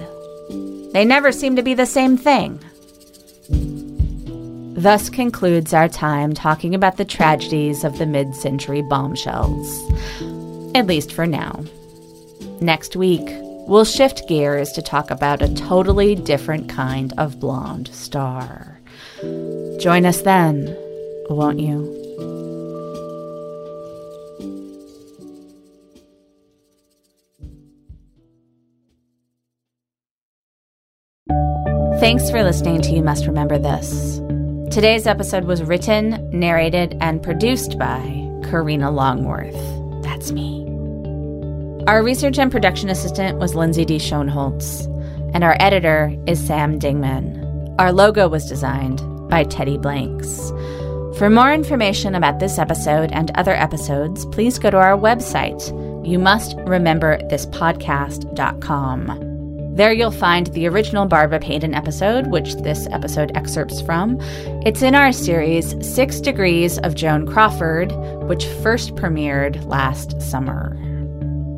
They 0.93 1.05
never 1.05 1.31
seemed 1.31 1.57
to 1.57 1.63
be 1.63 1.73
the 1.73 1.87
same 1.87 2.17
thing. 2.17 2.59
Thus 4.85 5.09
concludes 5.09 5.73
our 5.73 5.89
time 5.89 6.35
talking 6.35 6.75
about 6.75 6.97
the 6.97 7.05
tragedies 7.05 7.83
of 7.83 7.97
the 7.97 8.05
mid 8.05 8.35
century 8.35 8.83
bombshells. 8.83 9.67
At 10.75 10.85
least 10.85 11.11
for 11.11 11.25
now. 11.25 11.65
Next 12.61 12.95
week, 12.95 13.25
we'll 13.67 13.83
shift 13.83 14.27
gears 14.27 14.71
to 14.73 14.83
talk 14.83 15.09
about 15.09 15.41
a 15.41 15.51
totally 15.55 16.13
different 16.13 16.69
kind 16.69 17.13
of 17.17 17.39
blonde 17.39 17.87
star. 17.87 18.79
Join 19.79 20.05
us 20.05 20.21
then, 20.21 20.77
won't 21.31 21.59
you? 21.59 21.91
Thanks 31.99 32.29
for 32.29 32.43
listening 32.43 32.83
to 32.83 32.91
You 32.91 33.01
Must 33.01 33.25
Remember 33.25 33.57
This. 33.57 34.14
Today's 34.75 35.07
episode 35.07 35.45
was 35.45 35.63
written, 35.63 36.29
narrated, 36.37 36.97
and 36.99 37.23
produced 37.23 37.79
by 37.79 38.01
Karina 38.43 38.91
Longworth. 38.91 39.55
That's 40.03 40.33
me. 40.33 40.65
Our 41.87 42.03
research 42.03 42.37
and 42.37 42.51
production 42.51 42.89
assistant 42.89 43.39
was 43.39 43.55
Lindsay 43.55 43.85
D. 43.85 43.99
Schoenholtz, 43.99 44.83
and 45.33 45.45
our 45.45 45.55
editor 45.61 46.13
is 46.27 46.45
Sam 46.45 46.77
Dingman. 46.77 47.73
Our 47.79 47.93
logo 47.93 48.27
was 48.27 48.49
designed 48.49 49.01
by 49.29 49.45
Teddy 49.45 49.77
Blanks. 49.77 50.49
For 51.17 51.29
more 51.29 51.53
information 51.53 52.13
about 52.13 52.39
this 52.39 52.59
episode 52.59 53.13
and 53.13 53.31
other 53.35 53.53
episodes, 53.55 54.25
please 54.25 54.59
go 54.59 54.71
to 54.71 54.77
our 54.77 54.97
website, 54.97 56.05
you 56.05 56.19
must 56.19 56.57
remember 56.65 57.17
this 57.29 57.45
podcast.com. 57.45 59.34
There 59.75 59.91
you'll 59.91 60.09
find 60.09 60.47
the 60.47 60.67
original 60.67 61.05
Barbara 61.05 61.39
Payton 61.41 61.73
episode, 61.73 62.27
which 62.27 62.55
this 62.55 62.87
episode 62.91 63.35
excerpts 63.35 63.81
from. 63.81 64.17
It's 64.65 64.81
in 64.81 64.95
our 64.95 65.11
series 65.11 65.75
Six 65.85 66.21
Degrees 66.21 66.79
of 66.79 66.95
Joan 66.95 67.27
Crawford, 67.27 67.91
which 68.23 68.45
first 68.63 68.95
premiered 68.95 69.65
last 69.65 70.21
summer. 70.21 70.77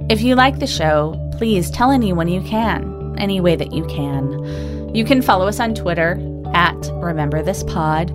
If 0.09 0.23
you 0.23 0.33
like 0.33 0.57
the 0.57 0.65
show, 0.65 1.15
please 1.37 1.69
tell 1.69 1.91
anyone 1.91 2.27
you 2.27 2.41
can, 2.41 3.15
any 3.19 3.39
way 3.39 3.55
that 3.55 3.71
you 3.71 3.85
can. 3.85 4.95
You 4.95 5.05
can 5.05 5.21
follow 5.21 5.47
us 5.47 5.59
on 5.59 5.75
Twitter 5.75 6.19
at 6.55 6.89
Remember 6.93 7.43
This 7.43 7.63
Pod 7.65 8.09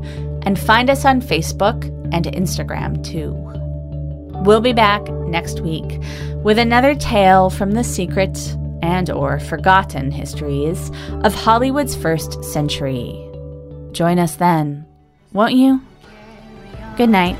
and 0.45 0.59
find 0.59 0.91
us 0.91 1.05
on 1.05 1.23
Facebook 1.23 1.85
and 2.13 2.25
Instagram 2.25 3.05
too. 3.05 3.35
We'll 4.45 4.61
be 4.61 4.73
back 4.73 5.07
next 5.29 5.61
week 5.61 6.03
with 6.43 6.59
another 6.59 6.97
tale 6.97 7.51
from 7.51 7.71
the 7.71 7.85
secret 7.85 8.57
and 8.83 9.11
or 9.11 9.39
forgotten 9.41 10.11
histories 10.11 10.91
of 11.23 11.35
Hollywood's 11.35 11.97
first 11.97 12.45
century. 12.45 13.29
Join 13.93 14.19
us 14.19 14.37
then, 14.37 14.85
won't 15.33 15.55
you? 15.55 15.81
Good 16.97 17.11
night. 17.11 17.39